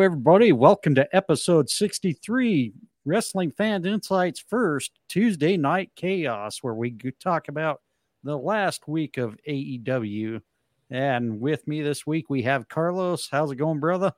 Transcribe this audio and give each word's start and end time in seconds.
Hello, 0.00 0.06
everybody. 0.06 0.50
Welcome 0.50 0.94
to 0.94 1.14
episode 1.14 1.68
63 1.68 2.72
Wrestling 3.04 3.50
Fans 3.50 3.84
Incite's 3.84 4.40
First 4.40 4.98
Tuesday 5.10 5.58
Night 5.58 5.90
Chaos, 5.94 6.62
where 6.62 6.72
we 6.72 6.96
talk 7.22 7.48
about 7.48 7.82
the 8.24 8.34
last 8.34 8.88
week 8.88 9.18
of 9.18 9.36
AEW. 9.46 10.40
And 10.88 11.38
with 11.38 11.68
me 11.68 11.82
this 11.82 12.06
week, 12.06 12.30
we 12.30 12.40
have 12.44 12.66
Carlos. 12.66 13.28
How's 13.30 13.50
it 13.50 13.56
going, 13.56 13.78
brother? 13.78 14.14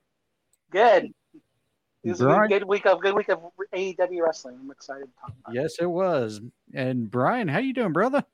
Good. 0.71 1.13
This 2.05 2.21
is 2.21 2.21
a 2.21 2.47
good 2.49 2.63
week 2.63 2.87
of 2.87 3.01
good 3.01 3.17
week 3.17 3.31
of 3.31 3.41
AEW 3.75 4.25
wrestling. 4.25 4.59
I'm 4.63 4.71
excited 4.71 5.07
to 5.07 5.21
talk 5.21 5.35
about. 5.45 5.53
Yes, 5.53 5.79
it 5.81 5.91
was. 5.91 6.41
And 6.73 7.11
Bryan, 7.11 7.49
how 7.49 7.59
you 7.59 7.73
doing, 7.75 7.93
brother? 7.93 8.25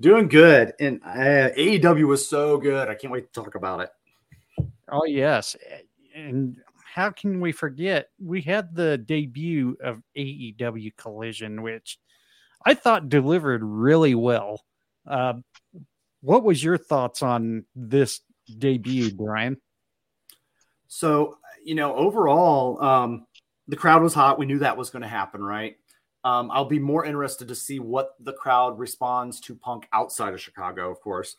Doing 0.00 0.28
good. 0.28 0.74
And 0.78 1.00
uh, 1.02 1.48
AEW 1.56 2.06
was 2.06 2.28
so 2.28 2.58
good. 2.58 2.90
I 2.90 2.94
can't 2.94 3.10
wait 3.10 3.32
to 3.32 3.40
talk 3.40 3.54
about 3.54 3.80
it. 3.80 3.90
Oh 4.90 5.06
yes, 5.06 5.56
and 6.14 6.60
how 6.94 7.10
can 7.10 7.40
we 7.40 7.50
forget? 7.50 8.10
We 8.20 8.40
had 8.40 8.72
the 8.72 8.96
debut 8.96 9.76
of 9.82 10.00
AEW 10.16 10.96
Collision, 10.96 11.62
which 11.62 11.98
I 12.64 12.74
thought 12.74 13.08
delivered 13.08 13.64
really 13.64 14.14
well. 14.14 14.62
Uh, 15.04 15.34
what 16.20 16.44
was 16.44 16.62
your 16.62 16.78
thoughts 16.78 17.20
on 17.20 17.64
this 17.74 18.20
debut, 18.58 19.12
Bryan? 19.12 19.56
So, 20.86 21.38
you 21.64 21.74
know, 21.74 21.96
overall, 21.96 22.80
um, 22.80 23.26
the 23.66 23.74
crowd 23.74 24.00
was 24.00 24.14
hot. 24.14 24.38
We 24.38 24.46
knew 24.46 24.60
that 24.60 24.76
was 24.76 24.90
going 24.90 25.02
to 25.02 25.08
happen, 25.08 25.42
right? 25.42 25.74
Um, 26.22 26.48
I'll 26.52 26.64
be 26.64 26.78
more 26.78 27.04
interested 27.04 27.48
to 27.48 27.56
see 27.56 27.80
what 27.80 28.10
the 28.20 28.34
crowd 28.34 28.78
responds 28.78 29.40
to 29.40 29.56
Punk 29.56 29.88
outside 29.92 30.32
of 30.32 30.40
Chicago, 30.40 30.92
of 30.92 31.00
course. 31.00 31.34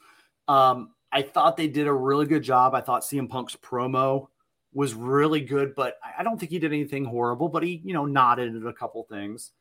Um, 0.49 0.89
I 1.13 1.21
thought 1.21 1.55
they 1.55 1.69
did 1.69 1.87
a 1.87 1.93
really 1.93 2.25
good 2.25 2.43
job. 2.43 2.75
I 2.75 2.81
thought 2.81 3.03
CM 3.03 3.29
Punk's 3.29 3.55
promo 3.55 4.27
was 4.75 4.93
really 4.93 5.39
good, 5.39 5.73
but 5.73 5.95
I 6.17 6.21
don't 6.21 6.37
think 6.37 6.51
he 6.51 6.59
did 6.59 6.73
anything 6.73 7.05
horrible, 7.05 7.47
but 7.47 7.63
he, 7.63 7.81
you 7.85 7.93
know, 7.93 8.05
nodded 8.05 8.57
at 8.57 8.67
a 8.67 8.73
couple 8.73 9.03
things. 9.09 9.51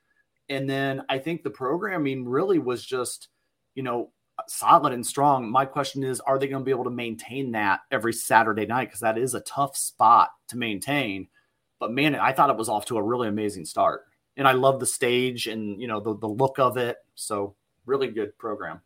And 0.48 0.68
then 0.68 1.02
I 1.08 1.18
think 1.18 1.42
the 1.42 1.50
programming 1.50 2.28
really 2.28 2.58
was 2.58 2.84
just, 2.84 3.28
you 3.76 3.84
know, 3.84 4.10
solid 4.48 4.92
and 4.92 5.06
strong. 5.06 5.48
My 5.48 5.66
question 5.66 6.02
is, 6.02 6.18
are 6.18 6.36
they 6.36 6.48
going 6.48 6.62
to 6.62 6.64
be 6.64 6.72
able 6.72 6.84
to 6.84 6.90
maintain 6.90 7.52
that 7.52 7.80
every 7.92 8.12
Saturday 8.12 8.66
night? 8.66 8.86
Because 8.88 9.00
that 9.00 9.16
is 9.16 9.34
a 9.34 9.40
tough 9.42 9.76
spot 9.76 10.30
to 10.48 10.58
maintain. 10.58 11.28
But 11.78 11.92
man, 11.92 12.16
I 12.16 12.32
thought 12.32 12.50
it 12.50 12.56
was 12.56 12.68
off 12.68 12.86
to 12.86 12.96
a 12.96 13.02
really 13.02 13.28
amazing 13.28 13.66
start. 13.66 14.02
And 14.36 14.48
I 14.48 14.52
love 14.52 14.80
the 14.80 14.86
stage 14.86 15.46
and, 15.46 15.80
you 15.80 15.86
know, 15.86 16.00
the, 16.00 16.18
the 16.18 16.26
look 16.28 16.58
of 16.58 16.76
it. 16.76 16.96
So 17.14 17.54
really 17.86 18.08
good 18.08 18.36
program. 18.36 18.80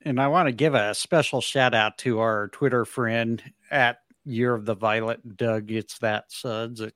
And 0.00 0.18
I 0.18 0.28
want 0.28 0.48
to 0.48 0.52
give 0.52 0.74
a 0.74 0.94
special 0.94 1.42
shout 1.42 1.74
out 1.74 1.98
to 1.98 2.20
our 2.20 2.48
Twitter 2.48 2.86
friend 2.86 3.42
at 3.70 3.98
Year 4.24 4.54
of 4.54 4.64
the 4.64 4.74
Violet, 4.74 5.36
Doug. 5.36 5.70
It's 5.70 5.98
that 5.98 6.30
suds. 6.30 6.80
I 6.80 6.90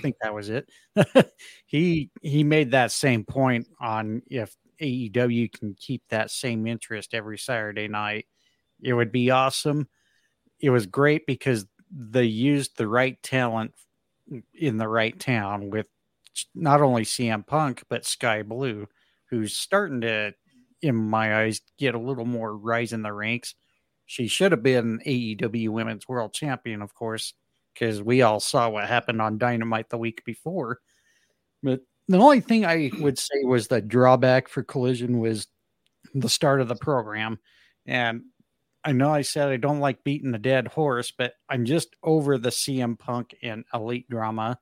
think 0.00 0.16
that 0.20 0.34
was 0.34 0.48
it. 0.48 0.68
he 1.66 2.10
he 2.22 2.44
made 2.44 2.72
that 2.72 2.92
same 2.92 3.24
point 3.24 3.66
on 3.80 4.22
if 4.30 4.54
AEW 4.80 5.52
can 5.52 5.74
keep 5.74 6.02
that 6.10 6.30
same 6.30 6.66
interest 6.66 7.14
every 7.14 7.38
Saturday 7.38 7.88
night, 7.88 8.26
it 8.82 8.92
would 8.92 9.12
be 9.12 9.30
awesome. 9.30 9.88
It 10.60 10.70
was 10.70 10.86
great 10.86 11.26
because 11.26 11.66
they 11.90 12.24
used 12.24 12.76
the 12.76 12.88
right 12.88 13.20
talent 13.22 13.72
in 14.54 14.76
the 14.76 14.88
right 14.88 15.18
town 15.18 15.70
with 15.70 15.88
not 16.54 16.80
only 16.82 17.02
CM 17.02 17.46
Punk 17.46 17.82
but 17.88 18.04
Skye 18.04 18.42
Blue, 18.42 18.86
who's 19.30 19.56
starting 19.56 20.02
to, 20.02 20.34
in 20.82 20.94
my 20.94 21.42
eyes, 21.42 21.60
get 21.78 21.94
a 21.94 22.00
little 22.00 22.24
more 22.24 22.56
rise 22.56 22.92
in 22.92 23.02
the 23.02 23.12
ranks. 23.12 23.54
She 24.08 24.26
should 24.26 24.52
have 24.52 24.62
been 24.62 25.00
AEW 25.06 25.68
Women's 25.68 26.08
World 26.08 26.32
Champion, 26.32 26.80
of 26.80 26.94
course, 26.94 27.34
because 27.74 28.02
we 28.02 28.22
all 28.22 28.40
saw 28.40 28.70
what 28.70 28.88
happened 28.88 29.20
on 29.20 29.36
Dynamite 29.36 29.90
the 29.90 29.98
week 29.98 30.24
before. 30.24 30.78
But 31.62 31.82
the 32.08 32.16
only 32.16 32.40
thing 32.40 32.64
I 32.64 32.90
would 33.00 33.18
say 33.18 33.44
was 33.44 33.68
the 33.68 33.82
drawback 33.82 34.48
for 34.48 34.62
Collision 34.62 35.20
was 35.20 35.46
the 36.14 36.30
start 36.30 36.62
of 36.62 36.68
the 36.68 36.74
program. 36.74 37.38
And 37.84 38.22
I 38.82 38.92
know 38.92 39.12
I 39.12 39.20
said 39.20 39.50
I 39.50 39.58
don't 39.58 39.78
like 39.78 40.04
beating 40.04 40.32
the 40.32 40.38
dead 40.38 40.68
horse, 40.68 41.10
but 41.10 41.34
I'm 41.50 41.66
just 41.66 41.94
over 42.02 42.38
the 42.38 42.48
CM 42.48 42.98
Punk 42.98 43.36
and 43.42 43.66
Elite 43.74 44.08
drama. 44.08 44.58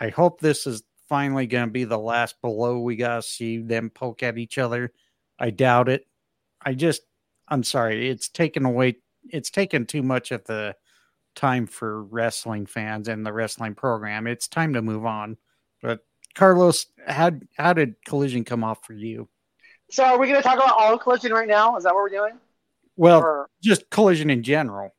I 0.00 0.08
hope 0.08 0.40
this 0.40 0.66
is 0.66 0.82
finally 1.08 1.46
going 1.46 1.66
to 1.66 1.72
be 1.72 1.84
the 1.84 1.96
last 1.96 2.34
below 2.42 2.80
we 2.80 2.96
got 2.96 3.14
to 3.14 3.22
see 3.22 3.58
them 3.58 3.90
poke 3.90 4.24
at 4.24 4.38
each 4.38 4.58
other. 4.58 4.92
I 5.38 5.50
doubt 5.50 5.88
it. 5.88 6.04
I 6.60 6.74
just 6.74 7.02
I'm 7.48 7.62
sorry, 7.62 8.08
it's 8.08 8.28
taken 8.28 8.64
away 8.64 8.96
it's 9.30 9.50
taken 9.50 9.86
too 9.86 10.02
much 10.02 10.30
of 10.30 10.44
the 10.44 10.76
time 11.34 11.66
for 11.66 12.02
wrestling 12.04 12.66
fans 12.66 13.08
and 13.08 13.24
the 13.24 13.32
wrestling 13.32 13.74
program. 13.74 14.26
It's 14.26 14.48
time 14.48 14.72
to 14.74 14.82
move 14.82 15.04
on. 15.04 15.36
But 15.82 16.00
Carlos, 16.34 16.86
how 17.06 17.32
how 17.56 17.72
did 17.72 17.96
Collision 18.04 18.44
come 18.44 18.64
off 18.64 18.84
for 18.84 18.94
you? 18.94 19.28
So 19.90 20.04
are 20.04 20.18
we 20.18 20.26
going 20.26 20.40
to 20.40 20.42
talk 20.42 20.56
about 20.56 20.74
all 20.78 20.98
Collision 20.98 21.32
right 21.32 21.48
now? 21.48 21.76
Is 21.76 21.84
that 21.84 21.94
what 21.94 22.02
we're 22.02 22.08
doing? 22.08 22.34
Well, 22.96 23.20
or... 23.20 23.50
just 23.62 23.88
Collision 23.90 24.30
in 24.30 24.42
general. 24.42 24.92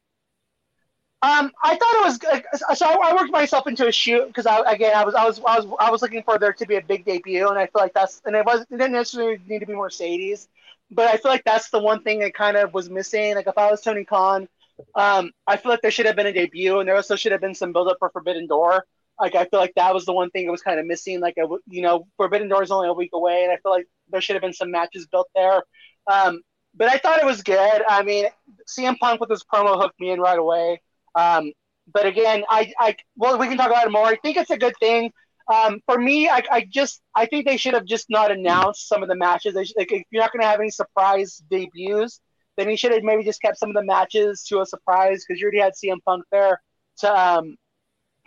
Um, 1.24 1.52
I 1.64 1.76
thought 1.76 1.96
it 1.96 2.62
was 2.70 2.78
so. 2.78 2.86
I 2.86 3.14
worked 3.16 3.32
myself 3.32 3.66
into 3.66 3.88
a 3.88 3.92
shoot 3.92 4.28
because 4.28 4.46
I 4.46 4.60
again 4.72 4.96
I 4.96 5.04
was 5.04 5.16
I 5.16 5.26
was 5.26 5.40
I 5.40 5.60
was 5.60 5.68
I 5.80 5.90
was 5.90 6.02
looking 6.04 6.22
for 6.22 6.38
there 6.38 6.54
to 6.54 6.66
be 6.68 6.76
a 6.76 6.82
big 6.82 7.06
debut, 7.06 7.48
and 7.48 7.58
I 7.58 7.66
feel 7.66 7.82
like 7.82 7.94
that's 7.94 8.22
and 8.26 8.36
it 8.36 8.46
was 8.46 8.62
it 8.62 8.70
didn't 8.70 8.92
necessarily 8.92 9.40
need 9.48 9.60
to 9.60 9.66
be 9.66 9.74
Mercedes 9.74 10.48
but 10.92 11.08
I 11.08 11.18
feel 11.18 11.32
like 11.32 11.44
that's 11.46 11.70
the 11.70 11.80
one 11.80 12.02
thing 12.04 12.20
that 12.20 12.34
kind 12.34 12.58
of 12.58 12.74
was 12.74 12.90
missing. 12.90 13.36
Like 13.36 13.48
if 13.48 13.58
I 13.58 13.70
was 13.72 13.82
Tony 13.82 14.06
Khan, 14.06 14.48
um, 14.96 15.32
I 15.46 15.58
feel 15.58 15.72
like 15.72 15.82
there 15.82 15.92
should 15.92 16.06
have 16.06 16.16
been 16.16 16.28
a 16.28 16.34
debut, 16.34 16.80
and 16.80 16.88
there 16.88 16.96
also 16.96 17.16
should 17.16 17.32
have 17.32 17.42
been 17.42 17.56
some 17.56 17.74
build 17.74 17.88
up 17.90 17.98
for 18.00 18.10
Forbidden 18.10 18.48
Door. 18.48 18.86
Like 19.20 19.36
I 19.36 19.46
feel 19.46 19.60
like 19.60 19.74
that 19.76 19.94
was 19.94 20.06
the 20.06 20.14
one 20.14 20.30
thing 20.30 20.46
that 20.46 20.52
was 20.52 20.62
kind 20.62 20.80
of 20.80 20.86
missing. 20.86 21.20
Like 21.20 21.36
you 21.68 21.82
know, 21.82 22.08
Forbidden 22.18 22.48
Door 22.50 22.64
is 22.64 22.72
only 22.72 22.88
a 22.88 22.94
week 22.94 23.12
away, 23.14 23.44
and 23.44 23.52
I 23.52 23.58
feel 23.58 23.72
like 23.72 23.88
there 24.10 24.22
should 24.22 24.36
have 24.36 24.44
been 24.44 24.54
some 24.54 24.72
matches 24.72 25.08
built 25.08 25.28
there. 25.36 25.64
Um, 26.12 26.42
but 26.76 26.90
I 26.90 26.98
thought 26.98 27.20
it 27.20 27.26
was 27.26 27.42
good. 27.42 27.82
I 27.88 28.04
mean, 28.04 28.26
CM 28.68 28.98
Punk 29.00 29.20
with 29.20 29.30
his 29.30 29.44
promo 29.44 29.82
hooked 29.82 30.00
me 30.00 30.12
in 30.12 30.22
right 30.22 30.38
away. 30.38 30.82
Um, 31.16 31.52
but 31.92 32.06
again, 32.06 32.44
I, 32.50 32.72
I 32.80 32.96
well, 33.16 33.38
we 33.40 33.48
can 33.48 33.58
talk 33.58 33.72
about 33.72 33.88
it 33.88 33.92
more. 33.92 34.06
I 34.06 34.18
think 34.18 34.38
it's 34.38 34.52
a 34.52 34.58
good 34.58 34.76
thing 34.80 35.12
um, 35.54 35.80
for 35.86 35.98
me, 35.98 36.28
I, 36.28 36.44
I, 36.52 36.68
just 36.70 37.02
I 37.16 37.26
think 37.26 37.46
they 37.46 37.58
should 37.58 37.74
have 37.74 37.86
just 37.86 38.08
not 38.10 38.32
announced 38.32 38.88
some 38.88 39.02
of 39.02 39.10
the 39.10 39.16
matches. 39.16 39.54
They 39.54 39.64
should, 39.64 39.78
like, 39.78 39.92
if 39.92 40.04
you're 40.12 40.22
not 40.22 40.34
going 40.34 40.42
to 40.42 40.48
have 40.48 40.60
any 40.60 40.70
surprise 40.70 41.42
debuts, 41.50 42.20
then 42.58 42.70
you 42.70 42.76
should 42.76 42.92
have 42.92 43.04
maybe 43.04 43.24
just 43.24 43.42
kept 43.42 43.58
some 43.58 43.70
of 43.70 43.76
the 43.76 43.84
matches 43.84 44.44
to 44.50 44.62
a 44.62 44.66
surprise 44.66 45.24
because 45.26 45.40
you 45.40 45.46
already 45.46 45.60
had 45.60 45.74
CM 45.74 46.04
Punk 46.06 46.24
there 46.32 46.60
to 47.00 47.20
um, 47.20 47.56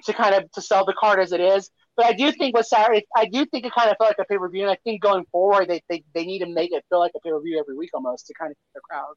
to 0.04 0.12
kind 0.12 0.34
of 0.34 0.50
to 0.52 0.62
sell 0.62 0.84
the 0.84 0.94
card 0.98 1.20
as 1.20 1.32
it 1.32 1.40
is. 1.40 1.70
But 1.96 2.06
I 2.06 2.12
do 2.12 2.32
think 2.32 2.56
with 2.56 2.66
Saturday, 2.66 3.04
I 3.14 3.26
do 3.26 3.44
think 3.44 3.66
it 3.66 3.72
kind 3.72 3.90
of 3.90 3.96
felt 3.98 4.10
like 4.10 4.18
a 4.18 4.24
pay 4.24 4.38
per 4.38 4.48
view, 4.48 4.62
and 4.62 4.70
I 4.70 4.78
think 4.84 5.02
going 5.02 5.24
forward, 5.30 5.68
they, 5.68 5.82
they 5.90 6.02
they 6.14 6.24
need 6.24 6.38
to 6.38 6.46
make 6.46 6.72
it 6.72 6.84
feel 6.88 7.00
like 7.00 7.12
a 7.14 7.20
pay 7.20 7.30
per 7.30 7.40
view 7.42 7.58
every 7.58 7.76
week 7.76 7.90
almost 7.92 8.28
to 8.28 8.34
kind 8.34 8.50
of 8.50 8.56
keep 8.56 8.72
the 8.74 8.80
crowd. 8.80 9.14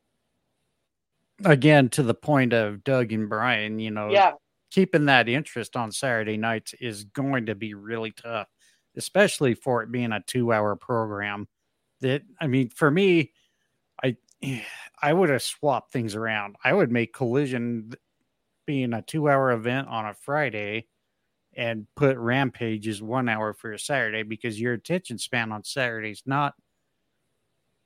Again, 1.45 1.89
to 1.89 2.03
the 2.03 2.13
point 2.13 2.53
of 2.53 2.83
Doug 2.83 3.11
and 3.11 3.29
Bryan, 3.29 3.79
you 3.79 3.91
know, 3.91 4.09
yeah, 4.09 4.33
keeping 4.73 5.05
that 5.05 5.29
interest 5.29 5.75
on 5.75 5.91
Saturday 5.91 6.35
nights 6.35 6.73
is 6.81 7.03
going 7.03 7.45
to 7.45 7.53
be 7.55 7.75
really 7.75 8.11
tough, 8.11 8.47
especially 8.97 9.53
for 9.53 9.83
it 9.83 9.91
being 9.91 10.11
a 10.11 10.23
two 10.25 10.51
hour 10.51 10.75
program. 10.75 11.47
That 12.01 12.23
I 12.41 12.47
mean, 12.47 12.69
for 12.69 12.89
me, 12.89 13.31
I 14.03 14.17
I 15.01 15.13
would 15.13 15.29
have 15.29 15.43
swapped 15.43 15.93
things 15.93 16.15
around. 16.15 16.55
I 16.63 16.73
would 16.73 16.91
make 16.91 17.13
collision 17.13 17.93
being 18.65 18.93
a 18.93 19.01
two 19.01 19.29
hour 19.29 19.51
event 19.51 19.87
on 19.89 20.07
a 20.07 20.13
Friday 20.13 20.87
and 21.55 21.85
put 21.95 22.17
rampages 22.17 23.01
one 23.01 23.29
hour 23.29 23.53
for 23.53 23.73
a 23.73 23.79
Saturday 23.79 24.23
because 24.23 24.59
your 24.59 24.73
attention 24.73 25.19
span 25.19 25.51
on 25.51 25.63
Saturdays 25.63 26.23
not 26.25 26.55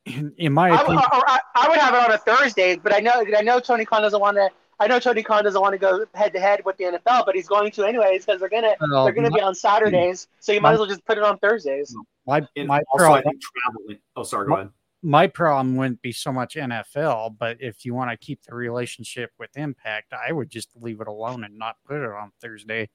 in, 0.06 0.34
in 0.38 0.54
my 0.54 0.70
I 0.70 0.82
opinion, 0.82 1.04
I, 1.12 1.40
I, 1.54 1.68
would 1.68 1.80
have 1.80 1.94
it 1.94 2.00
on 2.00 2.12
a 2.14 2.18
Thursday, 2.18 2.78
but 2.78 2.96
I 2.96 3.00
know 3.00 3.26
I 3.38 3.42
know 3.42 3.60
Tony 3.60 3.84
Khan 3.84 4.04
doesn't 4.04 4.22
want 4.22 4.38
to 4.38 4.50
I 4.80 4.88
know 4.88 5.00
Tony 5.00 5.24
Khan 5.24 5.44
doesn't 5.44 5.60
want 5.60 5.74
to 5.74 5.80
go 5.80 6.06
head 6.14 6.34
to 6.34 6.40
head 6.40 6.64
with 6.64 6.78
the 6.78 6.86
NFL, 6.86 7.26
but 7.26 7.36
he's 7.36 7.48
going 7.48 7.72
to 7.72 7.84
anyways 7.84 8.26
because 8.26 8.40
they're 8.40 8.50
gonna 8.50 8.76
well, 8.80 9.06
they're 9.06 9.14
gonna 9.14 9.30
my, 9.30 9.38
be 9.38 9.42
on 9.42 9.56
Saturdays, 9.56 10.28
so 10.40 10.52
you 10.52 10.62
might 10.62 10.74
as 10.74 10.80
well 10.80 10.88
just 10.88 11.04
put 11.06 11.18
it 11.18 11.24
on 11.24 11.40
Thursdays. 11.40 11.96
My 12.26 12.42
my 12.56 12.82
problem, 12.96 13.24
traveling. 13.24 14.00
Oh, 14.16 14.24
sorry, 14.24 14.48
go 14.48 14.54
ahead. 14.54 14.70
My 15.04 15.28
problem 15.28 15.76
wouldn't 15.78 16.02
be 16.02 16.12
so 16.12 16.32
much 16.32 16.56
NFL, 16.56 17.38
but 17.38 17.58
if 17.60 17.86
you 17.86 17.94
want 17.94 18.12
to 18.12 18.18
keep 18.18 18.44
the 18.44 18.56
relationship 18.56 19.32
with 19.40 19.56
Impact, 19.56 20.14
I 20.14 20.32
would 20.32 20.50
just 20.50 20.70
leave 20.76 21.02
it 21.02 21.08
alone 21.08 21.44
and 21.44 21.58
not 21.58 21.78
put 21.88 21.98
it 21.98 22.12
on 22.12 22.32
Thursday. 22.42 22.90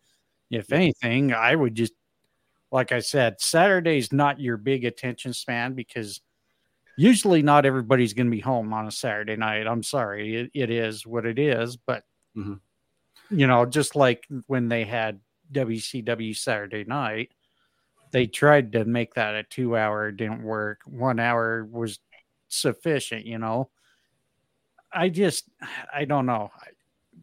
If 0.51 0.73
anything, 0.73 1.33
I 1.33 1.55
would 1.55 1.75
just, 1.75 1.95
like 2.71 2.93
I 2.93 2.99
said, 2.99 3.41
Saturday's 3.41 4.13
not 4.13 4.41
your 4.41 4.57
big 4.57 4.85
attention 4.85 5.33
span 5.33 5.75
because 5.75 6.21
usually 6.97 7.43
not 7.43 7.67
everybody's 7.67 8.15
going 8.15 8.27
to 8.27 8.37
be 8.37 8.41
home 8.41 8.73
on 8.73 8.87
a 8.87 8.93
Saturday 8.93 9.37
night. 9.37 9.67
I'm 9.67 9.83
sorry, 9.83 10.37
it, 10.37 10.51
it 10.55 10.71
is 10.71 11.07
what 11.07 11.27
it 11.27 11.39
is, 11.39 11.77
but 11.77 12.05
mm-hmm. 12.37 12.55
you 13.31 13.47
know, 13.47 13.65
just 13.67 13.97
like 13.97 14.27
when 14.47 14.69
they 14.69 14.85
had 14.85 15.21
WCW 15.53 16.37
Saturday 16.37 16.85
night, 16.85 17.31
they 18.11 18.27
tried 18.27 18.73
to 18.73 18.85
make 18.85 19.15
that 19.15 19.35
a 19.35 19.43
two 19.43 19.77
hour, 19.77 20.11
didn't 20.13 20.43
work. 20.43 20.81
One 20.87 21.19
hour 21.19 21.65
was 21.65 21.99
sufficient, 22.49 23.27
you 23.27 23.39
know. 23.39 23.71
I 24.93 25.09
just, 25.09 25.49
I 25.93 26.05
don't 26.05 26.27
know. 26.27 26.51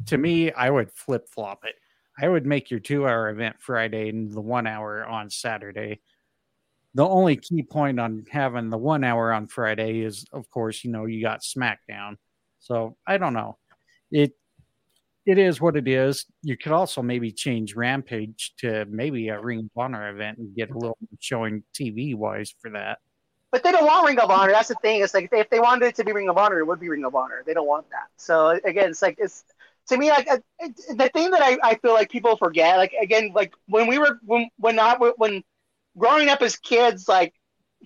To 0.08 0.18
me, 0.18 0.52
I 0.52 0.70
would 0.70 0.92
flip 0.92 1.30
flop 1.30 1.64
it. 1.66 1.76
I 2.22 2.28
would 2.28 2.46
make 2.46 2.72
your 2.72 2.80
two 2.80 3.08
hour 3.08 3.30
event 3.30 3.58
Friday 3.60 4.10
and 4.10 4.32
the 4.32 4.42
one 4.42 4.68
hour 4.68 5.06
on 5.06 5.30
Saturday. 5.30 6.02
The 6.96 7.08
only 7.08 7.38
key 7.38 7.64
point 7.64 8.00
on 8.00 8.26
having 8.32 8.70
the 8.70 8.78
one 8.78 9.04
hour 9.04 9.32
on 9.32 9.48
Friday 9.48 10.02
is, 10.02 10.26
of 10.34 10.50
course, 10.50 10.84
you 10.84 10.92
know, 10.92 11.06
you 11.06 11.22
got 11.22 11.42
SmackDown. 11.42 12.16
So 12.60 12.98
I 13.06 13.18
don't 13.18 13.34
know. 13.34 13.58
It 14.12 14.34
it 15.26 15.38
is 15.38 15.62
what 15.62 15.76
it 15.76 15.88
is. 15.88 16.26
You 16.42 16.58
could 16.58 16.72
also 16.72 17.04
maybe 17.04 17.32
change 17.32 17.76
Rampage 17.76 18.54
to 18.60 18.86
maybe 18.90 19.28
a 19.30 19.40
Ring 19.40 19.60
of 19.60 19.70
Honor 19.78 20.10
event 20.10 20.40
and 20.40 20.56
get 20.56 20.72
a 20.72 20.78
little 20.78 20.98
showing 21.20 21.64
TV 21.74 22.16
wise 22.16 22.54
for 22.60 22.72
that. 22.72 22.98
But 23.52 23.64
they 23.64 23.72
don't 23.72 23.86
want 23.86 24.08
Ring 24.08 24.20
of 24.20 24.30
Honor. 24.30 24.52
That's 24.52 24.70
the 24.70 24.76
thing. 24.76 25.02
It's 25.02 25.14
like 25.14 25.30
if 25.32 25.50
they 25.50 25.60
wanted 25.60 25.86
it 25.86 25.96
to 25.96 26.04
be 26.04 26.12
Ring 26.12 26.30
of 26.30 26.38
Honor, 26.38 26.60
it 26.60 26.66
would 26.66 26.80
be 26.80 26.90
Ring 26.90 27.06
of 27.06 27.16
Honor. 27.16 27.44
They 27.46 27.54
don't 27.54 27.68
want 27.68 27.90
that. 27.92 28.08
So 28.18 28.60
again, 28.64 28.90
it's 28.90 29.02
like 29.02 29.16
it's 29.20 29.44
to 29.88 29.98
me 29.98 30.10
like 30.10 30.28
it, 30.28 30.44
the 30.98 31.10
thing 31.10 31.32
that 31.32 31.42
I, 31.42 31.58
I 31.64 31.76
feel 31.76 31.94
like 31.94 32.10
people 32.10 32.38
forget. 32.38 32.78
Like 32.78 32.94
again, 33.00 33.32
like 33.36 33.54
when 33.68 33.88
we 33.88 34.00
were 34.00 34.20
when 34.26 34.50
when 34.58 34.76
not 34.76 35.00
when 35.20 35.44
growing 35.98 36.30
up 36.30 36.42
as 36.42 36.56
kids, 36.56 37.08
like 37.08 37.34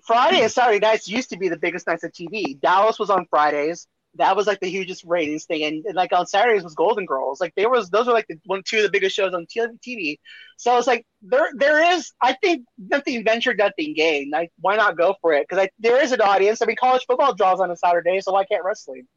Friday 0.05 0.41
and 0.41 0.51
Saturday 0.51 0.79
nights 0.79 1.07
used 1.07 1.29
to 1.29 1.37
be 1.37 1.49
the 1.49 1.57
biggest 1.57 1.87
nights 1.87 2.03
of 2.03 2.11
TV. 2.11 2.59
Dallas 2.59 2.99
was 2.99 3.09
on 3.09 3.25
Fridays 3.29 3.87
that 4.15 4.35
was 4.35 4.45
like 4.47 4.59
the 4.59 4.69
hugest 4.69 5.03
ratings 5.05 5.45
thing. 5.45 5.63
And, 5.63 5.85
and, 5.85 5.95
like 5.95 6.13
on 6.13 6.27
Saturdays 6.27 6.63
was 6.63 6.75
Golden 6.75 7.05
Girls. 7.05 7.41
Like 7.41 7.53
there 7.55 7.69
was 7.69 7.89
those 7.89 8.07
were 8.07 8.13
like 8.13 8.27
the 8.27 8.39
one 8.45 8.61
two 8.65 8.77
of 8.77 8.83
the 8.83 8.91
biggest 8.91 9.15
shows 9.15 9.33
on 9.33 9.45
TV. 9.47 10.19
So 10.57 10.77
it's 10.77 10.87
like 10.87 11.05
there 11.21 11.49
there 11.55 11.93
is 11.93 12.11
I 12.21 12.33
think 12.33 12.65
nothing 12.77 13.23
ventured, 13.23 13.57
nothing 13.57 13.93
gained. 13.95 14.31
Like 14.31 14.51
why 14.59 14.75
not 14.75 14.97
go 14.97 15.15
for 15.21 15.33
it? 15.33 15.47
Because 15.47 15.67
there 15.79 16.01
is 16.01 16.11
an 16.11 16.21
audience. 16.21 16.61
I 16.61 16.65
mean, 16.65 16.75
college 16.79 17.05
football 17.07 17.33
draws 17.33 17.59
on 17.59 17.71
a 17.71 17.75
Saturday, 17.75 18.19
so 18.21 18.33
why 18.33 18.45
can't 18.45 18.63
wrestling? 18.63 19.07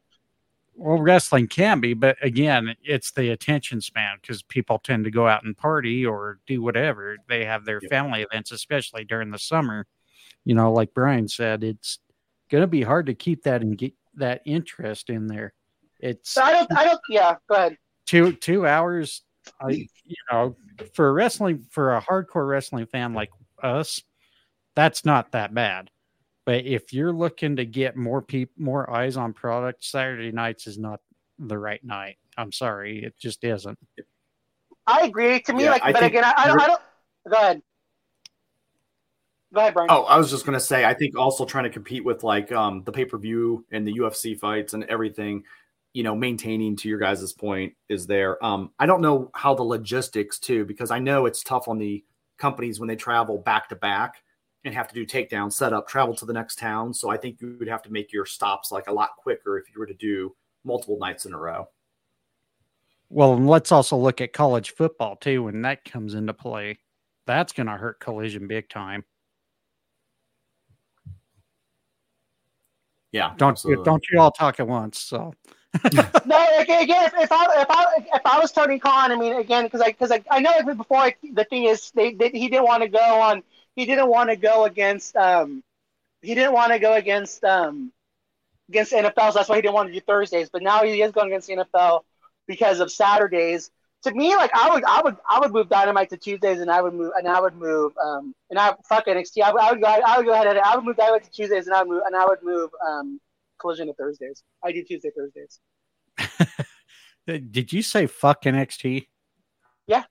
Well, 0.79 0.99
wrestling 0.99 1.49
can 1.49 1.81
be, 1.81 1.95
but 1.95 2.17
again, 2.21 2.77
it's 2.85 3.11
the 3.11 3.31
attention 3.31 3.81
span 3.81 4.19
because 4.21 4.43
people 4.43 4.79
tend 4.79 5.05
to 5.05 5.11
go 5.11 5.27
out 5.27 5.43
and 5.43 5.57
party 5.57 6.05
or 6.05 6.39
do 6.47 6.61
whatever. 6.61 7.17
They 7.29 7.47
have 7.47 7.65
their 7.65 7.81
family 7.81 8.23
events, 8.23 8.53
especially 8.53 9.05
during 9.05 9.31
the 9.31 9.39
summer. 9.39 9.87
You 10.45 10.55
know, 10.55 10.73
like 10.73 10.93
Bryan 10.93 11.29
said, 11.29 11.65
it's 11.65 11.99
going 12.51 12.61
to 12.61 12.69
be 12.69 12.83
hard 12.83 13.07
to 13.07 13.15
keep 13.15 13.45
that 13.45 13.63
and 13.63 13.79
get 13.79 13.95
that 14.17 14.43
interest 14.45 15.09
in 15.09 15.27
there. 15.27 15.55
It's 15.99 16.33
so 16.33 16.43
I 16.43 16.53
don't 16.53 16.73
I 16.77 16.85
don't 16.85 17.01
yeah, 17.09 17.37
go 17.49 17.55
ahead. 17.55 17.79
Two 18.05 18.33
two 18.33 18.67
hours 18.67 19.23
I 19.61 19.71
you 19.71 20.17
know, 20.31 20.57
for 20.95 21.13
wrestling 21.13 21.65
for 21.71 21.97
a 21.97 22.03
hardcore 22.03 22.49
wrestling 22.49 22.87
fan 22.87 23.15
like 23.15 23.31
us, 23.63 24.03
that's 24.75 25.05
not 25.05 25.33
that 25.33 25.55
bad. 25.55 25.91
But 26.47 26.65
if 26.65 26.93
you're 26.93 27.13
looking 27.13 27.57
to 27.57 27.67
get 27.67 27.97
more 27.97 28.23
people 28.23 28.55
more 28.57 28.89
eyes 28.89 29.17
on 29.17 29.33
product, 29.33 29.85
Saturday 29.85 30.31
nights 30.31 30.69
is 30.69 30.79
not 30.79 31.01
the 31.41 31.59
right 31.59 31.85
night. 31.85 32.17
I'm 32.39 32.53
sorry, 32.53 33.05
it 33.05 33.19
just 33.19 33.43
isn't. 33.43 33.79
I 34.87 35.03
agree. 35.03 35.41
To 35.41 35.53
me, 35.53 35.65
yeah, 35.65 35.73
like, 35.73 35.83
I 35.83 35.93
but 35.93 36.05
again, 36.05 36.25
I, 36.25 36.35
I, 36.37 36.47
don't, 36.47 36.61
I 36.61 36.67
don't. 36.69 36.83
Go 37.29 37.37
ahead. 37.37 37.63
Go 39.53 39.61
ahead, 39.61 39.75
Bryan. 39.75 39.91
Oh, 39.91 40.05
I 40.05 40.17
was 40.19 40.31
just 40.31 40.47
gonna 40.47 40.61
say, 40.61 40.85
I 40.85 40.95
think 40.95 41.19
also 41.19 41.45
trying 41.45 41.65
to 41.65 41.71
compete 41.71 42.05
with 42.05 42.23
like 42.23 42.53
um, 42.53 42.85
the 42.85 42.93
pay 42.93 43.05
per 43.05 43.19
view 43.19 43.67
and 43.73 43.85
the 43.85 43.95
UFC 43.95 44.39
fights 44.39 44.73
and 44.73 44.85
everything, 44.85 45.43
you 45.95 46.05
know, 46.05 46.15
maintaining 46.15 46.77
to 46.77 46.89
your 46.89 47.01
guys' 47.01 47.33
point 47.33 47.75
is 47.89 48.07
there. 48.07 48.43
Um, 48.45 48.71
I 48.79 48.87
don't 48.87 49.01
know 49.01 49.33
how 49.35 49.55
the 49.55 49.65
logistics 49.65 50.39
too, 50.39 50.65
because 50.65 50.93
I 50.93 51.01
know 51.01 51.27
it's 51.27 51.43
tough 51.43 51.67
on 51.67 51.79
the 51.79 52.05
companies 52.39 52.79
when 52.79 52.87
they 52.87 52.97
travel 52.97 53.39
back 53.39 53.69
to 53.71 53.77
back 53.77 54.23
and 54.67 54.75
have 54.75 54.89
to 54.89 54.95
do 54.95 55.07
takedown 55.07 55.53
setup, 55.53 55.87
travel 55.89 56.15
to 56.17 56.27
the 56.27 56.33
next 56.33 56.59
town. 56.59 56.93
So 56.93 57.09
I 57.09 57.17
think 57.17 57.41
you 57.41 57.57
would 57.59 57.69
have 57.69 57.83
to 57.83 57.93
make 57.93 58.13
your 58.13 58.27
stops 58.27 58.73
like 58.73 58.89
a 58.89 58.93
lot 58.93 59.11
quicker 59.17 59.59
if 59.59 59.73
you 59.73 59.79
were 59.79 59.87
to 59.87 59.95
do 59.95 60.35
multiple 60.65 60.99
nights 60.99 61.25
in 61.25 61.33
a 61.33 61.39
row. 61.39 61.69
Well, 63.09 63.35
and 63.35 63.49
let's 63.49 63.71
also 63.71 63.97
look 63.97 64.21
at 64.21 64.33
college 64.33 64.73
football 64.75 65.15
too 65.15 65.45
when 65.45 65.63
that 65.63 65.85
comes 65.85 66.15
into 66.15 66.35
play. 66.35 66.81
That's 67.27 67.53
going 67.53 67.69
to 67.69 67.75
hurt 67.75 68.01
collision 68.01 68.49
big 68.49 68.69
time. 68.69 69.05
Yeah. 73.13 73.35
Don't 73.37 73.53
absolutely. 73.53 73.85
don't 73.85 74.05
you 74.11 74.21
all 74.21 74.33
talk 74.33 74.59
at 74.59 74.67
once. 74.67 74.99
So. 74.99 75.33
no, 76.25 76.47
again, 76.59 76.83
again, 76.83 77.11
if, 77.19 77.31
I 77.31 77.61
if 77.61 77.67
I 77.71 77.85
if 77.99 78.23
I 78.25 78.39
was 78.41 78.51
Tony 78.51 78.79
Khan, 78.79 79.13
I 79.13 79.17
mean, 79.17 79.35
again, 79.35 79.65
because 79.65 79.83
I 79.83 79.89
because 79.89 80.11
I, 80.11 80.23
I 80.31 80.41
know 80.41 80.63
before 80.75 80.97
I, 80.97 81.15
the 81.35 81.45
thing 81.45 81.65
is 81.65 81.93
they, 81.93 82.15
they, 82.15 82.31
he 82.31 82.49
didn't 82.49 82.65
want 82.65 82.83
to 82.83 82.89
go 82.89 82.99
on 82.99 83.43
he 83.77 83.87
didn't 83.87 84.09
want 84.09 84.31
to 84.31 84.37
go 84.37 84.65
against 84.65 85.15
um 85.17 85.63
he 86.23 86.35
didn't 86.35 86.53
want 86.53 86.73
to 86.73 86.79
go 86.79 86.95
against 86.95 87.45
um 87.45 87.93
against 88.69 88.93
NFL, 88.93 89.33
so 89.33 89.39
that's 89.39 89.49
why 89.49 89.57
he 89.57 89.63
didn't 89.63 89.75
want 89.75 89.89
to 89.89 89.93
do 89.93 90.01
Thursdays. 90.01 90.51
But 90.51 90.63
now 90.63 90.83
he 90.83 91.01
is 91.01 91.13
going 91.13 91.29
against 91.29 91.47
the 91.47 91.57
NFL 91.57 92.01
because 92.49 92.81
of 92.81 92.91
Saturdays. 92.91 93.71
To 94.03 94.13
me, 94.13 94.37
like 94.37 94.51
I 94.55 94.71
would, 94.71 94.85
I 94.85 95.01
would, 95.03 95.17
I 95.29 95.41
would 95.41 95.53
move 95.53 95.69
Dynamite 95.69 96.11
to 96.11 96.17
Tuesdays, 96.17 96.61
and 96.61 96.71
I 96.71 96.81
would 96.81 96.95
move, 96.95 97.13
and 97.17 97.27
I 97.29 97.41
would 97.41 97.57
move, 97.57 97.93
um, 98.03 98.35
and 98.51 98.59
I 98.59 98.75
fuck 98.89 99.07
NXT. 99.07 99.43
I 99.43 99.53
would, 99.53 99.61
I 99.61 99.71
would 99.73 99.81
go, 99.81 99.87
I 99.87 100.17
would 100.17 100.27
go 100.27 100.33
ahead 100.33 100.47
and 100.47 100.59
I 100.59 100.77
would 100.77 100.85
move 100.85 100.97
Dynamite 100.97 101.25
to 101.25 101.31
Tuesdays, 101.31 101.67
and 101.67 101.75
I 101.75 101.83
would 101.83 101.89
move, 101.89 102.03
and 102.07 102.15
I 102.15 102.25
would 102.25 102.43
move, 102.43 102.71
um, 102.87 103.21
Collision 103.59 103.87
to 103.89 103.95
Thursdays. 103.95 104.43
I 104.63 104.73
do 104.73 104.85
Tuesday, 104.85 105.11
Thursdays. 105.17 105.61
Did 107.51 107.73
you 107.73 107.83
say 107.83 108.07
fuck 108.07 108.43
NXT? 108.43 109.07
Yeah. 109.87 110.05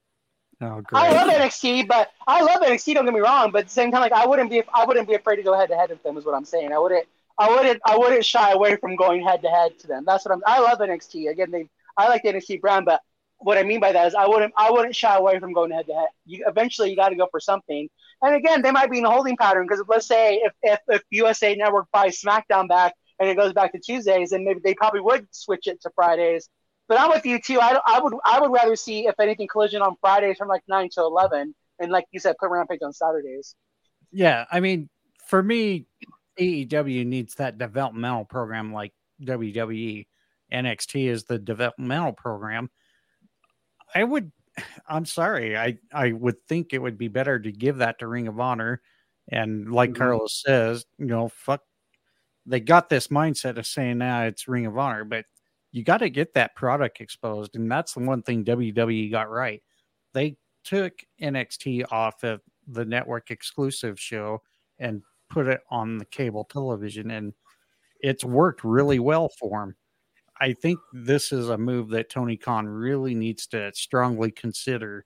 Oh, 0.61 0.81
great. 0.81 1.01
I 1.01 1.11
love 1.11 1.29
NXT, 1.29 1.87
but 1.87 2.11
I 2.27 2.41
love 2.41 2.61
NXT. 2.61 2.93
Don't 2.93 3.05
get 3.05 3.13
me 3.13 3.19
wrong, 3.19 3.51
but 3.51 3.59
at 3.59 3.65
the 3.65 3.73
same 3.73 3.91
time, 3.91 4.01
like 4.01 4.13
I 4.13 4.25
wouldn't 4.25 4.49
be, 4.49 4.63
I 4.73 4.85
wouldn't 4.85 5.07
be 5.07 5.15
afraid 5.15 5.37
to 5.37 5.43
go 5.43 5.57
head 5.57 5.69
to 5.69 5.75
head 5.75 5.89
with 5.89 6.01
them. 6.03 6.17
Is 6.17 6.25
what 6.25 6.35
I'm 6.35 6.45
saying. 6.45 6.71
I 6.71 6.79
wouldn't, 6.79 7.05
I 7.37 7.49
wouldn't, 7.49 7.81
I 7.85 7.97
wouldn't 7.97 8.25
shy 8.25 8.51
away 8.51 8.77
from 8.77 8.95
going 8.95 9.25
head 9.25 9.41
to 9.41 9.49
head 9.49 9.77
to 9.79 9.87
them. 9.87 10.03
That's 10.05 10.25
what 10.25 10.33
I'm. 10.33 10.41
I 10.45 10.59
love 10.59 10.79
NXT. 10.79 11.29
Again, 11.29 11.51
they, 11.51 11.69
I 11.97 12.07
like 12.07 12.23
the 12.23 12.29
NXT 12.33 12.61
brand, 12.61 12.85
but 12.85 13.01
what 13.39 13.57
I 13.57 13.63
mean 13.63 13.79
by 13.79 13.91
that 13.91 14.07
is 14.07 14.15
I 14.15 14.27
wouldn't, 14.27 14.53
I 14.55 14.71
wouldn't 14.71 14.95
shy 14.95 15.15
away 15.15 15.39
from 15.39 15.51
going 15.51 15.71
head 15.71 15.87
to 15.87 15.93
head. 15.93 16.07
You 16.25 16.45
eventually 16.47 16.89
you 16.89 16.95
got 16.95 17.09
to 17.09 17.15
go 17.15 17.27
for 17.29 17.39
something. 17.39 17.89
And 18.21 18.35
again, 18.35 18.61
they 18.61 18.71
might 18.71 18.89
be 18.89 18.99
in 18.99 19.05
a 19.05 19.11
holding 19.11 19.35
pattern 19.35 19.67
because 19.67 19.83
let's 19.89 20.07
say 20.07 20.35
if, 20.35 20.53
if 20.63 20.79
if 20.87 21.01
USA 21.09 21.53
Network 21.55 21.87
buys 21.91 22.21
SmackDown 22.21 22.69
back 22.69 22.93
and 23.19 23.29
it 23.29 23.35
goes 23.35 23.51
back 23.51 23.73
to 23.73 23.79
Tuesdays, 23.79 24.29
then 24.29 24.45
maybe 24.45 24.61
they 24.63 24.73
probably 24.73 25.01
would 25.01 25.27
switch 25.31 25.67
it 25.67 25.81
to 25.81 25.89
Fridays 25.95 26.49
but 26.87 26.99
I'm 26.99 27.09
with 27.09 27.25
you 27.25 27.39
too. 27.39 27.59
I, 27.59 27.79
I 27.85 27.99
would 27.99 28.13
I 28.23 28.39
would 28.39 28.51
rather 28.51 28.75
see 28.75 29.07
if 29.07 29.15
anything 29.19 29.47
collision 29.47 29.81
on 29.81 29.95
Fridays 30.01 30.37
from 30.37 30.47
like 30.47 30.61
nine 30.67 30.89
to 30.93 31.01
eleven, 31.01 31.55
and 31.79 31.91
like 31.91 32.05
you 32.11 32.19
said, 32.19 32.35
put 32.39 32.49
Rampage 32.49 32.79
on 32.83 32.93
Saturdays. 32.93 33.55
Yeah, 34.11 34.45
I 34.51 34.59
mean, 34.59 34.89
for 35.25 35.41
me, 35.41 35.87
AEW 36.39 37.05
needs 37.05 37.35
that 37.35 37.57
developmental 37.57 38.25
program 38.25 38.71
like 38.73 38.93
WWE. 39.23 40.07
NXT 40.53 41.07
is 41.07 41.23
the 41.23 41.39
developmental 41.39 42.13
program. 42.13 42.69
I 43.93 44.03
would. 44.03 44.31
I'm 44.87 45.05
sorry. 45.05 45.57
I 45.57 45.77
I 45.91 46.11
would 46.11 46.41
think 46.47 46.73
it 46.73 46.81
would 46.81 46.97
be 46.97 47.07
better 47.07 47.39
to 47.39 47.51
give 47.51 47.77
that 47.77 47.99
to 47.99 48.07
Ring 48.07 48.27
of 48.27 48.39
Honor, 48.39 48.81
and 49.29 49.71
like 49.71 49.91
mm-hmm. 49.91 50.03
Carlos 50.03 50.41
says, 50.45 50.85
you 50.97 51.07
know, 51.07 51.29
fuck. 51.29 51.61
They 52.47 52.59
got 52.59 52.89
this 52.89 53.07
mindset 53.07 53.57
of 53.57 53.65
saying 53.65 53.97
now 53.97 54.19
nah, 54.19 54.25
it's 54.27 54.47
Ring 54.47 54.67
of 54.67 54.77
Honor, 54.77 55.03
but 55.03 55.25
you 55.75 55.83
got 55.83 55.97
to 55.97 56.09
get 56.09 56.33
that 56.33 56.55
product 56.55 57.01
exposed. 57.01 57.57
And 57.57 57.69
that's 57.69 57.95
the 57.95 57.99
one 57.99 58.21
thing 58.21 58.45
WWE 58.45 59.11
got 59.11 59.29
right. 59.29 59.61
They 60.13 60.37
took 60.63 60.93
NXT 61.21 61.91
off 61.91 62.23
of 62.23 62.39
the 62.65 62.85
network 62.85 63.29
exclusive 63.29 63.99
show 63.99 64.41
and 64.79 65.01
put 65.29 65.47
it 65.47 65.59
on 65.69 65.97
the 65.97 66.05
cable 66.05 66.45
television, 66.45 67.11
and 67.11 67.33
it's 67.99 68.23
worked 68.23 68.63
really 68.63 68.99
well 68.99 69.27
for 69.27 69.59
them. 69.59 69.75
I 70.39 70.53
think 70.53 70.79
this 70.93 71.33
is 71.33 71.49
a 71.49 71.57
move 71.57 71.89
that 71.89 72.09
Tony 72.09 72.37
Khan 72.37 72.67
really 72.67 73.13
needs 73.13 73.45
to 73.47 73.69
strongly 73.73 74.31
consider 74.31 75.05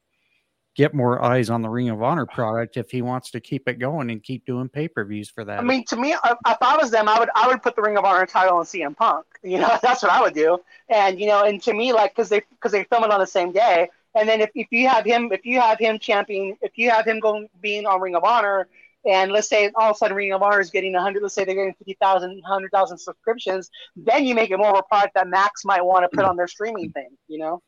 get 0.76 0.94
more 0.94 1.20
eyes 1.20 1.50
on 1.50 1.64
the 1.64 1.70
Ring 1.70 1.90
of 1.90 2.04
Honor 2.04 2.28
product 2.28 2.78
if 2.78 2.92
he 2.92 3.02
wants 3.02 3.32
to 3.32 3.40
keep 3.40 3.68
it 3.68 3.80
going 3.80 4.12
and 4.12 4.22
keep 4.22 4.46
doing 4.46 4.70
pay 4.70 4.88
per 4.88 5.04
views 5.04 5.32
for 5.32 5.44
that. 5.46 5.60
I 5.60 5.64
mean, 5.64 5.84
to 5.86 5.98
me, 5.98 6.14
if 6.14 6.58
I 6.62 6.78
was 6.78 6.92
them, 6.92 7.10
I 7.10 7.18
would 7.18 7.30
I 7.34 7.48
would 7.48 7.64
put 7.64 7.76
the 7.76 7.82
Ring 7.82 7.98
of 7.98 8.06
Honor 8.06 8.28
title 8.28 8.58
on 8.58 8.66
CM 8.66 8.96
Punk. 8.96 9.26
You 9.44 9.60
know, 9.60 9.78
that's 9.82 10.04
what 10.04 10.12
I 10.12 10.22
would 10.22 10.34
do. 10.34 10.60
And 10.90 11.20
you 11.20 11.28
know, 11.28 11.44
and 11.44 11.62
to 11.64 11.74
me, 11.74 11.94
like 11.94 12.12
because 12.12 12.30
they 12.30 12.42
because 12.52 12.72
they 12.72 12.84
film 12.86 13.04
it 13.04 13.12
on 13.12 13.20
the 13.20 13.28
same 13.28 13.52
day, 13.52 13.90
and 14.16 14.28
then 14.28 14.42
if, 14.42 14.50
if 14.56 14.68
you 14.72 14.88
have 14.88 15.06
him 15.06 15.32
if 15.32 15.46
you 15.46 15.60
have 15.60 15.80
him 15.80 16.00
champion 16.00 16.56
if 16.62 16.78
you 16.78 16.90
have 16.90 17.06
him 17.06 17.20
going 17.20 17.50
being 17.62 17.86
on 17.86 18.02
Ring 18.02 18.16
of 18.16 18.24
Honor. 18.24 18.68
And 19.06 19.32
let's 19.32 19.48
say 19.48 19.72
all 19.76 19.92
of 19.92 19.96
a 19.96 19.98
sudden 19.98 20.16
Ring 20.16 20.34
of 20.34 20.44
Honor 20.44 20.60
is 20.60 20.70
getting 20.70 20.92
100, 20.92 21.24
let's 21.24 21.34
say 21.34 21.46
they're 21.46 21.56
getting 21.56 21.74
50,000, 21.76 22.32
100,000 22.42 22.98
subscriptions, 22.98 23.70
then 23.96 24.26
you 24.26 24.36
make 24.36 24.52
it 24.52 24.58
more 24.58 24.72
of 24.72 24.78
a 24.78 24.84
product 24.84 25.14
that 25.14 25.30
Max 25.30 25.64
might 25.64 25.84
want 25.84 26.04
to 26.04 26.14
put 26.14 26.26
on 26.26 26.36
their 26.36 26.50
streaming 26.50 26.92
thing, 26.92 27.08
you 27.30 27.40
know? 27.40 27.62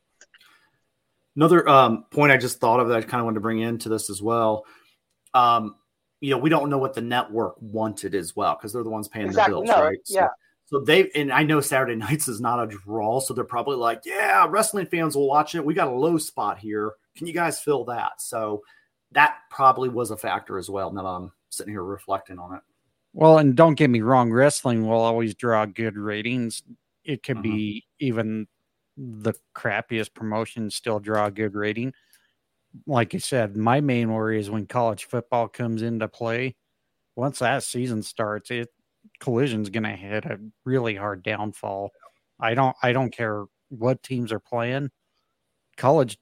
Another 1.34 1.66
um, 1.66 2.04
point 2.10 2.32
I 2.32 2.36
just 2.36 2.60
thought 2.60 2.80
of 2.80 2.88
that 2.88 2.98
I 2.98 3.00
kind 3.00 3.20
of 3.20 3.24
wanted 3.24 3.36
to 3.36 3.40
bring 3.40 3.60
into 3.60 3.88
this 3.88 4.10
as 4.10 4.20
well. 4.20 4.66
Um, 5.32 5.76
you 6.20 6.30
know, 6.30 6.38
we 6.38 6.50
don't 6.50 6.68
know 6.68 6.78
what 6.78 6.94
the 6.94 7.00
network 7.00 7.54
wanted 7.60 8.14
as 8.14 8.36
well 8.36 8.54
because 8.54 8.72
they're 8.72 8.84
the 8.84 8.90
ones 8.90 9.08
paying 9.08 9.26
exactly. 9.26 9.54
the 9.54 9.60
bills, 9.60 9.76
no, 9.76 9.82
right? 9.82 9.98
Yeah. 10.08 10.28
So, 10.72 10.80
they 10.80 11.10
and 11.14 11.30
I 11.30 11.42
know 11.42 11.60
Saturday 11.60 11.94
nights 11.96 12.28
is 12.28 12.40
not 12.40 12.62
a 12.62 12.66
draw, 12.66 13.20
so 13.20 13.34
they're 13.34 13.44
probably 13.44 13.76
like, 13.76 14.02
yeah, 14.04 14.46
wrestling 14.48 14.86
fans 14.86 15.14
will 15.14 15.28
watch 15.28 15.54
it. 15.54 15.64
We 15.64 15.74
got 15.74 15.88
a 15.88 15.94
low 15.94 16.18
spot 16.18 16.58
here. 16.58 16.92
Can 17.16 17.26
you 17.26 17.34
guys 17.34 17.60
fill 17.60 17.84
that? 17.84 18.20
So 18.20 18.62
that 19.12 19.36
probably 19.50 19.90
was 19.90 20.10
a 20.10 20.16
factor 20.16 20.58
as 20.58 20.70
well. 20.70 20.90
Now 20.90 21.06
I'm 21.06 21.32
sitting 21.50 21.74
here 21.74 21.84
reflecting 21.84 22.38
on 22.38 22.56
it. 22.56 22.62
Well, 23.12 23.38
and 23.38 23.54
don't 23.54 23.74
get 23.74 23.90
me 23.90 24.00
wrong, 24.00 24.32
wrestling 24.32 24.86
will 24.86 25.00
always 25.00 25.34
draw 25.34 25.66
good 25.66 25.98
ratings. 25.98 26.62
It 27.04 27.22
could 27.22 27.36
mm-hmm. 27.36 27.42
be 27.42 27.86
even 27.98 28.46
the 28.96 29.34
crappiest 29.54 30.14
promotions 30.14 30.74
still 30.74 30.98
draw 30.98 31.26
a 31.26 31.30
good 31.30 31.54
rating. 31.54 31.92
like 32.86 33.14
I 33.14 33.18
said, 33.18 33.56
my 33.56 33.82
main 33.82 34.10
worry 34.10 34.40
is 34.40 34.50
when 34.50 34.66
college 34.66 35.04
football 35.04 35.48
comes 35.48 35.82
into 35.82 36.08
play. 36.08 36.56
Once 37.14 37.40
that 37.40 37.62
season 37.62 38.02
starts, 38.02 38.50
it 38.50 38.70
collision's 39.22 39.70
going 39.70 39.84
to 39.84 39.90
hit 39.90 40.24
a 40.24 40.40
really 40.64 40.96
hard 40.96 41.22
downfall. 41.22 41.92
I 42.40 42.54
don't 42.54 42.74
I 42.82 42.92
don't 42.92 43.12
care 43.12 43.44
what 43.68 44.02
teams 44.02 44.32
are 44.32 44.40
playing. 44.40 44.90
College 45.76 46.18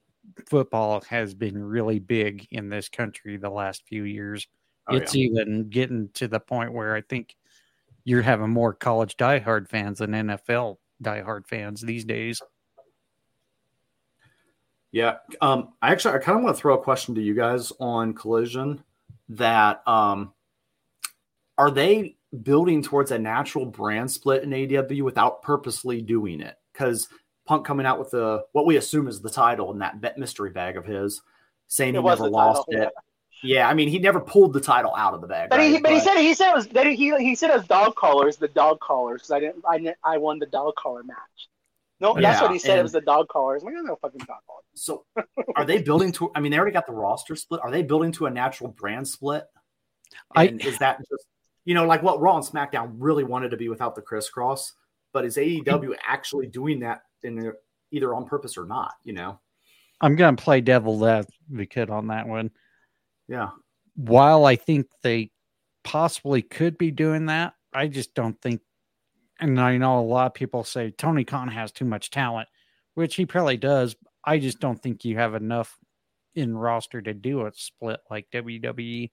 football 0.47 1.01
has 1.09 1.33
been 1.33 1.61
really 1.61 1.97
big 1.97 2.47
in 2.51 2.69
this 2.69 2.89
country 2.89 3.37
the 3.37 3.49
last 3.49 3.87
few 3.87 4.03
years. 4.03 4.47
Oh, 4.87 4.95
it's 4.95 5.15
yeah. 5.15 5.25
even 5.25 5.69
getting 5.69 6.09
to 6.13 6.27
the 6.27 6.39
point 6.39 6.73
where 6.73 6.95
I 6.95 7.01
think 7.01 7.35
you're 8.03 8.21
having 8.21 8.51
more 8.51 8.71
college 8.71 9.17
diehard 9.17 9.67
fans 9.67 9.97
than 9.97 10.11
NFL 10.11 10.77
diehard 11.03 11.47
fans 11.47 11.81
these 11.81 12.05
days. 12.05 12.39
Yeah. 14.91 15.17
Um, 15.41 15.73
I 15.81 15.91
actually 15.91 16.13
I 16.13 16.19
kind 16.19 16.37
of 16.37 16.43
want 16.43 16.55
to 16.55 16.61
throw 16.61 16.75
a 16.75 16.83
question 16.83 17.15
to 17.15 17.21
you 17.21 17.33
guys 17.33 17.73
on 17.79 18.13
collision 18.13 18.83
that 19.29 19.87
um 19.87 20.33
are 21.57 21.71
they 21.71 22.17
building 22.43 22.81
towards 22.81 23.11
a 23.11 23.19
natural 23.19 23.65
brand 23.65 24.11
split 24.11 24.43
in 24.43 24.49
AEW 24.51 25.03
without 25.03 25.41
purposely 25.41 26.01
doing 26.01 26.41
it? 26.41 26.55
Because 26.71 27.07
Punk 27.45 27.65
coming 27.65 27.85
out 27.85 27.99
with 27.99 28.11
the 28.11 28.43
what 28.51 28.65
we 28.65 28.77
assume 28.77 29.07
is 29.07 29.21
the 29.21 29.29
title 29.29 29.71
in 29.71 29.79
that 29.79 30.17
mystery 30.17 30.51
bag 30.51 30.77
of 30.77 30.85
his, 30.85 31.21
saying 31.67 31.95
it 31.95 31.99
he 31.99 32.03
never 32.03 32.29
lost 32.29 32.65
title, 32.71 32.87
it. 32.87 32.93
Yeah. 33.43 33.57
yeah. 33.57 33.69
I 33.69 33.73
mean 33.73 33.89
he 33.89 33.99
never 33.99 34.19
pulled 34.19 34.53
the 34.53 34.61
title 34.61 34.95
out 34.95 35.13
of 35.13 35.21
the 35.21 35.27
bag. 35.27 35.49
But, 35.49 35.59
right? 35.59 35.71
he, 35.71 35.77
but, 35.79 35.83
but, 35.83 35.93
he 35.93 35.99
said 35.99 36.17
he 36.17 36.33
said 36.33 36.51
it 36.51 36.55
was 36.55 36.67
that 36.67 36.85
he 36.87 37.17
he 37.17 37.35
said 37.35 37.49
it 37.49 37.57
was 37.57 37.67
dog 37.67 37.95
collars, 37.95 38.37
the 38.37 38.47
dog 38.47 38.79
collars 38.79 39.21
because 39.21 39.31
I 39.31 39.39
didn't 39.39 39.63
I 39.67 39.77
didn't, 39.77 39.97
I 40.03 40.17
won 40.17 40.39
the 40.39 40.45
dog 40.45 40.75
collar 40.75 41.03
match. 41.03 41.17
No, 42.01 42.15
yeah, 42.15 42.31
that's 42.31 42.41
what 42.41 42.51
he 42.51 42.57
said. 42.57 42.79
it 42.79 42.83
was 42.83 42.91
the 42.91 43.01
dog 43.01 43.27
collars. 43.29 43.61
I'm 43.61 43.73
like, 43.73 43.83
no 43.83 43.95
fucking 43.95 44.19
dog 44.19 44.39
collars. 44.47 44.65
So, 44.73 45.05
are 45.55 45.65
they 45.65 45.83
building 45.83 46.11
to? 46.13 46.31
I 46.33 46.39
mean, 46.39 46.51
they 46.51 46.57
already 46.57 46.73
got 46.73 46.87
the 46.87 46.93
roster 46.93 47.35
split. 47.35 47.61
Are 47.63 47.69
they 47.69 47.83
building 47.83 48.11
to 48.13 48.25
a 48.25 48.31
natural 48.31 48.71
brand 48.71 49.07
split? 49.07 49.45
And 50.35 50.61
I, 50.61 50.65
is 50.65 50.79
that 50.79 50.97
just 50.97 51.27
you 51.65 51.75
know 51.75 51.85
like 51.85 52.03
what 52.03 52.19
Raw 52.19 52.37
and 52.37 52.45
SmackDown 52.45 52.93
really 52.97 53.23
wanted 53.23 53.49
to 53.51 53.57
be 53.57 53.69
without 53.69 53.95
the 53.95 54.01
crisscross? 54.01 54.73
But 55.13 55.25
is 55.25 55.37
AEW 55.37 55.65
mm-hmm. 55.65 55.91
actually 56.05 56.47
doing 56.47 56.79
that 56.79 57.01
in 57.23 57.51
either 57.91 58.13
on 58.13 58.25
purpose 58.25 58.57
or 58.57 58.65
not? 58.65 58.93
You 59.03 59.13
know, 59.13 59.39
I'm 59.99 60.15
going 60.15 60.35
to 60.35 60.43
play 60.43 60.61
devil 60.61 61.05
advocate 61.05 61.89
on 61.89 62.07
that 62.07 62.27
one. 62.27 62.51
Yeah. 63.27 63.49
While 63.95 64.45
I 64.45 64.55
think 64.55 64.87
they 65.03 65.31
possibly 65.83 66.41
could 66.41 66.77
be 66.77 66.91
doing 66.91 67.25
that, 67.27 67.53
I 67.73 67.87
just 67.87 68.13
don't 68.15 68.39
think 68.41 68.61
and 69.41 69.59
I 69.59 69.77
know 69.77 69.99
a 69.99 70.01
lot 70.01 70.27
of 70.27 70.33
people 70.35 70.63
say 70.63 70.91
Tony 70.91 71.23
Khan 71.23 71.47
has 71.47 71.71
too 71.71 71.85
much 71.85 72.11
talent, 72.11 72.47
which 72.93 73.15
he 73.15 73.25
probably 73.25 73.57
does. 73.57 73.95
I 74.23 74.37
just 74.37 74.59
don't 74.59 74.81
think 74.81 75.03
you 75.03 75.17
have 75.17 75.33
enough 75.33 75.77
in 76.35 76.55
roster 76.55 77.01
to 77.01 77.13
do 77.13 77.45
a 77.45 77.51
split 77.53 77.99
like 78.09 78.27
WWE. 78.31 79.09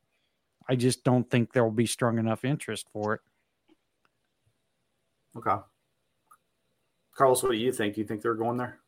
I 0.69 0.77
just 0.77 1.03
don't 1.03 1.29
think 1.29 1.53
there 1.53 1.65
will 1.65 1.71
be 1.71 1.87
strong 1.87 2.19
enough 2.19 2.45
interest 2.45 2.87
for 2.93 3.15
it. 3.15 3.21
Okay. 5.37 5.57
Carlos, 7.15 7.43
what 7.43 7.53
do 7.53 7.59
you 7.59 7.73
think? 7.73 7.95
Do 7.95 8.01
you 8.01 8.07
think 8.07 8.23
they're 8.23 8.35
going 8.35 8.59
there? 8.59 8.79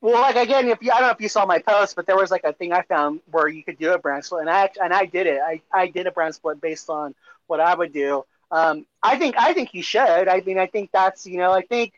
Well, 0.00 0.20
like 0.20 0.36
again, 0.36 0.68
if 0.68 0.82
you, 0.82 0.90
I 0.92 0.98
don't 0.98 1.08
know 1.08 1.14
if 1.14 1.20
you 1.20 1.30
saw 1.30 1.46
my 1.46 1.60
post, 1.60 1.96
but 1.96 2.06
there 2.06 2.16
was 2.16 2.30
like 2.30 2.44
a 2.44 2.52
thing 2.52 2.72
I 2.72 2.82
found 2.82 3.20
where 3.30 3.48
you 3.48 3.64
could 3.64 3.78
do 3.78 3.92
a 3.92 3.98
brand 3.98 4.24
split, 4.24 4.42
and 4.42 4.50
I 4.50 4.68
and 4.82 4.92
I 4.92 5.06
did 5.06 5.26
it. 5.26 5.40
I, 5.40 5.62
I 5.72 5.86
did 5.86 6.06
a 6.06 6.12
brand 6.12 6.34
split 6.34 6.60
based 6.60 6.90
on 6.90 7.14
what 7.46 7.58
I 7.58 7.74
would 7.74 7.92
do. 7.92 8.24
Um, 8.50 8.84
I 9.02 9.16
think 9.16 9.36
I 9.38 9.54
think 9.54 9.70
he 9.70 9.80
should. 9.80 10.28
I 10.28 10.40
mean, 10.40 10.58
I 10.58 10.66
think 10.66 10.90
that's 10.92 11.26
you 11.26 11.38
know, 11.38 11.52
I 11.52 11.62
think 11.62 11.94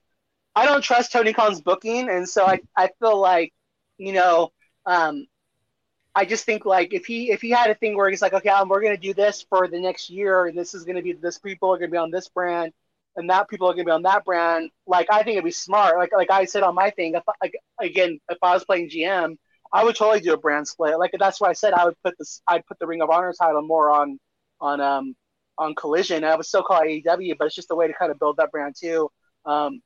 I 0.54 0.66
don't 0.66 0.82
trust 0.82 1.10
Tony 1.10 1.32
Khan's 1.32 1.60
booking, 1.60 2.08
and 2.08 2.28
so 2.28 2.46
I 2.46 2.60
I 2.76 2.90
feel 3.00 3.20
like 3.20 3.52
you 3.98 4.12
know, 4.12 4.52
um, 4.86 5.26
I 6.16 6.24
just 6.24 6.46
think 6.46 6.64
like 6.64 6.94
if 6.94 7.04
he 7.06 7.30
if 7.30 7.42
he 7.42 7.50
had 7.50 7.70
a 7.70 7.74
thing 7.74 7.94
where 7.94 8.08
he's 8.08 8.22
like, 8.22 8.32
okay, 8.32 8.48
um, 8.48 8.70
we're 8.70 8.80
gonna 8.82 8.96
do 8.96 9.12
this 9.12 9.44
for 9.50 9.68
the 9.68 9.78
next 9.78 10.08
year, 10.08 10.46
and 10.46 10.56
this 10.56 10.72
is 10.72 10.84
gonna 10.84 11.02
be 11.02 11.12
this 11.12 11.38
people 11.38 11.72
are 11.74 11.78
gonna 11.78 11.90
be 11.90 11.98
on 11.98 12.10
this 12.10 12.28
brand, 12.28 12.72
and 13.16 13.28
that 13.28 13.50
people 13.50 13.68
are 13.68 13.74
gonna 13.74 13.84
be 13.84 13.90
on 13.90 14.02
that 14.04 14.24
brand. 14.24 14.70
Like 14.86 15.08
I 15.10 15.18
think 15.22 15.34
it'd 15.34 15.44
be 15.44 15.50
smart. 15.50 15.98
Like 15.98 16.12
like 16.16 16.30
I 16.30 16.46
said 16.46 16.62
on 16.62 16.74
my 16.74 16.88
thing, 16.90 17.14
if, 17.16 17.22
like 17.42 17.52
again, 17.80 18.18
if 18.30 18.38
I 18.42 18.54
was 18.54 18.64
playing 18.64 18.88
GM, 18.88 19.36
I 19.74 19.84
would 19.84 19.94
totally 19.96 20.20
do 20.20 20.32
a 20.32 20.38
brand 20.38 20.66
split. 20.66 20.98
Like 20.98 21.12
that's 21.18 21.38
why 21.40 21.50
I 21.50 21.52
said 21.52 21.74
I 21.74 21.84
would 21.84 21.96
put 22.02 22.14
this, 22.18 22.40
I'd 22.48 22.64
put 22.66 22.78
the 22.78 22.86
Ring 22.86 23.02
of 23.02 23.10
Honor 23.10 23.34
title 23.38 23.60
more 23.62 23.90
on 23.90 24.18
on 24.60 24.80
um 24.80 25.14
on 25.58 25.74
Collision. 25.74 26.24
I 26.24 26.34
would 26.36 26.46
still 26.46 26.62
call 26.62 26.80
it 26.82 26.88
AEW, 26.88 27.36
but 27.38 27.46
it's 27.46 27.54
just 27.54 27.70
a 27.70 27.74
way 27.74 27.88
to 27.88 27.94
kind 27.94 28.10
of 28.10 28.18
build 28.18 28.38
that 28.38 28.50
brand 28.50 28.74
too. 28.80 29.10
Um, 29.44 29.82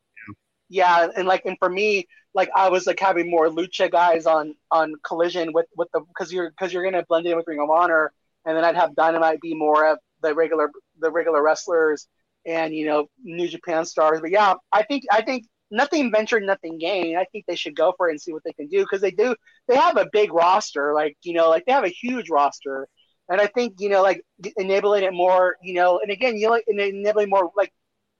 yeah. 0.70 1.06
yeah, 1.06 1.08
and 1.16 1.26
like 1.26 1.44
and 1.44 1.56
for 1.58 1.68
me, 1.68 2.06
like 2.34 2.50
I 2.54 2.68
was 2.70 2.87
like 2.87 3.00
having 3.00 3.30
more 3.30 3.49
lucha 3.49 3.90
guys 3.90 4.26
on 4.26 4.54
on 4.70 4.94
Collision 5.04 5.52
with 5.52 5.66
with 5.76 5.88
the 5.92 6.00
because 6.00 6.32
you're 6.32 6.50
because 6.50 6.72
you're 6.72 6.84
gonna 6.84 7.04
blend 7.08 7.26
in 7.26 7.37
with 7.37 7.46
Ring 7.46 7.60
of 7.60 7.70
Honor, 7.70 8.12
and 8.44 8.56
then 8.56 8.64
I'd 8.64 8.76
have 8.76 8.94
Dynamite 8.94 9.40
be 9.40 9.54
more 9.54 9.90
of 9.92 9.99
the 10.22 10.34
regular 10.34 10.70
the 10.99 11.10
regular 11.10 11.42
wrestlers 11.42 12.06
and 12.46 12.75
you 12.75 12.87
know 12.87 13.08
New 13.22 13.49
Japan 13.49 13.84
stars. 13.84 14.20
But 14.20 14.30
yeah, 14.30 14.54
I 14.72 14.82
think 14.84 15.04
I 15.10 15.22
think 15.22 15.46
nothing 15.70 16.10
ventured, 16.10 16.42
nothing 16.44 16.78
gained. 16.78 17.18
I 17.18 17.25
think 17.32 17.44
they 17.46 17.56
should 17.56 17.76
go 17.76 17.92
for 17.96 18.08
it 18.08 18.12
and 18.12 18.20
see 18.20 18.32
what 18.32 18.44
they 18.44 18.52
can 18.52 18.68
do 18.68 18.80
because 18.80 19.00
they 19.00 19.10
do. 19.10 19.34
They 19.68 19.76
have 19.76 19.96
a 19.96 20.08
big 20.12 20.32
roster, 20.32 20.94
like 20.94 21.16
you 21.22 21.34
know, 21.34 21.49
like 21.50 21.64
they 21.66 21.72
have 21.72 21.84
a 21.84 21.88
huge 21.88 22.30
roster, 22.30 22.88
and 23.30 23.40
I 23.40 23.46
think, 23.46 23.75
you 23.78 23.88
know, 23.88 24.02
like 24.02 24.22
enabling 24.56 25.04
it 25.04 25.12
more, 25.14 25.56
you 25.62 25.75
know, 25.75 26.00
and 26.00 26.10
again, 26.10 26.37
you 26.37 26.46
know, 26.46 26.52
like 26.52 26.64
enabling 26.68 27.30
more, 27.30 27.52
like, 27.56 27.72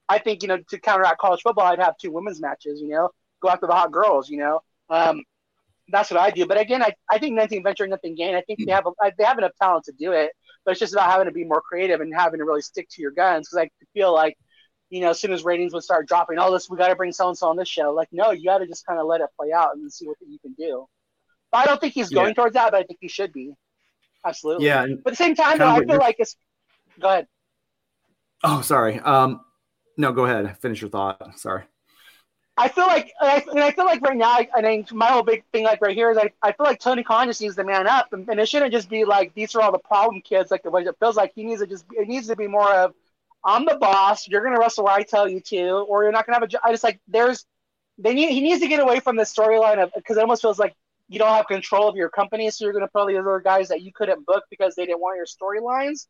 I 0.09 0.19
think, 0.19 0.41
you 0.41 0.47
know, 0.47 0.57
to 0.69 0.79
counteract 0.79 1.19
college 1.19 1.41
football, 1.41 1.65
I'd 1.65 1.79
have 1.79 1.97
two 1.97 2.11
women's 2.11 2.39
matches, 2.41 2.79
you 2.81 2.89
know, 2.89 3.09
go 3.41 3.49
after 3.49 3.67
the 3.67 3.73
hot 3.73 3.91
girls, 3.91 4.29
you 4.29 4.37
know. 4.37 4.61
Um, 4.89 5.23
that's 5.89 6.09
what 6.11 6.19
I 6.19 6.31
do. 6.31 6.45
But 6.45 6.59
again, 6.59 6.81
I, 6.81 6.93
I 7.09 7.17
think 7.17 7.35
nothing 7.35 7.63
venture, 7.63 7.85
nothing 7.87 8.15
gain. 8.15 8.35
I 8.35 8.41
think 8.41 8.59
they 8.65 8.71
have 8.71 8.85
a, 8.85 8.91
they 9.17 9.23
have 9.23 9.37
enough 9.37 9.51
talent 9.61 9.85
to 9.85 9.91
do 9.91 10.11
it, 10.13 10.31
but 10.63 10.71
it's 10.71 10.79
just 10.79 10.93
about 10.93 11.09
having 11.09 11.25
to 11.25 11.33
be 11.33 11.43
more 11.43 11.61
creative 11.61 12.01
and 12.01 12.13
having 12.13 12.39
to 12.39 12.45
really 12.45 12.61
stick 12.61 12.87
to 12.91 13.01
your 13.01 13.11
guns. 13.11 13.49
Because 13.49 13.65
I 13.65 13.69
feel 13.93 14.13
like, 14.13 14.37
you 14.89 15.01
know, 15.01 15.09
as 15.09 15.19
soon 15.19 15.33
as 15.33 15.43
ratings 15.43 15.73
would 15.73 15.83
start 15.83 16.07
dropping, 16.07 16.37
oh, 16.39 16.51
this 16.51 16.69
we 16.69 16.77
got 16.77 16.87
to 16.87 16.95
bring 16.95 17.11
so 17.11 17.27
and 17.27 17.37
so 17.37 17.47
on 17.47 17.57
this 17.57 17.67
show. 17.67 17.91
Like, 17.93 18.09
no, 18.11 18.31
you 18.31 18.45
got 18.45 18.59
to 18.59 18.67
just 18.67 18.85
kind 18.85 18.99
of 18.99 19.05
let 19.05 19.21
it 19.21 19.27
play 19.37 19.51
out 19.51 19.75
and 19.75 19.91
see 19.91 20.07
what 20.07 20.17
you 20.25 20.39
can 20.39 20.53
do. 20.53 20.85
But 21.51 21.59
I 21.59 21.65
don't 21.65 21.81
think 21.81 21.93
he's 21.93 22.09
going 22.09 22.27
yeah. 22.29 22.33
towards 22.33 22.53
that, 22.53 22.71
but 22.71 22.79
I 22.79 22.83
think 22.83 22.99
he 23.01 23.09
should 23.09 23.33
be. 23.33 23.53
Absolutely. 24.25 24.67
Yeah. 24.67 24.85
But 25.03 25.13
at 25.13 25.17
the 25.17 25.23
same 25.23 25.35
time, 25.35 25.57
though, 25.57 25.67
I 25.67 25.83
feel 25.83 25.97
like 25.97 26.15
it's. 26.19 26.37
Go 26.99 27.09
ahead. 27.09 27.27
Oh, 28.43 28.61
sorry. 28.61 28.99
Um, 28.99 29.41
no, 29.97 30.11
go 30.13 30.25
ahead. 30.25 30.57
Finish 30.59 30.81
your 30.81 30.89
thought. 30.89 31.39
Sorry. 31.39 31.63
I 32.61 32.67
feel 32.67 32.85
like, 32.85 33.11
I, 33.19 33.43
and 33.49 33.59
I 33.59 33.71
feel 33.71 33.85
like 33.85 34.01
right 34.01 34.15
now, 34.15 34.37
I 34.55 34.61
mean, 34.61 34.85
my 34.91 35.07
whole 35.07 35.23
big 35.23 35.43
thing, 35.51 35.63
like 35.63 35.81
right 35.81 35.95
here, 35.95 36.11
is 36.11 36.17
I, 36.17 36.31
I 36.43 36.51
feel 36.51 36.65
like 36.65 36.79
Tony 36.79 37.03
Khan 37.03 37.27
just 37.27 37.41
needs 37.41 37.55
to 37.55 37.63
man 37.63 37.87
up, 37.87 38.13
and, 38.13 38.29
and 38.29 38.39
it 38.39 38.47
shouldn't 38.47 38.71
just 38.71 38.89
be 38.89 39.03
like 39.03 39.33
these 39.33 39.55
are 39.55 39.61
all 39.61 39.71
the 39.71 39.79
problem 39.79 40.21
kids, 40.21 40.51
like 40.51 40.63
the 40.63 40.69
way 40.69 40.83
it 40.83 40.95
feels 40.99 41.15
like. 41.15 41.31
He 41.33 41.43
needs 41.43 41.61
to 41.61 41.67
just, 41.67 41.85
it 41.91 42.07
needs 42.07 42.27
to 42.27 42.35
be 42.35 42.47
more 42.47 42.71
of, 42.71 42.93
I'm 43.43 43.65
the 43.65 43.77
boss. 43.79 44.27
You're 44.27 44.43
gonna 44.43 44.59
wrestle 44.59 44.83
where 44.83 44.93
I 44.93 45.03
tell 45.03 45.27
you 45.27 45.39
to, 45.41 45.69
or 45.89 46.03
you're 46.03 46.11
not 46.11 46.27
gonna 46.27 46.35
have 46.35 46.43
a. 46.43 46.47
job. 46.47 46.61
I 46.63 46.71
just 46.71 46.83
like 46.83 46.99
there's, 47.07 47.45
they 47.97 48.13
need. 48.13 48.31
He 48.31 48.41
needs 48.41 48.61
to 48.61 48.67
get 48.67 48.79
away 48.79 48.99
from 48.99 49.15
the 49.15 49.23
storyline 49.23 49.81
of 49.81 49.91
because 49.95 50.17
it 50.17 50.21
almost 50.21 50.43
feels 50.43 50.59
like 50.59 50.75
you 51.09 51.17
don't 51.19 51.33
have 51.33 51.47
control 51.47 51.89
of 51.89 51.95
your 51.95 52.09
company, 52.09 52.51
so 52.51 52.65
you're 52.65 52.73
to 52.73 52.87
put 52.87 52.99
all 52.99 53.07
the 53.07 53.17
other 53.17 53.39
guys 53.39 53.69
that 53.69 53.81
you 53.81 53.91
couldn't 53.91 54.25
book 54.25 54.43
because 54.51 54.75
they 54.75 54.85
didn't 54.85 55.01
want 55.01 55.17
your 55.17 55.25
storylines. 55.25 56.05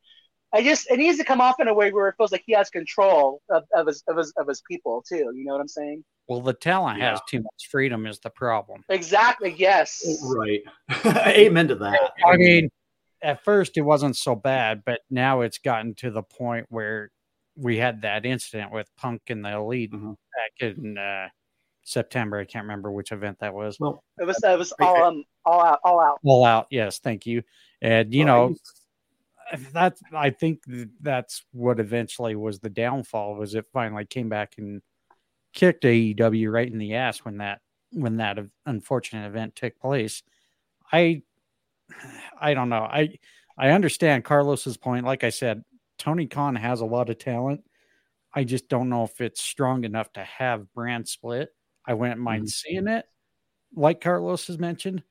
I 0.53 0.61
just 0.63 0.89
it 0.91 0.97
needs 0.97 1.17
to 1.17 1.23
come 1.23 1.39
off 1.39 1.59
in 1.59 1.67
a 1.67 1.73
way 1.73 1.91
where 1.91 2.07
it 2.07 2.15
feels 2.17 2.31
like 2.31 2.43
he 2.45 2.53
has 2.53 2.69
control 2.69 3.41
of, 3.49 3.63
of 3.73 3.87
his 3.87 4.03
of 4.07 4.17
his 4.17 4.33
of 4.37 4.47
his 4.47 4.61
people 4.69 5.03
too. 5.07 5.31
You 5.33 5.45
know 5.45 5.53
what 5.53 5.61
I'm 5.61 5.67
saying? 5.67 6.03
Well, 6.27 6.41
the 6.41 6.53
talent 6.53 6.99
yeah. 6.99 7.11
has 7.11 7.21
too 7.27 7.39
much 7.39 7.69
freedom 7.69 8.05
is 8.05 8.19
the 8.19 8.29
problem. 8.29 8.83
Exactly. 8.89 9.55
Yes. 9.57 10.01
Right. 10.23 10.61
Amen 11.27 11.67
to 11.69 11.75
that. 11.75 12.11
I 12.25 12.37
mean, 12.37 12.69
at 13.21 13.43
first 13.43 13.77
it 13.77 13.81
wasn't 13.81 14.15
so 14.15 14.35
bad, 14.35 14.83
but 14.85 15.01
now 15.09 15.41
it's 15.41 15.57
gotten 15.57 15.93
to 15.95 16.11
the 16.11 16.23
point 16.23 16.67
where 16.69 17.11
we 17.55 17.77
had 17.77 18.01
that 18.03 18.25
incident 18.25 18.71
with 18.71 18.89
Punk 18.97 19.23
and 19.27 19.43
the 19.43 19.51
Elite 19.51 19.91
mm-hmm. 19.91 20.11
back 20.11 20.75
in 20.77 20.97
uh, 20.97 21.27
September. 21.83 22.39
I 22.39 22.45
can't 22.45 22.63
remember 22.63 22.91
which 22.91 23.11
event 23.11 23.37
that 23.39 23.53
was. 23.53 23.77
Well, 23.79 24.03
it 24.19 24.25
was 24.25 24.41
it 24.43 24.57
was 24.57 24.73
all 24.79 25.03
um, 25.03 25.23
all 25.45 25.61
out, 25.61 25.79
all 25.83 25.99
out, 25.99 26.19
all 26.23 26.45
out. 26.45 26.67
Yes, 26.71 26.99
thank 26.99 27.25
you. 27.25 27.43
And 27.81 28.13
you 28.13 28.25
well, 28.25 28.49
know, 28.49 28.55
that's 29.73 30.01
I 30.13 30.29
think 30.29 30.63
that's 31.01 31.43
what 31.51 31.79
eventually 31.79 32.35
was 32.35 32.59
the 32.59 32.69
downfall. 32.69 33.35
Was 33.35 33.55
it 33.55 33.65
finally 33.73 34.05
came 34.05 34.29
back 34.29 34.55
and 34.57 34.81
kicked 35.53 35.83
AEW 35.83 36.51
right 36.51 36.71
in 36.71 36.77
the 36.77 36.95
ass 36.95 37.19
when 37.19 37.37
that 37.37 37.61
when 37.91 38.17
that 38.17 38.39
unfortunate 38.65 39.27
event 39.27 39.55
took 39.55 39.77
place. 39.79 40.23
I 40.91 41.23
I 42.39 42.53
don't 42.53 42.69
know. 42.69 42.83
I 42.83 43.17
I 43.57 43.71
understand 43.71 44.23
Carlos's 44.23 44.77
point. 44.77 45.05
Like 45.05 45.23
I 45.23 45.29
said, 45.29 45.63
Tony 45.97 46.27
Khan 46.27 46.55
has 46.55 46.81
a 46.81 46.85
lot 46.85 47.09
of 47.09 47.17
talent. 47.17 47.63
I 48.33 48.45
just 48.45 48.69
don't 48.69 48.89
know 48.89 49.03
if 49.03 49.19
it's 49.19 49.41
strong 49.41 49.83
enough 49.83 50.13
to 50.13 50.23
have 50.23 50.73
brand 50.73 51.07
split. 51.07 51.49
I 51.85 51.93
wouldn't 51.95 52.19
mind 52.19 52.43
mm-hmm. 52.43 52.47
seeing 52.47 52.87
it. 52.87 53.05
Like 53.75 54.01
Carlos 54.01 54.47
has 54.47 54.57
mentioned, 54.57 55.03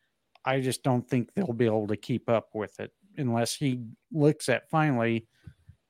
I 0.45 0.61
just 0.61 0.83
don't 0.83 1.07
think 1.07 1.35
they'll 1.35 1.53
be 1.53 1.67
able 1.67 1.89
to 1.89 1.97
keep 1.97 2.29
up 2.31 2.49
with 2.55 2.81
it 2.81 2.93
unless 3.21 3.55
he 3.55 3.83
looks 4.13 4.49
at 4.49 4.71
finally 4.71 5.27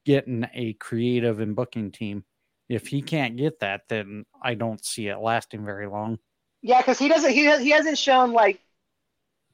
getting 0.05 0.47
a 0.55 0.75
creative 0.75 1.41
and 1.41 1.57
booking 1.57 1.91
team. 1.91 2.25
If 2.69 2.87
he 2.87 3.03
can't 3.03 3.37
get 3.37 3.61
that, 3.61 3.83
then 3.89 4.25
I 4.43 4.55
don't 4.55 4.85
see 4.85 5.09
it 5.09 5.19
lasting 5.19 5.65
very 5.65 5.89
long. 5.89 6.19
Yeah, 6.63 6.79
because 6.79 6.99
he 6.99 7.09
doesn't. 7.09 7.33
He 7.33 7.45
has, 7.47 7.61
he 7.61 7.71
hasn't 7.71 7.99
shown 7.99 8.33
like 8.33 8.61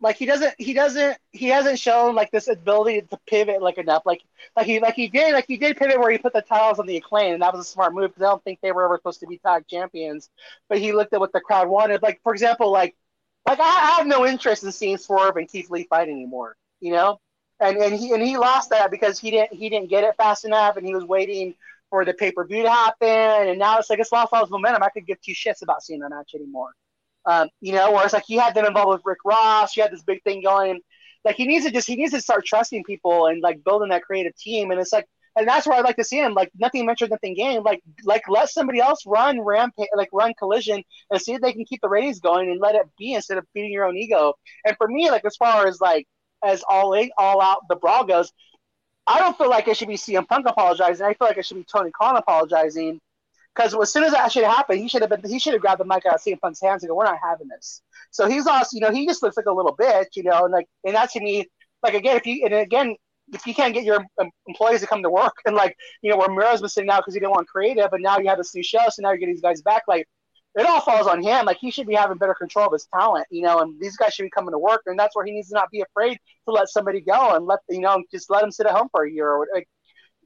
like 0.00 0.16
he 0.16 0.26
doesn't 0.26 0.54
he 0.58 0.72
doesn't 0.72 1.16
he 1.32 1.46
hasn't 1.46 1.78
shown 1.78 2.14
like 2.14 2.30
this 2.30 2.48
ability 2.48 3.02
to 3.02 3.18
pivot 3.26 3.62
like 3.62 3.78
enough 3.78 4.02
like 4.04 4.22
like 4.54 4.66
he 4.66 4.78
like 4.78 4.94
he 4.94 5.08
did 5.08 5.32
like 5.32 5.46
he 5.48 5.56
did 5.56 5.76
pivot 5.76 5.98
where 5.98 6.10
he 6.10 6.18
put 6.18 6.32
the 6.32 6.42
titles 6.42 6.78
on 6.78 6.86
the 6.86 6.96
acclaim 6.96 7.34
and 7.34 7.42
that 7.42 7.52
was 7.52 7.66
a 7.66 7.68
smart 7.68 7.94
move 7.94 8.10
because 8.10 8.22
I 8.22 8.26
don't 8.26 8.44
think 8.44 8.60
they 8.60 8.72
were 8.72 8.84
ever 8.84 8.96
supposed 8.98 9.20
to 9.20 9.26
be 9.26 9.38
tag 9.38 9.66
champions 9.68 10.28
but 10.68 10.78
he 10.78 10.92
looked 10.92 11.14
at 11.14 11.20
what 11.20 11.32
the 11.32 11.40
crowd 11.40 11.68
wanted 11.68 12.02
like 12.02 12.20
for 12.22 12.32
example 12.32 12.70
like 12.70 12.94
like 13.46 13.58
I, 13.58 13.62
I 13.62 13.96
have 13.96 14.06
no 14.06 14.26
interest 14.26 14.64
in 14.64 14.72
seeing 14.72 14.98
Swerve 14.98 15.36
and 15.36 15.48
Keith 15.48 15.70
Lee 15.70 15.86
fight 15.88 16.08
anymore 16.08 16.56
you 16.80 16.92
know 16.92 17.18
and 17.60 17.76
and 17.78 17.94
he 17.94 18.12
and 18.12 18.22
he 18.22 18.36
lost 18.36 18.70
that 18.70 18.90
because 18.90 19.18
he 19.18 19.30
didn't 19.30 19.52
he 19.52 19.68
didn't 19.68 19.88
get 19.90 20.04
it 20.04 20.14
fast 20.16 20.44
enough 20.44 20.76
and 20.76 20.86
he 20.86 20.94
was 20.94 21.04
waiting 21.04 21.54
for 21.90 22.04
the 22.04 22.14
pay 22.14 22.32
per 22.32 22.44
view 22.46 22.62
to 22.62 22.70
happen 22.70 23.08
and 23.08 23.58
now 23.58 23.78
it's 23.78 23.90
like 23.90 23.98
it's 23.98 24.12
lost 24.12 24.32
all 24.32 24.42
his 24.42 24.50
momentum 24.50 24.82
I 24.82 24.90
could 24.90 25.06
give 25.06 25.20
two 25.22 25.32
shits 25.32 25.62
about 25.62 25.82
seeing 25.82 26.00
that 26.00 26.10
match 26.10 26.32
anymore 26.34 26.70
um, 27.26 27.48
you 27.60 27.72
know, 27.72 27.92
whereas 27.92 28.12
like 28.12 28.24
he 28.26 28.36
had 28.36 28.54
them 28.54 28.64
involved 28.64 28.92
with 28.92 29.02
Rick 29.04 29.18
Ross, 29.24 29.76
you 29.76 29.82
had 29.82 29.92
this 29.92 30.02
big 30.02 30.22
thing 30.22 30.42
going. 30.42 30.80
Like 31.24 31.36
he 31.36 31.46
needs 31.46 31.64
to 31.66 31.72
just 31.72 31.88
he 31.88 31.96
needs 31.96 32.12
to 32.12 32.20
start 32.20 32.46
trusting 32.46 32.84
people 32.84 33.26
and 33.26 33.42
like 33.42 33.64
building 33.64 33.88
that 33.90 34.02
creative 34.02 34.36
team. 34.36 34.70
And 34.70 34.80
it's 34.80 34.92
like 34.92 35.06
and 35.36 35.46
that's 35.46 35.66
where 35.66 35.76
I'd 35.76 35.84
like 35.84 35.96
to 35.96 36.04
see 36.04 36.18
him. 36.20 36.34
Like 36.34 36.50
nothing 36.56 36.86
mentioned, 36.86 37.10
nothing 37.10 37.34
gained. 37.34 37.64
Like 37.64 37.82
like 38.04 38.22
let 38.28 38.48
somebody 38.48 38.80
else 38.80 39.02
run 39.06 39.40
rampage, 39.40 39.88
like 39.96 40.08
run 40.12 40.34
collision, 40.38 40.84
and 41.10 41.20
see 41.20 41.32
if 41.34 41.40
they 41.40 41.52
can 41.52 41.64
keep 41.64 41.80
the 41.82 41.88
ratings 41.88 42.20
going 42.20 42.48
and 42.50 42.60
let 42.60 42.76
it 42.76 42.86
be 42.96 43.14
instead 43.14 43.38
of 43.38 43.46
beating 43.52 43.72
your 43.72 43.84
own 43.86 43.96
ego. 43.96 44.34
And 44.64 44.76
for 44.76 44.86
me, 44.86 45.10
like 45.10 45.24
as 45.24 45.36
far 45.36 45.66
as 45.66 45.80
like 45.80 46.06
as 46.44 46.62
all 46.68 46.92
in, 46.94 47.10
all 47.18 47.40
out 47.40 47.62
the 47.68 47.76
brawl 47.76 48.04
goes, 48.04 48.32
I 49.06 49.18
don't 49.18 49.36
feel 49.38 49.48
like 49.50 49.68
it 49.68 49.76
should 49.76 49.88
be 49.88 49.96
CM 49.96 50.26
Punk 50.26 50.46
apologizing. 50.48 51.04
I 51.06 51.14
feel 51.14 51.28
like 51.28 51.38
it 51.38 51.46
should 51.46 51.56
be 51.56 51.64
Tony 51.64 51.90
Khan 51.90 52.16
apologizing 52.16 53.00
because 53.54 53.74
as 53.74 53.92
soon 53.92 54.04
as 54.04 54.12
that 54.12 54.32
should 54.32 54.44
happen, 54.44 54.78
he 54.78 54.88
should 54.88 55.02
have 55.02 55.10
been 55.10 55.22
he 55.28 55.38
should 55.38 55.52
have 55.52 55.62
grabbed 55.62 55.80
the 55.80 55.84
mic 55.84 56.04
out 56.06 56.16
of 56.16 56.20
CM 56.22 56.40
Punk's 56.40 56.60
hands 56.60 56.82
and 56.82 56.90
go, 56.90 56.94
"We're 56.96 57.04
not 57.04 57.18
having 57.22 57.48
this." 57.48 57.82
So 58.10 58.28
he's 58.28 58.46
also, 58.46 58.70
you 58.72 58.80
know, 58.80 58.90
he 58.90 59.06
just 59.06 59.22
looks 59.22 59.36
like 59.36 59.46
a 59.46 59.52
little 59.52 59.76
bitch, 59.76 60.16
you 60.16 60.24
know, 60.24 60.44
and 60.44 60.52
like, 60.52 60.66
and 60.84 60.94
that 60.94 61.10
to 61.10 61.20
me, 61.20 61.46
like 61.82 61.94
again, 61.94 62.16
if 62.16 62.26
you 62.26 62.44
and 62.44 62.54
again, 62.54 62.96
if 63.32 63.46
you 63.46 63.54
can't 63.54 63.74
get 63.74 63.84
your 63.84 64.04
employees 64.46 64.80
to 64.80 64.86
come 64.86 65.02
to 65.02 65.10
work, 65.10 65.34
and 65.46 65.56
like, 65.56 65.76
you 66.02 66.10
know, 66.10 66.16
where 66.16 66.28
Miro's 66.28 66.60
been 66.60 66.68
sitting 66.68 66.90
out 66.90 67.00
because 67.00 67.14
he 67.14 67.20
didn't 67.20 67.32
want 67.32 67.48
creative, 67.48 67.92
and 67.92 68.02
now 68.02 68.18
you 68.18 68.28
have 68.28 68.38
this 68.38 68.54
new 68.54 68.62
show, 68.62 68.80
so 68.88 69.02
now 69.02 69.10
you're 69.10 69.18
getting 69.18 69.34
these 69.34 69.42
guys 69.42 69.62
back, 69.62 69.82
like. 69.88 70.06
It 70.56 70.64
all 70.64 70.80
falls 70.80 71.06
on 71.06 71.22
him. 71.22 71.44
Like 71.44 71.58
he 71.58 71.70
should 71.70 71.86
be 71.86 71.94
having 71.94 72.16
better 72.16 72.34
control 72.34 72.66
of 72.66 72.72
his 72.72 72.88
talent, 72.92 73.26
you 73.30 73.42
know. 73.42 73.60
And 73.60 73.78
these 73.78 73.96
guys 73.96 74.14
should 74.14 74.22
be 74.22 74.30
coming 74.30 74.52
to 74.52 74.58
work, 74.58 74.82
and 74.86 74.98
that's 74.98 75.14
where 75.14 75.24
he 75.24 75.32
needs 75.32 75.48
to 75.48 75.54
not 75.54 75.70
be 75.70 75.82
afraid 75.82 76.18
to 76.46 76.52
let 76.52 76.68
somebody 76.70 77.02
go 77.02 77.36
and 77.36 77.46
let 77.46 77.60
you 77.68 77.80
know 77.80 78.02
just 78.10 78.30
let 78.30 78.42
him 78.42 78.50
sit 78.50 78.66
at 78.66 78.72
home 78.72 78.88
for 78.90 79.04
a 79.04 79.10
year. 79.10 79.30
Or 79.30 79.46
like, 79.52 79.68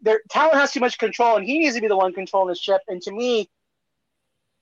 their 0.03 0.21
talent 0.31 0.55
has 0.55 0.73
too 0.73 0.81
much 0.81 0.99
control, 0.99 1.37
and 1.37 1.45
he 1.45 1.59
needs 1.59 1.75
to 1.75 1.81
be 1.81 1.89
the 1.89 1.97
one 1.97 2.13
controlling 2.13 2.49
the 2.49 2.55
ship. 2.55 2.81
And 2.87 3.03
to 3.03 3.13
me, 3.13 3.51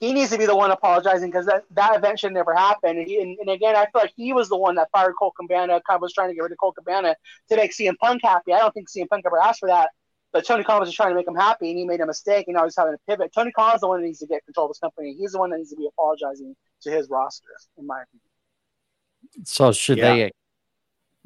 he 0.01 0.13
needs 0.13 0.31
to 0.31 0.39
be 0.39 0.47
the 0.47 0.57
one 0.57 0.71
apologizing 0.71 1.29
because 1.29 1.47
that, 1.47 1.65
that 1.73 1.97
event 1.97 2.21
should 2.21 2.33
never 2.33 2.55
happen. 2.55 2.99
And, 2.99 3.07
he, 3.07 3.21
and, 3.21 3.37
and, 3.39 3.51
again, 3.51 3.75
I 3.75 3.85
feel 3.87 4.03
like 4.03 4.13
he 4.17 4.33
was 4.33 4.49
the 4.49 4.57
one 4.57 4.77
that 4.77 4.89
fired 4.93 5.15
Colt 5.19 5.35
Cabana, 5.39 5.81
kind 5.87 5.97
of 5.97 6.01
was 6.01 6.13
trying 6.13 6.29
to 6.29 6.35
get 6.35 6.43
rid 6.43 6.53
of 6.53 6.59
Colt 6.59 6.77
Cabana 6.77 7.17
to 7.51 7.57
make 7.57 7.73
CM 7.73 7.97
Punk 7.99 8.23
happy. 8.23 8.53
I 8.53 8.59
don't 8.59 8.73
think 8.73 8.89
CM 8.89 9.09
Punk 9.09 9.25
ever 9.27 9.41
asked 9.41 9.61
for 9.61 9.69
that, 9.69 9.91
but 10.33 10.47
Tony 10.47 10.65
Khan 10.65 10.81
was 10.81 10.89
just 10.89 10.97
trying 10.97 11.11
to 11.11 11.15
make 11.15 11.27
him 11.27 11.35
happy, 11.35 11.71
and 11.71 11.79
he 11.79 11.85
made 11.85 12.01
a 12.01 12.07
mistake, 12.07 12.49
and 12.49 12.57
now 12.57 12.65
he's 12.65 12.77
having 12.77 12.95
to 12.95 13.01
pivot. 13.09 13.33
Tony 13.35 13.51
Khan 13.53 13.75
is 13.75 13.81
the 13.81 13.89
one 13.89 14.01
that 14.01 14.07
needs 14.07 14.19
to 14.19 14.27
get 14.27 14.45
control 14.45 14.67
of 14.67 14.71
this 14.71 14.79
company. 14.79 15.15
He's 15.19 15.33
the 15.33 15.39
one 15.39 15.51
that 15.51 15.59
needs 15.59 15.71
to 15.71 15.77
be 15.77 15.87
apologizing 15.87 16.55
to 16.83 16.91
his 16.91 17.09
roster, 17.09 17.49
in 17.79 17.87
my 17.87 18.03
opinion. 18.03 19.45
So 19.45 19.73
should 19.73 19.99
yeah. 19.99 20.15
they? 20.15 20.31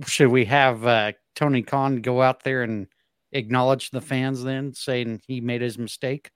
Should 0.07 0.29
we 0.29 0.45
have 0.47 0.87
uh, 0.87 1.13
Tony 1.35 1.63
Khan 1.63 2.01
go 2.01 2.23
out 2.23 2.45
there 2.45 2.63
and 2.63 2.87
acknowledge 3.33 3.91
the 3.91 4.01
fans 4.01 4.43
then, 4.43 4.73
saying 4.73 5.23
he 5.27 5.41
made 5.41 5.63
his 5.63 5.79
mistake? 5.79 6.31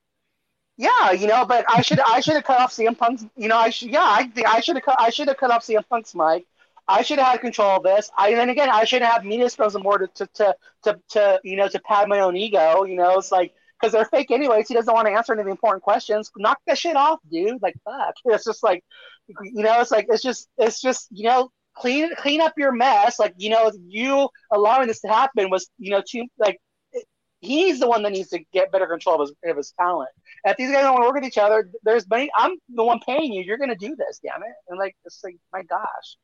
Yeah, 0.76 1.12
you 1.12 1.26
know, 1.26 1.44
but 1.46 1.64
I 1.68 1.80
should 1.80 2.00
I 2.00 2.20
should 2.20 2.34
have 2.34 2.44
cut 2.44 2.60
off 2.60 2.72
CM 2.72 2.98
Punk's. 2.98 3.24
You 3.36 3.48
know, 3.48 3.56
I 3.56 3.70
should 3.70 3.90
yeah, 3.90 4.02
I 4.02 4.30
I 4.46 4.60
should 4.60 4.76
have 4.76 4.84
cut 4.84 4.96
I 4.98 5.10
should 5.10 5.28
have 5.28 5.38
cut 5.38 5.50
off 5.50 5.64
CM 5.64 5.88
Punk's 5.88 6.14
mic. 6.14 6.46
I 6.88 7.02
should 7.02 7.18
have 7.18 7.28
had 7.28 7.40
control 7.40 7.76
of 7.78 7.82
this. 7.82 8.10
I 8.16 8.30
and 8.30 8.38
then 8.38 8.50
again, 8.50 8.70
I 8.70 8.84
shouldn't 8.84 9.10
have 9.10 9.24
media 9.24 9.48
and 9.58 9.82
more 9.82 9.98
to, 9.98 10.06
to 10.06 10.26
to 10.34 10.56
to 10.84 11.00
to 11.10 11.40
you 11.42 11.56
know 11.56 11.68
to 11.68 11.80
pad 11.80 12.08
my 12.08 12.20
own 12.20 12.36
ego. 12.36 12.84
You 12.84 12.96
know, 12.96 13.18
it's 13.18 13.32
like 13.32 13.52
because 13.80 13.92
they're 13.92 14.04
fake 14.04 14.30
anyways. 14.30 14.68
He 14.68 14.74
doesn't 14.74 14.92
want 14.92 15.06
to 15.08 15.12
answer 15.12 15.32
any 15.32 15.40
of 15.40 15.46
the 15.46 15.50
important 15.50 15.82
questions. 15.82 16.30
Knock 16.36 16.58
that 16.66 16.78
shit 16.78 16.96
off, 16.96 17.20
dude. 17.30 17.60
Like 17.62 17.74
fuck. 17.84 18.14
It's 18.26 18.44
just 18.44 18.62
like 18.62 18.84
you 19.28 19.62
know, 19.62 19.80
it's 19.80 19.90
like 19.90 20.06
it's 20.08 20.22
just 20.22 20.48
it's 20.58 20.80
just 20.80 21.08
you 21.10 21.24
know 21.24 21.50
clean 21.76 22.10
clean 22.16 22.40
up 22.40 22.54
your 22.56 22.72
mess. 22.72 23.18
Like 23.18 23.34
you 23.36 23.50
know, 23.50 23.70
you 23.86 24.28
allowing 24.52 24.86
this 24.86 25.00
to 25.00 25.08
happen 25.08 25.50
was 25.50 25.68
you 25.78 25.90
know 25.90 26.02
too 26.06 26.26
like 26.38 26.60
he's 27.40 27.80
the 27.80 27.88
one 27.88 28.02
that 28.02 28.12
needs 28.12 28.30
to 28.30 28.40
get 28.52 28.72
better 28.72 28.86
control 28.86 29.20
of 29.20 29.28
his, 29.28 29.50
of 29.50 29.56
his 29.56 29.72
talent. 29.78 30.10
If 30.44 30.56
these 30.56 30.70
guys 30.70 30.82
don't 30.82 30.94
want 30.94 31.04
to 31.04 31.08
work 31.08 31.14
with 31.16 31.24
each 31.24 31.38
other, 31.38 31.70
there's 31.82 32.08
money. 32.08 32.30
I'm 32.36 32.56
the 32.68 32.84
one 32.84 33.00
paying 33.04 33.32
you. 33.32 33.42
You're 33.42 33.58
going 33.58 33.70
to 33.70 33.76
do 33.76 33.94
this, 33.96 34.20
damn 34.24 34.42
it. 34.42 34.54
And 34.68 34.78
like, 34.78 34.96
it's 35.04 35.20
like, 35.22 35.36
my 35.52 35.62
gosh. 35.62 36.16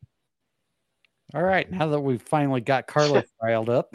All 1.35 1.43
right. 1.43 1.71
Now 1.71 1.87
that 1.89 2.01
we've 2.01 2.21
finally 2.21 2.61
got 2.61 2.87
Carlos 2.87 3.25
riled 3.43 3.71
up. 3.71 3.95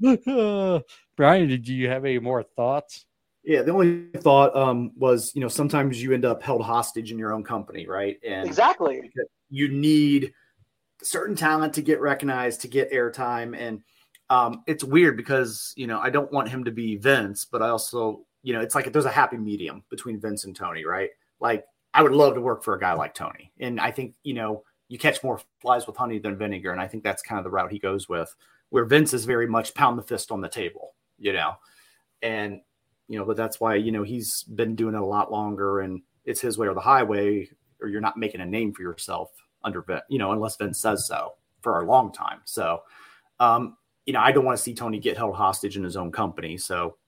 Bryan, 1.16 1.48
did 1.48 1.68
you 1.68 1.88
have 1.88 2.04
any 2.04 2.18
more 2.18 2.42
thoughts? 2.42 3.06
Yeah, 3.44 3.62
the 3.62 3.72
only 3.72 4.06
thought 4.18 4.54
um, 4.56 4.92
was, 4.96 5.32
you 5.34 5.40
know, 5.40 5.48
sometimes 5.48 6.00
you 6.00 6.12
end 6.12 6.24
up 6.24 6.42
held 6.42 6.62
hostage 6.62 7.10
in 7.10 7.18
your 7.18 7.32
own 7.32 7.42
company, 7.42 7.86
right? 7.88 8.18
And 8.26 8.46
exactly, 8.46 9.10
you 9.50 9.68
need 9.68 10.32
certain 11.02 11.34
talent 11.34 11.74
to 11.74 11.82
get 11.82 12.00
recognized, 12.00 12.60
to 12.62 12.68
get 12.68 12.92
airtime, 12.92 13.56
and 13.58 13.82
um, 14.30 14.62
it's 14.66 14.84
weird 14.84 15.16
because 15.16 15.74
you 15.76 15.86
know 15.86 16.00
I 16.00 16.10
don't 16.10 16.32
want 16.32 16.48
him 16.48 16.64
to 16.64 16.70
be 16.70 16.96
Vince, 16.96 17.44
but 17.44 17.62
I 17.62 17.68
also 17.68 18.24
you 18.42 18.52
know 18.52 18.60
it's 18.60 18.74
like 18.74 18.92
there's 18.92 19.04
a 19.04 19.10
happy 19.10 19.36
medium 19.36 19.82
between 19.90 20.20
Vince 20.20 20.44
and 20.44 20.54
Tony, 20.54 20.84
right? 20.84 21.10
Like 21.40 21.64
I 21.92 22.02
would 22.02 22.12
love 22.12 22.34
to 22.34 22.40
work 22.40 22.62
for 22.62 22.74
a 22.74 22.80
guy 22.80 22.92
like 22.94 23.14
Tony, 23.14 23.52
and 23.58 23.80
I 23.80 23.90
think 23.90 24.14
you 24.22 24.34
know 24.34 24.62
you 24.92 24.98
catch 24.98 25.24
more 25.24 25.40
flies 25.62 25.86
with 25.86 25.96
honey 25.96 26.18
than 26.18 26.36
vinegar, 26.36 26.70
and 26.70 26.78
I 26.78 26.86
think 26.86 27.02
that's 27.02 27.22
kind 27.22 27.38
of 27.38 27.44
the 27.44 27.50
route 27.50 27.72
he 27.72 27.78
goes 27.78 28.10
with. 28.10 28.36
Where 28.68 28.84
Vince 28.84 29.14
is 29.14 29.24
very 29.24 29.46
much 29.46 29.72
pound 29.72 29.98
the 29.98 30.02
fist 30.02 30.30
on 30.30 30.42
the 30.42 30.50
table, 30.50 30.92
you 31.18 31.32
know, 31.32 31.54
and 32.20 32.60
you 33.08 33.18
know, 33.18 33.24
but 33.24 33.38
that's 33.38 33.58
why 33.58 33.76
you 33.76 33.90
know 33.90 34.02
he's 34.02 34.42
been 34.42 34.76
doing 34.76 34.94
it 34.94 35.00
a 35.00 35.04
lot 35.04 35.32
longer, 35.32 35.80
and 35.80 36.02
it's 36.26 36.42
his 36.42 36.58
way 36.58 36.68
or 36.68 36.74
the 36.74 36.80
highway, 36.80 37.48
or 37.80 37.88
you're 37.88 38.02
not 38.02 38.18
making 38.18 38.42
a 38.42 38.46
name 38.46 38.74
for 38.74 38.82
yourself 38.82 39.30
under 39.64 39.80
Vince, 39.80 40.02
you 40.10 40.18
know, 40.18 40.32
unless 40.32 40.56
Vince 40.56 40.78
says 40.78 41.06
so 41.06 41.36
for 41.62 41.80
a 41.80 41.86
long 41.86 42.12
time. 42.12 42.40
So, 42.44 42.82
um, 43.40 43.78
you 44.04 44.12
know, 44.12 44.20
I 44.20 44.30
don't 44.30 44.44
want 44.44 44.58
to 44.58 44.62
see 44.62 44.74
Tony 44.74 44.98
get 44.98 45.16
held 45.16 45.36
hostage 45.36 45.78
in 45.78 45.84
his 45.84 45.96
own 45.96 46.12
company. 46.12 46.58
So, 46.58 46.98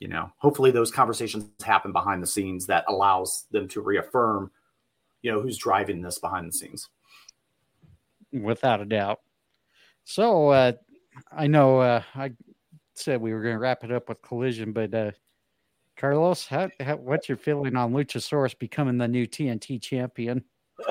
you 0.00 0.08
know, 0.08 0.32
hopefully 0.38 0.72
those 0.72 0.90
conversations 0.90 1.44
happen 1.64 1.92
behind 1.92 2.20
the 2.20 2.26
scenes 2.26 2.66
that 2.66 2.84
allows 2.88 3.44
them 3.52 3.68
to 3.68 3.80
reaffirm, 3.80 4.50
you 5.20 5.30
know, 5.30 5.40
who's 5.40 5.56
driving 5.56 6.02
this 6.02 6.18
behind 6.18 6.48
the 6.48 6.52
scenes. 6.52 6.88
Without 8.32 8.80
a 8.80 8.84
doubt. 8.84 9.20
So, 10.04 10.48
uh, 10.48 10.72
I 11.30 11.46
know 11.46 11.78
uh, 11.78 12.02
I 12.14 12.32
said 12.94 13.20
we 13.20 13.32
were 13.32 13.42
going 13.42 13.54
to 13.54 13.60
wrap 13.60 13.84
it 13.84 13.92
up 13.92 14.08
with 14.08 14.22
collision, 14.22 14.72
but 14.72 14.94
uh, 14.94 15.12
Carlos, 15.96 16.46
how, 16.46 16.70
how, 16.80 16.96
what's 16.96 17.28
your 17.28 17.38
feeling 17.38 17.76
on 17.76 17.92
Luchasaurus 17.92 18.58
becoming 18.58 18.98
the 18.98 19.08
new 19.08 19.26
TNT 19.26 19.80
champion? 19.80 20.44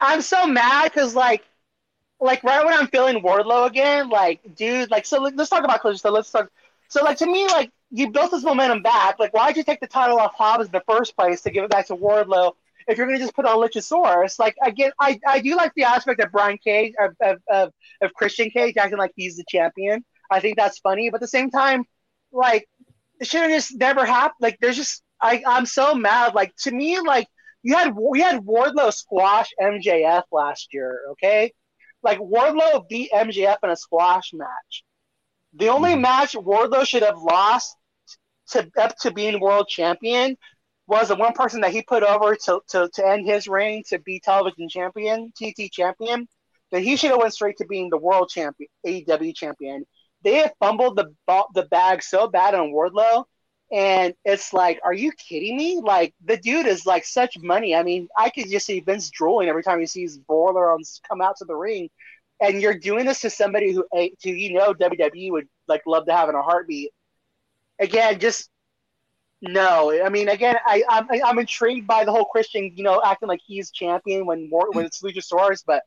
I'm 0.00 0.22
so 0.22 0.46
mad 0.46 0.84
because, 0.92 1.14
like, 1.14 1.44
like 2.20 2.42
right 2.44 2.64
when 2.64 2.74
I'm 2.74 2.88
feeling 2.88 3.22
Wardlow 3.22 3.66
again, 3.66 4.08
like 4.10 4.40
dude, 4.54 4.90
like 4.90 5.06
so 5.06 5.20
let's 5.20 5.50
talk 5.50 5.64
about 5.64 5.80
Collision. 5.80 5.98
So 5.98 6.10
let's 6.10 6.30
talk. 6.30 6.50
So 6.88 7.02
like 7.02 7.18
to 7.18 7.26
me, 7.26 7.46
like 7.48 7.70
you 7.90 8.10
built 8.10 8.30
this 8.30 8.44
momentum 8.44 8.82
back. 8.82 9.18
Like 9.18 9.32
why'd 9.32 9.56
you 9.56 9.64
take 9.64 9.80
the 9.80 9.86
title 9.86 10.18
off 10.18 10.34
Hobbs 10.34 10.66
in 10.66 10.72
the 10.72 10.82
first 10.86 11.16
place 11.16 11.40
to 11.42 11.50
give 11.50 11.64
it 11.64 11.70
back 11.70 11.86
to 11.86 11.96
Wardlow? 11.96 12.54
If 12.90 12.98
you're 12.98 13.06
gonna 13.06 13.18
just 13.18 13.34
put 13.34 13.46
on 13.46 13.56
Luchasaurus, 13.56 14.38
like 14.38 14.56
get, 14.74 14.92
I, 14.98 15.18
I 15.26 15.40
do 15.40 15.56
like 15.56 15.72
the 15.76 15.84
aspect 15.84 16.20
of 16.20 16.32
Brian 16.32 16.58
Cage 16.58 16.92
of, 17.00 17.14
of, 17.22 17.38
of, 17.48 17.72
of 18.02 18.12
Christian 18.14 18.50
Cage 18.50 18.76
acting 18.76 18.98
like 18.98 19.12
he's 19.14 19.36
the 19.36 19.44
champion. 19.48 20.04
I 20.30 20.40
think 20.40 20.56
that's 20.56 20.78
funny, 20.80 21.08
but 21.08 21.16
at 21.16 21.20
the 21.20 21.28
same 21.28 21.50
time, 21.50 21.84
like 22.32 22.66
it 23.20 23.26
should 23.26 23.42
have 23.42 23.50
just 23.50 23.78
never 23.78 24.04
happened. 24.04 24.38
Like 24.40 24.58
there's 24.60 24.76
just 24.76 25.02
I 25.22 25.42
I'm 25.46 25.66
so 25.66 25.94
mad. 25.94 26.34
Like 26.34 26.54
to 26.62 26.72
me, 26.72 26.98
like 27.00 27.28
you 27.62 27.76
had 27.76 27.94
we 27.94 28.20
had 28.20 28.40
Wardlow 28.42 28.92
squash 28.92 29.48
MJF 29.60 30.24
last 30.32 30.72
year, 30.72 31.00
okay? 31.12 31.52
Like 32.02 32.18
Wardlow 32.18 32.88
beat 32.88 33.12
MJF 33.12 33.58
in 33.62 33.70
a 33.70 33.76
squash 33.76 34.32
match. 34.32 34.84
The 35.54 35.68
only 35.68 35.92
mm. 35.92 36.00
match 36.00 36.32
Wardlow 36.32 36.86
should 36.86 37.02
have 37.02 37.18
lost 37.18 37.76
to 38.50 38.68
up 38.78 38.96
to 39.02 39.12
being 39.12 39.40
world 39.40 39.68
champion 39.68 40.36
was 40.90 41.08
the 41.08 41.14
one 41.16 41.32
person 41.32 41.62
that 41.62 41.72
he 41.72 41.82
put 41.82 42.02
over 42.02 42.34
to, 42.34 42.60
to, 42.68 42.90
to 42.92 43.06
end 43.06 43.24
his 43.24 43.48
reign 43.48 43.82
to 43.88 43.98
be 43.98 44.20
television 44.20 44.68
champion, 44.68 45.32
TT 45.36 45.72
champion. 45.72 46.28
That 46.72 46.82
he 46.82 46.96
should 46.96 47.10
have 47.10 47.20
went 47.20 47.34
straight 47.34 47.56
to 47.58 47.66
being 47.66 47.90
the 47.90 47.98
world 47.98 48.28
champion, 48.28 48.68
AEW 48.86 49.34
champion. 49.34 49.84
They 50.22 50.36
have 50.36 50.52
fumbled 50.60 50.96
the 50.96 51.12
the 51.54 51.64
bag 51.64 52.02
so 52.02 52.28
bad 52.28 52.54
on 52.54 52.72
Wardlow 52.72 53.24
and 53.72 54.14
it's 54.24 54.52
like, 54.52 54.80
are 54.82 54.92
you 54.92 55.12
kidding 55.12 55.56
me? 55.56 55.80
Like 55.82 56.14
the 56.24 56.36
dude 56.36 56.66
is 56.66 56.86
like 56.86 57.04
such 57.04 57.38
money. 57.38 57.74
I 57.74 57.82
mean, 57.82 58.08
I 58.18 58.30
could 58.30 58.50
just 58.50 58.66
see 58.66 58.80
Vince 58.80 59.10
drooling 59.10 59.48
every 59.48 59.62
time 59.62 59.78
he 59.78 59.86
sees 59.86 60.18
on 60.28 60.82
come 61.08 61.20
out 61.20 61.36
to 61.36 61.44
the 61.44 61.54
ring. 61.54 61.88
And 62.40 62.60
you're 62.60 62.78
doing 62.78 63.04
this 63.06 63.20
to 63.20 63.30
somebody 63.30 63.72
who, 63.72 63.84
eh, 63.94 64.08
who 64.24 64.30
you 64.30 64.54
know 64.54 64.74
WWE 64.74 65.30
would 65.30 65.48
like 65.68 65.82
love 65.86 66.06
to 66.06 66.12
have 66.12 66.28
in 66.28 66.34
a 66.34 66.42
heartbeat. 66.42 66.90
Again, 67.78 68.18
just 68.18 68.48
No, 69.42 69.90
I 70.04 70.10
mean, 70.10 70.28
again, 70.28 70.56
I, 70.66 70.82
I'm 70.88 71.06
I'm 71.24 71.38
intrigued 71.38 71.86
by 71.86 72.04
the 72.04 72.12
whole 72.12 72.26
Christian, 72.26 72.72
you 72.74 72.84
know, 72.84 73.00
acting 73.02 73.28
like 73.28 73.40
he's 73.46 73.70
champion 73.70 74.26
when 74.26 74.50
when 74.50 74.84
it's 74.84 75.02
Luchasaurus, 75.02 75.62
but 75.66 75.82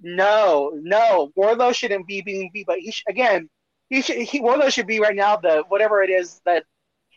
no, 0.00 0.72
no, 0.74 1.30
Wardlow 1.38 1.74
shouldn't 1.74 2.06
be 2.06 2.20
being 2.20 2.50
beat, 2.52 2.66
but 2.66 2.78
he 2.78 2.90
sh- 2.90 3.04
again, 3.08 3.48
he 3.88 4.02
should 4.02 4.16
he 4.16 4.40
Wardlow 4.40 4.72
should 4.72 4.88
be 4.88 4.98
right 4.98 5.14
now 5.14 5.36
the 5.36 5.62
whatever 5.68 6.02
it 6.02 6.10
is 6.10 6.40
that 6.44 6.64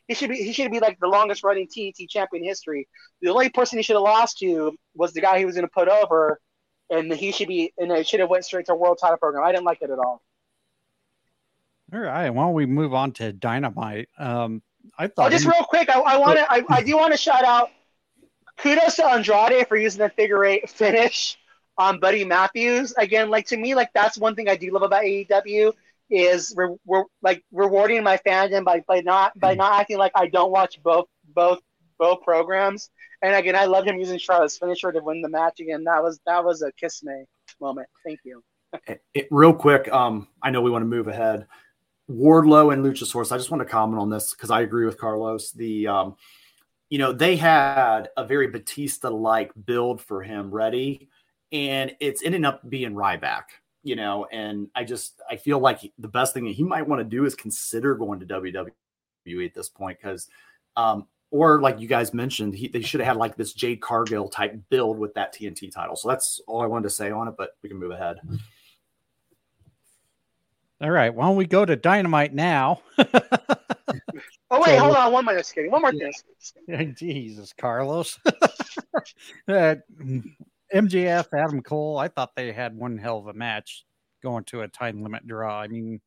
he 0.08 0.13
should 0.13 0.30
be 0.30 0.38
he 0.38 0.54
should 0.54 0.71
be 0.71 0.80
like 0.80 0.99
the 0.99 1.08
longest 1.08 1.43
running 1.43 1.67
TNT 1.67 2.08
champion 2.08 2.43
in 2.43 2.49
history. 2.49 2.88
The 3.21 3.30
only 3.30 3.49
person 3.49 3.80
he 3.80 3.84
should 3.84 3.95
have 3.95 4.04
lost 4.04 4.38
to 4.39 4.75
was 4.95 5.13
the 5.13 5.21
guy 5.21 5.39
he 5.39 5.45
was 5.45 5.56
going 5.56 5.67
to 5.67 5.71
put 5.73 5.88
over, 5.88 6.39
and 6.91 7.12
he 7.12 7.32
should 7.32 7.47
be 7.47 7.73
and 7.80 7.91
it 7.91 8.08
should 8.08 8.19
have 8.19 8.30
went 8.30 8.45
straight 8.45 8.67
to 8.67 8.75
world 8.75 8.99
title 9.02 9.17
program. 9.17 9.43
I 9.43 9.52
didn't 9.52 9.65
like 9.65 9.82
it 9.82 9.89
at 9.89 9.97
all. 9.97 10.21
All 11.91 11.99
right, 11.99 12.30
why 12.30 12.43
don't 12.43 12.54
we 12.54 12.67
move 12.67 12.93
on 12.93 13.13
to 13.13 13.34
Dynamite? 13.34 14.10
Um, 14.19 14.62
I 14.97 15.08
thought. 15.08 15.28
Oh, 15.28 15.30
just 15.30 15.45
real 15.45 15.63
quick, 15.63 15.89
I, 15.89 15.99
I 15.99 16.17
want 16.17 16.38
to. 16.38 16.52
I, 16.52 16.63
I 16.69 16.84
do 16.84 16.97
want 16.97 17.13
to 17.13 17.17
shout 17.17 17.43
out. 17.43 17.69
Kudos 18.58 18.95
to 18.97 19.06
Andrade 19.06 19.67
for 19.67 19.78
using 19.78 19.99
the 19.99 20.10
figure 20.10 20.43
eight 20.43 20.69
finish 20.69 21.38
on 21.78 21.99
Buddy 21.99 22.25
Matthews. 22.25 22.93
Again, 22.97 23.30
like 23.30 23.47
to 23.47 23.58
me, 23.58 23.73
like 23.75 23.89
that's 23.93 24.17
one 24.17 24.36
thing 24.36 24.49
I 24.49 24.56
do 24.56 24.71
love 24.71 24.84
about 24.84 25.04
AEW 25.04 25.73
is 26.10 26.54
re- 26.58 26.75
re- 26.88 27.04
like 27.21 27.43
rewarding 27.52 28.04
my 28.04 28.17
fandom 28.17 28.65
by, 28.65 28.82
by 28.88 29.02
not 29.02 29.39
by 29.39 29.54
not 29.54 29.80
acting 29.80 29.97
like 29.97 30.12
I 30.15 30.28
don't 30.28 30.52
watch 30.52 30.82
both 30.84 31.08
both 31.34 31.60
both 31.97 32.21
programs. 32.23 32.89
And 33.21 33.36
again, 33.36 33.56
I 33.56 33.65
love 33.65 33.86
him 33.86 33.97
using 33.97 34.17
Charlotte's 34.17 34.58
finisher 34.58 34.91
to 34.91 35.02
win 35.02 35.21
the 35.21 35.30
match. 35.30 35.60
Again, 35.60 35.84
that 35.86 36.02
was 36.04 36.19
that 36.25 36.43
was 36.43 36.62
a 36.62 36.71
kiss 36.73 37.04
me 37.04 37.25
moment. 37.62 37.88
Thank 38.06 38.19
you. 38.23 38.41
it, 38.88 39.02
it, 39.13 39.28
real 39.32 39.54
quick, 39.54 39.91
um, 39.91 40.28
I 40.43 40.52
know 40.52 40.62
we 40.62 40.71
want 40.71 40.84
to 40.84 40.88
move 40.88 41.08
ahead. 41.08 41.47
Wardlow 42.10 42.74
and 42.74 42.84
Luchasaurus. 42.84 43.32
I 43.32 43.38
just 43.38 43.52
want 43.52 43.62
to 43.62 43.69
comment 43.69 44.02
on 44.02 44.10
this 44.10 44.34
because 44.34 44.50
I 44.50 44.62
agree 44.62 44.86
with 44.86 44.98
Carlos. 44.98 45.52
The 45.52 45.88
um, 45.88 46.15
you 46.89 46.98
know, 46.98 47.13
they 47.13 47.36
had 47.36 48.10
a 48.17 48.26
very 48.26 48.48
Batista 48.48 49.10
like 49.10 49.52
build 49.65 50.02
for 50.02 50.24
him 50.24 50.50
ready, 50.50 51.10
and 51.52 51.95
it's 52.00 52.24
ended 52.24 52.45
up 52.45 52.67
being 52.67 52.93
Ryback. 52.93 53.43
You 53.84 53.95
know, 53.95 54.28
and 54.32 54.67
I 54.76 54.84
just 54.84 55.22
I 55.30 55.36
feel 55.38 55.60
like 55.60 55.91
the 56.00 56.08
best 56.08 56.34
thing 56.34 56.45
that 56.45 56.56
he 56.56 56.63
might 56.63 56.88
want 56.88 57.00
to 57.00 57.06
do 57.06 57.26
is 57.26 57.36
consider 57.36 57.95
going 57.95 58.19
to 58.19 58.26
WWE 58.26 59.45
at 59.45 59.54
this 59.54 59.69
point 59.69 60.00
because, 60.02 60.28
um, 60.76 61.08
or 61.32 61.62
like 61.62 61.80
you 61.80 61.88
guys 61.88 62.13
mentioned, 62.13 62.56
he, 62.56 62.67
they 62.67 62.82
should 62.82 63.00
have 63.00 63.08
had 63.08 63.17
like 63.17 63.38
this 63.38 63.54
Jade 63.54 63.82
Cargill 63.82 64.28
type 64.28 64.60
build 64.69 64.98
with 64.98 65.13
that 65.13 65.34
TNT 65.34 65.72
title. 65.72 65.95
So 65.95 66.10
that's 66.10 66.41
all 66.48 66.62
I 66.62 66.65
wanted 66.65 66.84
to 66.84 66.89
say 66.89 67.12
on 67.12 67.28
it. 67.28 67.36
But 67.38 67.52
we 67.62 67.69
can 67.69 67.78
move 67.78 67.91
ahead. 67.91 68.17
All 70.81 70.91
right. 70.91 71.13
Why 71.13 71.27
don't 71.27 71.35
we 71.35 71.45
go 71.45 71.65
to 71.65 71.75
Dynamite 71.75 72.33
now? 72.33 72.81
oh 72.97 73.05
wait, 74.51 74.77
so, 74.77 74.79
hold 74.79 74.95
on. 74.95 75.11
One 75.11 75.25
minute, 75.25 75.45
skating. 75.45 75.71
One 75.71 75.81
more 75.81 75.91
thing. 75.91 76.95
Jesus, 76.97 77.53
Carlos. 77.53 78.17
uh, 79.47 79.75
MJF, 80.73 81.27
Adam 81.33 81.61
Cole. 81.61 81.97
I 81.97 82.07
thought 82.07 82.35
they 82.35 82.53
had 82.53 82.77
one 82.77 82.97
hell 82.97 83.17
of 83.17 83.27
a 83.27 83.33
match 83.33 83.85
going 84.23 84.45
to 84.45 84.61
a 84.61 84.67
time 84.67 85.03
limit 85.03 85.27
draw. 85.27 85.59
I 85.61 85.67
mean, 85.67 85.99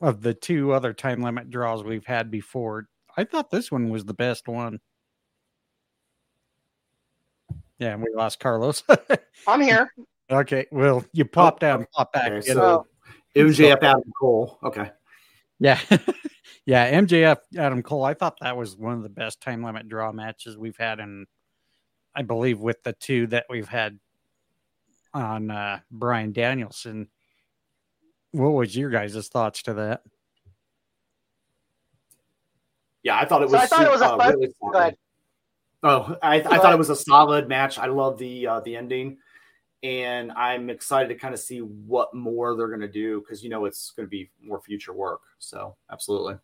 of 0.00 0.20
the 0.20 0.34
two 0.34 0.72
other 0.72 0.92
time 0.92 1.22
limit 1.22 1.50
draws 1.50 1.84
we've 1.84 2.06
had 2.06 2.30
before, 2.30 2.88
I 3.16 3.24
thought 3.24 3.50
this 3.50 3.70
one 3.70 3.88
was 3.88 4.04
the 4.04 4.14
best 4.14 4.48
one. 4.48 4.80
Yeah, 7.78 7.96
we 7.96 8.06
lost 8.14 8.40
Carlos. 8.40 8.82
I'm 9.46 9.60
here. 9.60 9.92
Okay, 10.30 10.66
well, 10.72 11.04
you 11.12 11.24
popped 11.24 11.62
oh, 11.62 11.68
out 11.68 11.80
and 11.80 11.90
popped 11.90 12.14
back. 12.14 12.32
Okay, 12.32 12.52
so 12.52 12.86
MJF 13.36 13.82
Adam 13.82 14.12
Cole. 14.18 14.58
Okay. 14.62 14.90
Yeah. 15.58 15.78
yeah. 16.66 17.00
MJF 17.00 17.38
Adam 17.56 17.82
Cole. 17.82 18.04
I 18.04 18.14
thought 18.14 18.38
that 18.40 18.56
was 18.56 18.76
one 18.76 18.94
of 18.94 19.02
the 19.02 19.08
best 19.08 19.40
time 19.40 19.62
limit 19.62 19.88
draw 19.88 20.12
matches 20.12 20.56
we've 20.56 20.76
had 20.76 21.00
in, 21.00 21.26
I 22.14 22.22
believe, 22.22 22.60
with 22.60 22.82
the 22.82 22.92
two 22.94 23.26
that 23.28 23.46
we've 23.50 23.68
had 23.68 23.98
on 25.12 25.50
uh, 25.50 25.80
Bryan 25.90 26.32
Danielson. 26.32 27.08
What 28.32 28.50
was 28.50 28.76
your 28.76 28.90
guys' 28.90 29.28
thoughts 29.28 29.62
to 29.64 29.74
that? 29.74 30.02
Yeah, 33.02 33.18
I 33.18 33.24
thought 33.24 33.42
it 33.42 33.48
was. 33.48 33.52
So 33.52 33.58
I 33.58 33.66
thought 33.66 33.86
it 33.86 33.90
was 33.90 34.00
a 34.00 34.06
uh, 34.06 34.16
fun. 34.16 34.34
Really 34.34 34.54
Go 34.60 34.78
ahead. 34.78 34.96
Oh, 35.82 36.16
I, 36.22 36.36
I 36.36 36.58
thought 36.58 36.72
it 36.72 36.78
was 36.78 36.90
a 36.90 36.96
solid 36.96 37.48
match. 37.48 37.78
I 37.78 37.86
love 37.86 38.18
the 38.18 38.46
uh, 38.46 38.60
the 38.60 38.76
ending 38.76 39.18
and 39.82 40.32
I'm 40.32 40.70
excited 40.70 41.08
to 41.08 41.14
kind 41.14 41.34
of 41.34 41.40
see 41.40 41.58
what 41.58 42.14
more 42.14 42.56
they're 42.56 42.68
going 42.68 42.80
to 42.80 42.88
do 42.88 43.20
because 43.20 43.42
you 43.42 43.50
know 43.50 43.64
it's 43.64 43.90
going 43.90 44.06
to 44.06 44.10
be 44.10 44.30
more 44.42 44.60
future 44.60 44.92
work. 44.92 45.20
So 45.38 45.76
absolutely. 45.90 46.36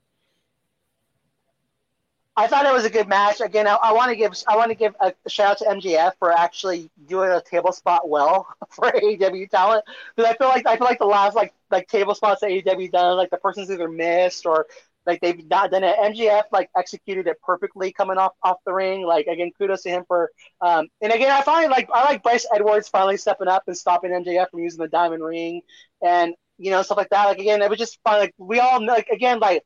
I 2.34 2.46
thought 2.46 2.64
it 2.64 2.72
was 2.72 2.86
a 2.86 2.90
good 2.90 3.08
match. 3.08 3.42
Again, 3.42 3.66
I, 3.66 3.74
I 3.74 3.92
want 3.92 4.08
to 4.08 4.16
give 4.16 4.32
I 4.48 4.56
want 4.56 4.70
to 4.70 4.74
give 4.74 4.94
a 5.00 5.12
shout 5.28 5.50
out 5.50 5.58
to 5.58 5.64
MJF 5.64 6.12
for 6.18 6.32
actually 6.32 6.90
doing 7.06 7.30
a 7.30 7.42
table 7.42 7.72
spot 7.72 8.08
well 8.08 8.46
for 8.70 8.90
AEW 8.90 9.50
talent 9.50 9.84
because 10.16 10.30
I 10.30 10.36
feel 10.36 10.48
like 10.48 10.66
I 10.66 10.76
feel 10.76 10.86
like 10.86 10.98
the 10.98 11.04
last 11.04 11.34
like 11.34 11.52
like 11.70 11.88
table 11.88 12.14
spots 12.14 12.40
that 12.40 12.50
AEW 12.50 12.90
done 12.90 13.16
like 13.16 13.30
the 13.30 13.36
person's 13.36 13.70
either 13.70 13.88
missed 13.88 14.46
or 14.46 14.66
like 15.06 15.20
they've 15.20 15.44
not 15.48 15.70
done 15.70 15.84
it. 15.84 15.96
MJF 15.96 16.44
like 16.52 16.70
executed 16.76 17.26
it 17.26 17.40
perfectly 17.42 17.92
coming 17.92 18.18
off 18.18 18.32
off 18.42 18.58
the 18.64 18.72
ring. 18.72 19.04
Like 19.04 19.26
again, 19.26 19.50
kudos 19.58 19.82
to 19.82 19.90
him 19.90 20.04
for. 20.06 20.30
Um, 20.60 20.88
and 21.00 21.12
again, 21.12 21.30
I 21.30 21.42
finally 21.42 21.68
like 21.68 21.88
I 21.92 22.04
like 22.04 22.22
Bryce 22.22 22.46
Edwards 22.54 22.88
finally 22.88 23.16
stepping 23.16 23.48
up 23.48 23.64
and 23.66 23.76
stopping 23.76 24.10
MJF 24.10 24.50
from 24.50 24.60
using 24.60 24.80
the 24.80 24.88
diamond 24.88 25.24
ring, 25.24 25.62
and 26.02 26.34
you 26.58 26.70
know 26.70 26.82
stuff 26.82 26.98
like 26.98 27.10
that. 27.10 27.26
Like 27.26 27.38
again, 27.38 27.62
it 27.62 27.70
was 27.70 27.78
just 27.78 27.98
fun. 28.04 28.20
Like 28.20 28.34
we 28.38 28.60
all 28.60 28.84
like 28.84 29.08
again 29.08 29.40
like 29.40 29.62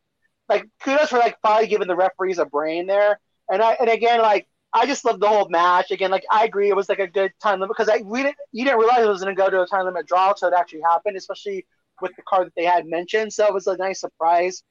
like 0.49 0.66
kudos 0.83 1.11
for 1.11 1.18
like 1.18 1.37
finally 1.42 1.66
giving 1.66 1.88
the 1.88 1.96
referees 1.96 2.38
a 2.38 2.46
brain 2.46 2.87
there. 2.87 3.20
And 3.51 3.62
I 3.62 3.72
and 3.72 3.90
again 3.90 4.20
like 4.20 4.46
I 4.72 4.87
just 4.87 5.05
love 5.05 5.20
the 5.20 5.29
whole 5.29 5.49
match. 5.49 5.90
Again, 5.90 6.11
like 6.11 6.25
I 6.31 6.44
agree, 6.44 6.68
it 6.68 6.77
was 6.77 6.88
like 6.88 6.99
a 6.99 7.07
good 7.07 7.33
time 7.42 7.61
limit 7.61 7.77
because 7.77 7.88
I 7.88 8.03
we 8.03 8.22
didn't 8.22 8.37
you 8.53 8.64
didn't 8.64 8.79
realize 8.79 9.05
it 9.05 9.09
was 9.09 9.22
going 9.22 9.35
to 9.35 9.40
go 9.40 9.51
to 9.51 9.62
a 9.62 9.66
time 9.66 9.85
limit 9.85 10.07
draw 10.07 10.31
until 10.31 10.49
it 10.49 10.55
actually 10.55 10.83
happened, 10.83 11.16
especially 11.16 11.66
with 12.01 12.12
the 12.16 12.22
card 12.29 12.46
that 12.46 12.55
they 12.57 12.64
had 12.64 12.87
mentioned. 12.87 13.33
So 13.33 13.46
it 13.46 13.55
was 13.55 13.66
a 13.66 13.77
nice 13.77 14.01
surprise 14.01 14.62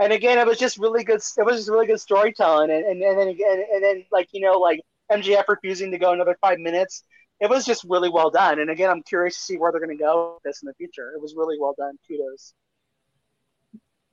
and 0.00 0.12
again, 0.12 0.38
it 0.38 0.46
was 0.46 0.58
just 0.58 0.78
really 0.78 1.04
good. 1.04 1.20
It 1.36 1.44
was 1.44 1.56
just 1.58 1.68
really 1.68 1.86
good 1.86 2.00
storytelling, 2.00 2.70
and 2.70 2.84
and, 2.84 3.02
and 3.02 3.18
then 3.18 3.28
again, 3.28 3.64
and 3.72 3.84
then 3.84 4.04
like 4.10 4.28
you 4.32 4.40
know, 4.40 4.58
like 4.58 4.80
MJF 5.12 5.44
refusing 5.46 5.90
to 5.90 5.98
go 5.98 6.12
another 6.12 6.36
five 6.40 6.58
minutes. 6.58 7.04
It 7.38 7.48
was 7.48 7.64
just 7.64 7.84
really 7.84 8.10
well 8.10 8.30
done. 8.30 8.60
And 8.60 8.70
again, 8.70 8.90
I'm 8.90 9.02
curious 9.02 9.36
to 9.36 9.42
see 9.42 9.56
where 9.56 9.72
they're 9.72 9.80
going 9.80 9.96
to 9.96 10.02
go 10.02 10.34
with 10.34 10.42
this 10.42 10.62
in 10.62 10.66
the 10.66 10.74
future. 10.74 11.12
It 11.14 11.22
was 11.22 11.34
really 11.34 11.58
well 11.58 11.74
done. 11.76 11.96
Kudos. 12.06 12.54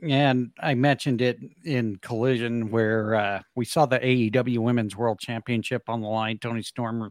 And 0.02 0.52
I 0.60 0.76
mentioned 0.76 1.22
it 1.22 1.40
in 1.66 1.98
Collision 1.98 2.70
where 2.70 3.16
uh, 3.16 3.42
we 3.56 3.66
saw 3.66 3.86
the 3.86 4.00
AEW 4.00 4.60
Women's 4.60 4.96
World 4.96 5.20
Championship 5.20 5.84
on 5.90 6.02
the 6.02 6.08
line. 6.08 6.38
Toni 6.38 6.62
Storm 6.62 7.10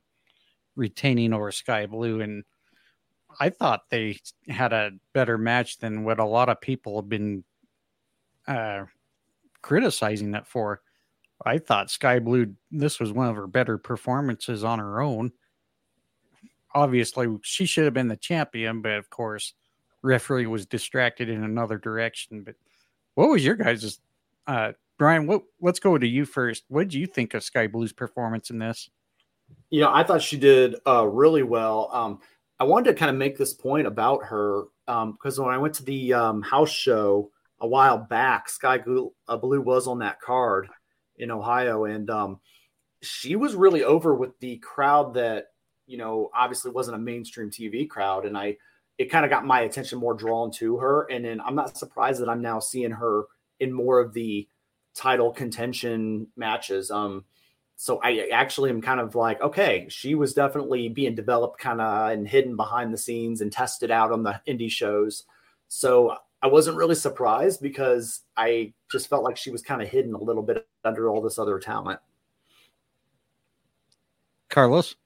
retaining 0.74 1.32
over 1.32 1.50
Skye 1.50 1.86
Blue, 1.86 2.20
and 2.20 2.44
I 3.40 3.50
thought 3.50 3.82
they 3.90 4.18
had 4.48 4.72
a 4.72 4.92
better 5.12 5.36
match 5.36 5.78
than 5.78 6.04
what 6.04 6.20
a 6.20 6.24
lot 6.24 6.48
of 6.48 6.60
people 6.60 7.00
have 7.00 7.08
been 7.08 7.44
uh, 8.46 8.84
criticizing 9.62 10.34
it 10.34 10.46
for. 10.46 10.80
I 11.44 11.58
thought 11.58 11.90
Skye 11.90 12.18
Blue, 12.18 12.54
this 12.70 12.98
was 12.98 13.12
one 13.12 13.28
of 13.28 13.36
her 13.36 13.46
better 13.46 13.78
performances 13.78 14.64
on 14.64 14.78
her 14.78 15.00
own. 15.00 15.32
Obviously, 16.74 17.28
she 17.42 17.66
should 17.66 17.84
have 17.84 17.94
been 17.94 18.08
the 18.08 18.16
champion, 18.16 18.82
but 18.82 18.92
of 18.92 19.10
course, 19.10 19.54
referee 20.02 20.46
was 20.46 20.66
distracted 20.66 21.28
in 21.28 21.44
another 21.44 21.78
direction. 21.78 22.42
But 22.42 22.54
what 23.14 23.28
was 23.28 23.44
your 23.44 23.56
guys' 23.56 23.98
uh, 24.46 24.72
Bryan? 24.98 25.26
What, 25.26 25.42
let's 25.60 25.80
go 25.80 25.96
to 25.98 26.06
you 26.06 26.24
first. 26.24 26.64
What 26.68 26.84
did 26.88 26.94
you 26.94 27.06
think 27.06 27.34
of 27.34 27.42
Skye 27.42 27.66
Blue's 27.66 27.92
performance 27.92 28.50
in 28.50 28.58
this? 28.58 28.88
You 29.70 29.80
know, 29.80 29.92
I 29.92 30.02
thought 30.04 30.22
she 30.22 30.38
did 30.38 30.76
uh, 30.86 31.06
really 31.06 31.42
well. 31.42 31.90
Um, 31.92 32.20
I 32.58 32.64
wanted 32.64 32.90
to 32.92 32.96
kind 32.96 33.10
of 33.10 33.16
make 33.16 33.36
this 33.36 33.52
point 33.52 33.86
about 33.86 34.24
her 34.24 34.64
um 34.88 35.12
because 35.12 35.38
um, 35.38 35.46
when 35.46 35.54
I 35.54 35.58
went 35.58 35.74
to 35.74 35.84
the 35.84 36.12
um, 36.12 36.42
house 36.42 36.70
show 36.70 37.30
a 37.60 37.66
while 37.66 37.98
back. 37.98 38.48
Skye 38.48 38.78
Blue, 38.78 39.12
uh, 39.28 39.36
Blue 39.36 39.60
was 39.60 39.86
on 39.86 40.00
that 40.00 40.20
card 40.20 40.68
in 41.16 41.30
Ohio, 41.30 41.84
and 41.84 42.10
um, 42.10 42.40
she 43.02 43.36
was 43.36 43.54
really 43.54 43.84
over 43.84 44.14
with 44.14 44.38
the 44.40 44.58
crowd 44.58 45.14
that 45.14 45.46
you 45.86 45.98
know 45.98 46.30
obviously 46.34 46.70
wasn't 46.70 46.96
a 46.96 47.00
mainstream 47.00 47.50
TV 47.50 47.88
crowd, 47.88 48.26
and 48.26 48.36
I 48.36 48.56
it 48.98 49.10
kind 49.10 49.24
of 49.24 49.30
got 49.30 49.44
my 49.44 49.60
attention 49.60 49.98
more 49.98 50.14
drawn 50.14 50.50
to 50.50 50.78
her. 50.78 51.06
And 51.10 51.24
then 51.24 51.40
I'm 51.40 51.54
not 51.54 51.76
surprised 51.76 52.20
that 52.22 52.28
I'm 52.28 52.42
now 52.42 52.60
seeing 52.60 52.92
her 52.92 53.24
in 53.60 53.72
more 53.72 54.00
of 54.00 54.14
the 54.14 54.48
title 54.94 55.32
contention 55.32 56.28
matches. 56.36 56.90
Um, 56.90 57.24
so 57.76 58.00
I 58.02 58.28
actually 58.32 58.70
am 58.70 58.80
kind 58.80 59.00
of 59.00 59.14
like, 59.14 59.40
okay, 59.42 59.86
she 59.90 60.14
was 60.14 60.32
definitely 60.32 60.88
being 60.88 61.14
developed 61.14 61.60
kind 61.60 61.80
of 61.80 62.10
and 62.10 62.26
hidden 62.26 62.56
behind 62.56 62.92
the 62.92 62.98
scenes 62.98 63.42
and 63.42 63.52
tested 63.52 63.90
out 63.90 64.12
on 64.12 64.22
the 64.22 64.40
indie 64.48 64.70
shows. 64.70 65.24
So 65.68 66.16
I 66.42 66.48
wasn't 66.48 66.76
really 66.76 66.94
surprised 66.94 67.60
because 67.60 68.22
I 68.36 68.72
just 68.90 69.08
felt 69.08 69.24
like 69.24 69.36
she 69.36 69.50
was 69.50 69.62
kind 69.62 69.82
of 69.82 69.88
hidden 69.88 70.14
a 70.14 70.22
little 70.22 70.42
bit 70.42 70.66
under 70.84 71.08
all 71.08 71.20
this 71.20 71.38
other 71.38 71.58
talent. 71.58 71.98
Carlos? 74.48 74.96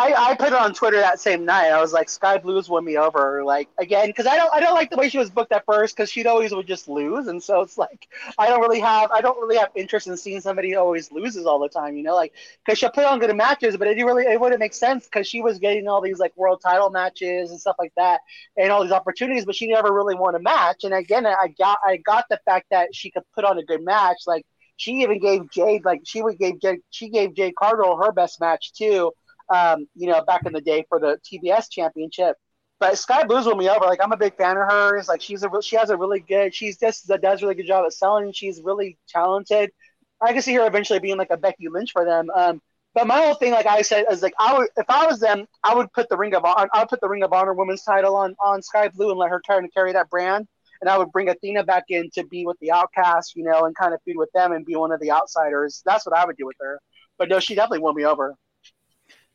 I, 0.00 0.14
I 0.30 0.34
put 0.36 0.48
it 0.48 0.52
on 0.52 0.74
Twitter 0.74 1.00
that 1.00 1.18
same 1.18 1.44
night. 1.44 1.70
I 1.70 1.80
was 1.80 1.92
like, 1.92 2.08
Skye 2.08 2.38
Blue's 2.38 2.68
won 2.68 2.84
me 2.84 2.96
over, 2.96 3.42
like 3.44 3.68
again, 3.78 4.06
because 4.06 4.26
I 4.28 4.36
don't 4.36 4.48
I 4.54 4.60
don't 4.60 4.74
like 4.74 4.90
the 4.90 4.96
way 4.96 5.08
she 5.08 5.18
was 5.18 5.28
booked 5.28 5.50
at 5.50 5.64
first, 5.66 5.96
because 5.96 6.08
she'd 6.08 6.28
always 6.28 6.54
would 6.54 6.68
just 6.68 6.86
lose, 6.88 7.26
and 7.26 7.42
so 7.42 7.62
it's 7.62 7.76
like 7.76 8.06
I 8.38 8.46
don't 8.46 8.60
really 8.60 8.78
have 8.78 9.10
I 9.10 9.20
don't 9.20 9.40
really 9.40 9.56
have 9.56 9.70
interest 9.74 10.06
in 10.06 10.16
seeing 10.16 10.40
somebody 10.40 10.70
who 10.70 10.78
always 10.78 11.10
loses 11.10 11.46
all 11.46 11.58
the 11.58 11.68
time, 11.68 11.96
you 11.96 12.04
know, 12.04 12.14
like 12.14 12.32
because 12.64 12.78
she'll 12.78 12.92
put 12.92 13.06
on 13.06 13.18
good 13.18 13.34
matches, 13.36 13.76
but 13.76 13.88
it 13.88 13.96
really 14.04 14.22
it 14.22 14.40
wouldn't 14.40 14.60
make 14.60 14.72
sense 14.72 15.04
because 15.06 15.26
she 15.26 15.42
was 15.42 15.58
getting 15.58 15.88
all 15.88 16.00
these 16.00 16.20
like 16.20 16.32
world 16.36 16.60
title 16.64 16.90
matches 16.90 17.50
and 17.50 17.60
stuff 17.60 17.74
like 17.80 17.92
that, 17.96 18.20
and 18.56 18.70
all 18.70 18.84
these 18.84 18.92
opportunities, 18.92 19.44
but 19.44 19.56
she 19.56 19.66
never 19.66 19.92
really 19.92 20.14
won 20.14 20.36
a 20.36 20.38
match. 20.38 20.84
And 20.84 20.94
again, 20.94 21.26
I 21.26 21.48
got 21.58 21.78
I 21.84 21.96
got 21.96 22.24
the 22.30 22.38
fact 22.44 22.66
that 22.70 22.94
she 22.94 23.10
could 23.10 23.24
put 23.34 23.44
on 23.44 23.58
a 23.58 23.64
good 23.64 23.82
match, 23.84 24.18
like 24.28 24.46
she 24.76 25.02
even 25.02 25.18
gave 25.18 25.50
Jade 25.50 25.84
like 25.84 26.02
she 26.04 26.22
would 26.22 26.38
gave 26.38 26.60
Jade, 26.60 26.78
she 26.90 27.08
gave 27.10 27.34
Jade 27.34 27.54
Cargill 27.56 27.96
her 27.96 28.12
best 28.12 28.40
match 28.40 28.72
too 28.74 29.12
um, 29.50 29.88
you 29.94 30.08
know, 30.08 30.22
back 30.24 30.44
in 30.46 30.52
the 30.52 30.60
day 30.60 30.84
for 30.88 30.98
the 31.00 31.18
TBS 31.24 31.70
championship. 31.70 32.36
But 32.80 32.96
Skye 32.96 33.24
Blue's 33.24 33.46
won 33.46 33.58
me 33.58 33.68
over. 33.68 33.84
Like 33.86 34.00
I'm 34.02 34.12
a 34.12 34.16
big 34.16 34.36
fan 34.36 34.56
of 34.56 34.68
hers. 34.68 35.08
Like 35.08 35.20
she's 35.20 35.42
a 35.42 35.50
she 35.62 35.76
has 35.76 35.90
a 35.90 35.96
really 35.96 36.20
good. 36.20 36.54
She's 36.54 36.78
just 36.78 37.08
does 37.08 37.42
really 37.42 37.54
good 37.56 37.66
job 37.66 37.84
at 37.84 37.92
selling. 37.92 38.32
She's 38.32 38.60
really 38.62 38.96
talented. 39.08 39.72
I 40.20 40.32
can 40.32 40.42
see 40.42 40.54
her 40.54 40.66
eventually 40.66 40.98
being 41.00 41.18
like 41.18 41.30
a 41.30 41.36
Becky 41.36 41.68
Lynch 41.68 41.92
for 41.92 42.04
them. 42.04 42.28
Um, 42.34 42.60
but 42.94 43.06
my 43.06 43.18
whole 43.18 43.34
thing, 43.34 43.52
like 43.52 43.66
I 43.66 43.82
said, 43.82 44.06
is 44.10 44.22
like 44.22 44.34
I 44.38 44.56
would 44.58 44.68
if 44.76 44.86
I 44.88 45.06
was 45.06 45.20
them, 45.20 45.46
I 45.64 45.74
would 45.74 45.92
put 45.92 46.08
the 46.08 46.16
Ring 46.16 46.34
of 46.34 46.44
Honor, 46.44 46.68
I 46.72 46.80
would 46.80 46.88
put 46.88 47.00
the 47.00 47.08
Ring 47.08 47.22
of 47.22 47.32
Honor 47.32 47.52
Women's 47.54 47.82
title 47.82 48.16
on 48.16 48.34
on 48.44 48.62
Skye 48.62 48.88
Blue 48.88 49.10
and 49.10 49.18
let 49.18 49.30
her 49.30 49.40
try 49.44 49.60
to 49.60 49.68
carry 49.68 49.92
that 49.92 50.08
brand. 50.10 50.46
And 50.80 50.88
I 50.88 50.96
would 50.96 51.10
bring 51.10 51.28
Athena 51.28 51.64
back 51.64 51.84
in 51.88 52.08
to 52.14 52.24
be 52.24 52.46
with 52.46 52.56
the 52.60 52.70
Outcasts, 52.70 53.34
you 53.34 53.42
know, 53.42 53.64
and 53.64 53.74
kind 53.76 53.92
of 53.94 54.00
feud 54.04 54.16
with 54.16 54.30
them 54.32 54.52
and 54.52 54.64
be 54.64 54.76
one 54.76 54.92
of 54.92 55.00
the 55.00 55.10
outsiders. 55.10 55.82
That's 55.84 56.06
what 56.06 56.16
I 56.16 56.24
would 56.24 56.36
do 56.36 56.46
with 56.46 56.56
her. 56.60 56.80
But 57.18 57.28
no, 57.28 57.40
she 57.40 57.56
definitely 57.56 57.80
won 57.80 57.96
me 57.96 58.04
over. 58.04 58.36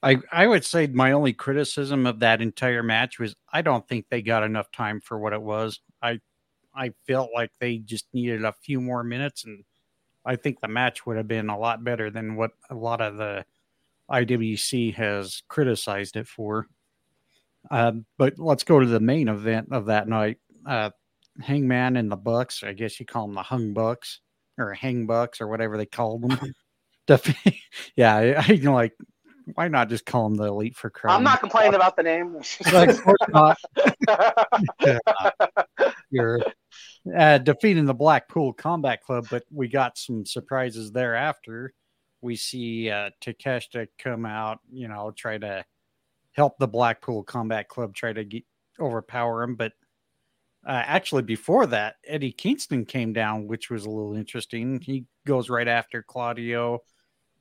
I, 0.04 0.18
I 0.32 0.48
would 0.48 0.66
say 0.66 0.88
my 0.88 1.14
only 1.14 1.34
criticism 1.34 2.06
of 2.06 2.20
that 2.20 2.42
entire 2.42 2.84
match 2.84 3.20
was 3.20 3.36
I 3.52 3.62
don't 3.62 3.88
think 3.88 4.06
they 4.10 4.22
got 4.22 4.44
enough 4.44 4.72
time 4.72 5.00
for 5.00 5.18
what 5.18 5.34
it 5.34 5.42
was. 5.42 5.80
I 6.02 6.20
I 6.76 6.92
felt 7.08 7.30
like 7.34 7.52
they 7.60 7.78
just 7.78 8.06
needed 8.14 8.44
a 8.44 8.52
few 8.52 8.82
more 8.82 9.04
minutes, 9.04 9.46
and 9.46 9.64
I 10.26 10.36
think 10.36 10.60
the 10.60 10.68
match 10.68 11.06
would 11.06 11.18
have 11.18 11.28
been 11.28 11.50
a 11.50 11.58
lot 11.58 11.84
better 11.84 12.10
than 12.10 12.36
what 12.36 12.52
a 12.70 12.76
lot 12.76 13.00
of 13.00 13.18
the 13.18 13.46
IWC 14.12 14.94
has 14.96 15.42
criticized 15.48 16.18
it 16.18 16.28
for. 16.28 16.68
Uh, 17.72 17.94
but 18.18 18.38
let's 18.38 18.64
go 18.64 18.80
to 18.80 18.86
the 18.86 19.00
main 19.00 19.30
event 19.30 19.70
of 19.72 19.86
that 19.86 20.10
night. 20.10 20.38
Uh, 20.66 20.90
Hangman 21.42 21.96
and 21.96 22.12
the 22.12 22.18
Bucks. 22.18 22.62
I 22.64 22.74
guess 22.74 23.00
you 23.00 23.06
call 23.06 23.28
them 23.28 23.36
the 23.36 23.44
Hung 23.44 23.74
Bucks 23.74 24.20
or 24.58 24.74
Hang 24.74 25.06
Bucks 25.06 25.40
or 25.40 25.48
whatever 25.48 25.78
they 25.78 25.86
called 25.86 26.24
them. 26.24 26.54
yeah, 27.96 28.16
I, 28.16 28.36
I 28.38 28.54
like 28.64 28.94
why 29.56 29.68
not 29.68 29.90
just 29.90 30.06
call 30.06 30.26
him 30.28 30.36
the 30.36 30.46
elite 30.46 30.76
for 30.76 30.90
crying? 30.90 31.18
I'm 31.18 31.24
not 31.24 31.40
complaining 31.40 31.76
about 31.76 31.96
the 31.96 32.04
name. 32.04 32.42
like, 32.72 32.90
of 32.90 33.04
course 33.04 33.18
not. 33.30 33.58
You're 36.12 36.42
uh, 37.16 37.38
defeating 37.40 37.86
the 37.86 37.94
Blackpool 37.94 38.54
Combat 38.54 39.02
Club, 39.02 39.28
but 39.30 39.44
we 39.52 39.68
got 39.68 39.98
some 39.98 40.26
surprises 40.26 40.92
thereafter. 40.92 41.74
We 42.22 42.36
see 42.36 42.90
uh, 42.90 43.10
Takeshita 43.22 43.88
come 44.00 44.26
out, 44.26 44.60
you 44.72 44.88
know, 44.88 45.12
try 45.16 45.38
to 45.38 45.66
help 46.32 46.58
the 46.58 46.68
Blackpool 46.68 47.24
Combat 47.24 47.68
Club 47.68 47.94
try 47.94 48.14
to 48.14 48.24
get, 48.24 48.44
overpower 48.80 49.44
him, 49.44 49.56
but 49.56 49.74
uh, 50.66 50.82
actually, 50.86 51.24
before 51.24 51.66
that, 51.68 51.96
Eddie 52.08 52.32
Kingston 52.32 52.86
came 52.86 53.12
down, 53.12 53.48
which 53.48 53.70
was 53.70 53.86
a 53.86 53.90
little 53.90 54.16
interesting. 54.16 54.80
He 54.80 55.06
goes 55.28 55.50
right 55.50 55.68
after 55.68 56.02
Claudio 56.02 56.80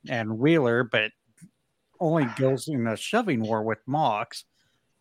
and 0.09 0.39
Wheeler, 0.39 0.83
but 0.83 1.13
only 2.03 2.27
goes 2.37 2.69
in 2.69 2.87
a 2.87 2.97
shoving 2.97 3.41
war 3.41 3.63
with 3.63 3.79
Mox. 3.87 4.45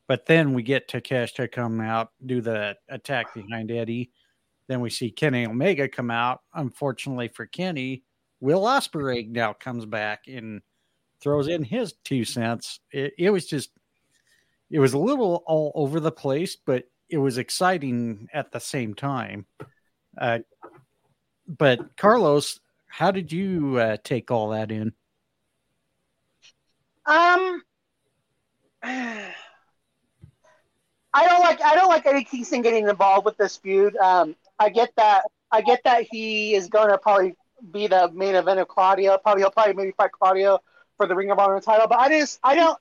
But 0.08 0.26
then 0.26 0.54
we 0.54 0.62
get 0.62 0.88
Takeshita 0.88 1.52
come 1.52 1.82
out, 1.82 2.12
do 2.26 2.42
the 2.42 2.76
attack 2.90 3.34
behind 3.34 3.72
Eddie. 3.72 4.12
Then 4.68 4.82
we 4.82 4.90
see 4.90 5.10
Kenny 5.10 5.46
Omega 5.46 5.88
come 5.88 6.12
out. 6.12 6.42
Unfortunately 6.54 7.28
for 7.30 7.46
Kenny, 7.46 8.04
Will 8.40 8.62
Ospreay 8.62 9.28
now 9.30 9.54
comes 9.54 9.86
back 9.86 10.28
and 10.28 10.62
throws 11.22 11.48
in 11.48 11.64
his 11.64 11.94
two 12.04 12.26
cents. 12.26 12.80
It, 12.92 13.14
it 13.18 13.30
was 13.30 13.48
just, 13.48 13.72
it 14.70 14.80
was 14.80 14.94
a 14.94 14.98
little 15.00 15.44
all 15.46 15.72
over 15.76 16.00
the 16.00 16.12
place, 16.12 16.56
but 16.56 16.86
it 17.10 17.18
was 17.18 17.38
exciting 17.38 18.28
at 18.34 18.52
the 18.52 18.60
same 18.60 18.94
time. 18.94 19.46
Uh, 20.18 20.40
but 21.48 21.96
Carlos, 21.98 22.60
how 22.88 23.12
did 23.12 23.32
you 23.32 23.78
uh, 23.78 23.98
take 24.04 24.30
all 24.30 24.50
that 24.50 24.72
in? 24.72 24.94
Um, 27.12 27.62
I 31.14 31.28
don't 31.28 31.42
like 31.42 31.62
I 31.62 31.76
don't 31.76 31.90
like 31.90 32.06
Eddie 32.06 32.24
Kingston 32.24 32.62
getting 32.62 32.88
involved 32.88 33.26
with 33.26 33.36
this 33.36 33.58
feud. 33.58 33.98
Um, 33.98 34.36
I 34.58 34.70
get 34.70 34.94
that 34.96 35.24
I 35.52 35.62
get 35.62 35.82
that 35.84 36.08
he 36.10 36.56
is 36.56 36.70
going 36.70 36.90
to 36.90 36.98
probably 36.98 37.36
be 37.70 37.88
the 37.88 38.10
main 38.14 38.36
event 38.36 38.62
of 38.62 38.70
Claudio. 38.70 39.18
Probably 39.18 39.42
he'll 39.42 39.52
probably 39.52 39.74
maybe 39.74 39.92
fight 39.92 40.14
Claudio 40.14 40.60
for 40.96 41.06
the 41.06 41.16
Ring 41.16 41.32
of 41.32 41.40
Honor 41.40 41.60
title. 41.60 41.88
But 41.88 42.00
I 42.00 42.08
just 42.08 42.40
I 42.44 42.56
don't. 42.56 42.78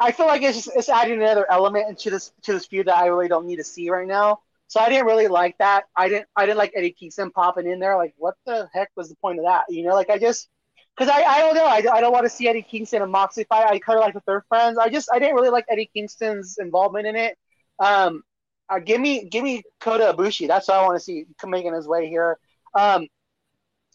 I 0.00 0.10
feel 0.12 0.26
like 0.26 0.42
it's 0.42 0.64
just, 0.64 0.76
it's 0.76 0.88
adding 0.88 1.22
another 1.22 1.50
element 1.50 1.88
into 1.88 2.10
this 2.10 2.32
to 2.42 2.52
this 2.52 2.66
feud 2.66 2.88
that 2.88 2.98
I 2.98 3.06
really 3.06 3.28
don't 3.28 3.46
need 3.46 3.56
to 3.56 3.64
see 3.64 3.88
right 3.88 4.06
now. 4.06 4.40
So 4.66 4.80
I 4.80 4.90
didn't 4.90 5.06
really 5.06 5.28
like 5.28 5.56
that. 5.58 5.84
I 5.96 6.10
didn't 6.10 6.26
I 6.36 6.44
didn't 6.44 6.58
like 6.58 6.72
Eddie 6.76 6.90
Kingston 6.90 7.30
popping 7.30 7.66
in 7.70 7.78
there. 7.78 7.96
Like 7.96 8.12
what 8.18 8.34
the 8.44 8.68
heck 8.74 8.90
was 8.96 9.08
the 9.08 9.16
point 9.16 9.38
of 9.38 9.46
that? 9.46 9.64
You 9.70 9.84
know, 9.84 9.94
like 9.94 10.10
I 10.10 10.18
just 10.18 10.50
because 10.96 11.10
I, 11.10 11.22
I 11.22 11.40
don't 11.40 11.54
know 11.54 11.66
I, 11.66 11.82
I 11.92 12.00
don't 12.00 12.12
want 12.12 12.24
to 12.24 12.30
see 12.30 12.48
Eddie 12.48 12.62
Kingston 12.62 13.02
and 13.02 13.12
Moxley 13.12 13.44
fight. 13.44 13.66
I 13.66 13.78
kind 13.78 13.98
of 13.98 14.04
like 14.04 14.14
the 14.14 14.20
third 14.20 14.44
friends. 14.48 14.78
I 14.78 14.88
just 14.88 15.08
I 15.12 15.18
didn't 15.18 15.34
really 15.34 15.50
like 15.50 15.66
Eddie 15.68 15.90
Kingston's 15.92 16.56
involvement 16.58 17.06
in 17.06 17.16
it. 17.16 17.36
Um, 17.78 18.22
uh, 18.68 18.78
give 18.78 19.00
me 19.00 19.28
give 19.28 19.44
me 19.44 19.62
Kota 19.80 20.14
Ibushi. 20.16 20.48
That's 20.48 20.68
what 20.68 20.78
I 20.78 20.82
want 20.84 20.96
to 20.96 21.04
see 21.04 21.26
making 21.44 21.74
his 21.74 21.86
way 21.86 22.08
here. 22.08 22.38
Um, 22.74 23.06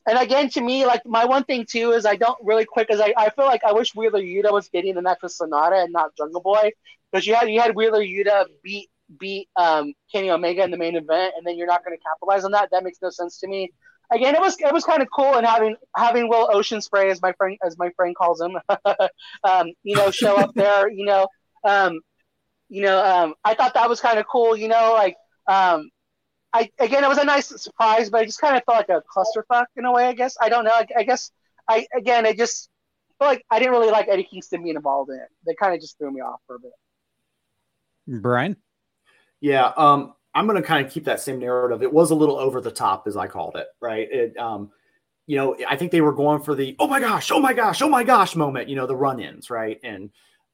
and 0.07 0.17
again, 0.17 0.49
to 0.51 0.61
me, 0.61 0.85
like 0.85 1.01
my 1.05 1.25
one 1.25 1.43
thing 1.43 1.65
too 1.69 1.91
is 1.91 2.05
I 2.05 2.15
don't 2.15 2.37
really 2.43 2.65
quick 2.65 2.87
because 2.87 3.01
I, 3.01 3.13
I 3.17 3.29
feel 3.29 3.45
like 3.45 3.63
I 3.63 3.73
wish 3.73 3.93
Wheeler 3.93 4.21
Yuta 4.21 4.51
was 4.51 4.67
getting 4.69 4.95
the 4.95 5.17
with 5.21 5.31
Sanada 5.31 5.83
and 5.83 5.93
not 5.93 6.15
Jungle 6.17 6.41
Boy 6.41 6.71
because 7.11 7.27
you 7.27 7.35
had 7.35 7.49
you 7.49 7.61
had 7.61 7.75
Wheeler 7.75 8.01
Yuta 8.01 8.45
beat 8.63 8.89
beat 9.19 9.49
um, 9.55 9.93
Kenny 10.11 10.31
Omega 10.31 10.63
in 10.63 10.71
the 10.71 10.77
main 10.77 10.95
event, 10.95 11.33
and 11.37 11.45
then 11.45 11.57
you're 11.57 11.67
not 11.67 11.83
going 11.83 11.95
to 11.95 12.03
capitalize 12.03 12.43
on 12.45 12.51
that. 12.51 12.69
That 12.71 12.83
makes 12.83 12.99
no 13.01 13.09
sense 13.09 13.39
to 13.39 13.47
me 13.47 13.71
again, 14.11 14.35
it 14.35 14.41
was 14.41 14.59
it 14.59 14.73
was 14.73 14.83
kind 14.83 15.01
of 15.01 15.07
cool 15.13 15.35
and 15.35 15.45
having 15.45 15.75
having 15.95 16.29
Will 16.29 16.49
Ocean 16.51 16.81
Spray 16.81 17.09
as 17.09 17.21
my 17.21 17.33
friend 17.33 17.57
as 17.65 17.77
my 17.77 17.89
friend 17.95 18.15
calls 18.15 18.41
him, 18.41 18.57
um, 19.43 19.71
you 19.83 19.95
know, 19.95 20.11
show 20.11 20.35
up 20.35 20.53
there. 20.53 20.89
You 20.89 21.05
know, 21.05 21.27
um, 21.63 21.99
you 22.69 22.81
know, 22.83 23.03
um, 23.03 23.33
I 23.43 23.55
thought 23.55 23.73
that 23.73 23.89
was 23.89 23.99
kind 23.99 24.19
of 24.19 24.25
cool. 24.27 24.55
You 24.55 24.67
know, 24.67 24.93
like 24.93 25.15
um, 25.47 25.89
I 26.53 26.69
again, 26.79 27.03
it 27.03 27.07
was 27.07 27.17
a 27.17 27.25
nice 27.25 27.47
surprise, 27.47 28.09
but 28.09 28.21
I 28.21 28.25
just 28.25 28.39
kind 28.39 28.57
of 28.57 28.63
felt 28.65 28.77
like 28.77 28.89
a 28.89 29.01
clusterfuck 29.15 29.65
in 29.77 29.85
a 29.85 29.91
way. 29.91 30.05
I 30.05 30.13
guess 30.13 30.35
I 30.41 30.49
don't 30.49 30.65
know. 30.65 30.71
I, 30.71 30.85
I 30.97 31.03
guess 31.03 31.31
I 31.67 31.87
again, 31.95 32.25
I 32.25 32.33
just 32.33 32.69
feel 33.19 33.27
like 33.27 33.45
I 33.49 33.59
didn't 33.59 33.71
really 33.71 33.91
like 33.91 34.07
Eddie 34.09 34.27
Kingston 34.29 34.63
being 34.63 34.75
involved 34.75 35.09
in 35.09 35.17
it. 35.17 35.29
They 35.45 35.55
kind 35.55 35.73
of 35.73 35.79
just 35.81 35.97
threw 35.97 36.11
me 36.11 36.21
off 36.21 36.41
for 36.47 36.55
a 36.55 36.59
bit. 36.59 38.21
Bryan. 38.21 38.57
Yeah, 39.39 39.71
um, 39.75 40.13
I'm 40.33 40.47
going 40.47 40.61
to 40.61 40.67
kind 40.67 40.85
of 40.85 40.91
keep 40.91 41.03
that 41.05 41.19
same 41.19 41.39
narrative. 41.39 41.83
It 41.83 41.91
was 41.91 42.11
a 42.11 42.15
little 42.15 42.37
over 42.37 42.61
the 42.61 42.71
top, 42.71 43.07
as 43.07 43.17
I 43.17 43.27
called 43.27 43.55
it, 43.57 43.67
right? 43.81 44.07
It, 44.11 44.37
um, 44.37 44.71
you 45.27 45.37
know, 45.37 45.55
I 45.67 45.75
think 45.75 45.91
they 45.91 46.01
were 46.01 46.13
going 46.13 46.41
for 46.41 46.55
the 46.55 46.75
oh 46.79 46.87
my 46.87 46.99
gosh, 46.99 47.31
oh 47.31 47.39
my 47.39 47.53
gosh, 47.53 47.81
oh 47.81 47.89
my 47.89 48.03
gosh 48.03 48.35
moment, 48.35 48.69
you 48.69 48.75
know, 48.75 48.87
the 48.87 48.95
run-ins, 48.95 49.49
right? 49.49 49.79
And 49.83 50.09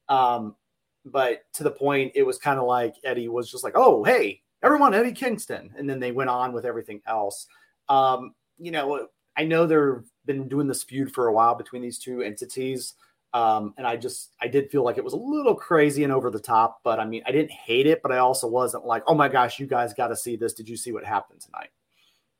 um, 0.08 0.56
but 1.04 1.42
to 1.54 1.62
the 1.62 1.70
point, 1.70 2.12
it 2.14 2.22
was 2.22 2.38
kind 2.38 2.58
of 2.58 2.66
like 2.66 2.94
Eddie 3.04 3.28
was 3.28 3.50
just 3.50 3.64
like, 3.64 3.74
oh 3.76 4.04
hey, 4.04 4.42
everyone, 4.62 4.94
Eddie 4.94 5.12
Kingston, 5.12 5.72
and 5.76 5.88
then 5.88 6.00
they 6.00 6.12
went 6.12 6.30
on 6.30 6.52
with 6.52 6.64
everything 6.64 7.00
else. 7.06 7.46
Um, 7.88 8.34
you 8.58 8.70
know, 8.70 9.08
I 9.36 9.44
know 9.44 9.66
they've 9.66 10.04
been 10.26 10.48
doing 10.48 10.66
this 10.66 10.82
feud 10.82 11.12
for 11.12 11.28
a 11.28 11.32
while 11.32 11.54
between 11.54 11.82
these 11.82 11.98
two 11.98 12.22
entities. 12.22 12.94
Um, 13.34 13.74
and 13.76 13.86
I 13.86 13.96
just 13.96 14.32
I 14.40 14.48
did 14.48 14.70
feel 14.70 14.84
like 14.84 14.96
it 14.96 15.04
was 15.04 15.12
a 15.12 15.18
little 15.18 15.54
crazy 15.54 16.02
and 16.02 16.12
over 16.12 16.30
the 16.30 16.40
top, 16.40 16.80
but 16.82 16.98
I 16.98 17.04
mean 17.04 17.22
I 17.26 17.32
didn't 17.32 17.50
hate 17.50 17.86
it, 17.86 18.00
but 18.02 18.10
I 18.10 18.18
also 18.18 18.46
wasn't 18.46 18.86
like, 18.86 19.02
oh 19.06 19.14
my 19.14 19.28
gosh, 19.28 19.58
you 19.58 19.66
guys 19.66 19.92
got 19.92 20.08
to 20.08 20.16
see 20.16 20.36
this. 20.36 20.54
Did 20.54 20.68
you 20.68 20.76
see 20.76 20.92
what 20.92 21.04
happened 21.04 21.40
tonight? 21.40 21.68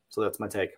So 0.08 0.22
that's 0.22 0.40
my 0.40 0.48
take. 0.48 0.70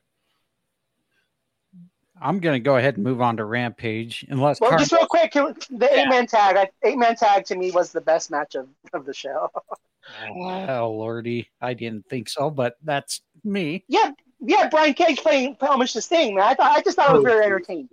I'm 2.22 2.38
going 2.38 2.54
to 2.54 2.60
go 2.64 2.76
ahead 2.76 2.96
and 2.96 3.04
move 3.04 3.22
on 3.22 3.38
to 3.38 3.44
Rampage, 3.44 4.26
unless 4.28 4.60
well, 4.60 4.70
Car- 4.70 4.78
just 4.78 4.92
real 4.92 5.06
quick, 5.06 5.32
the 5.32 5.56
yeah. 5.80 6.02
eight 6.02 6.08
man 6.08 6.26
tag. 6.26 6.68
Eight 6.82 6.98
man 6.98 7.16
tag 7.16 7.46
to 7.46 7.56
me 7.56 7.70
was 7.70 7.92
the 7.92 8.00
best 8.00 8.30
match 8.30 8.56
of, 8.56 8.68
of 8.92 9.06
the 9.06 9.14
show. 9.14 9.50
oh 10.28 10.90
lordy, 10.90 11.48
I 11.60 11.74
didn't 11.74 12.06
think 12.08 12.28
so, 12.28 12.50
but 12.50 12.76
that's 12.82 13.22
me. 13.44 13.84
Yeah, 13.88 14.10
yeah. 14.40 14.68
Brian 14.68 14.92
Cage 14.92 15.18
playing 15.18 15.56
homage 15.60 15.94
to 15.94 16.02
Sting, 16.02 16.34
man. 16.34 16.44
I 16.44 16.54
thought 16.54 16.76
I 16.76 16.82
just 16.82 16.96
thought 16.96 17.10
it 17.10 17.14
was 17.14 17.24
very 17.24 17.44
entertaining. 17.46 17.88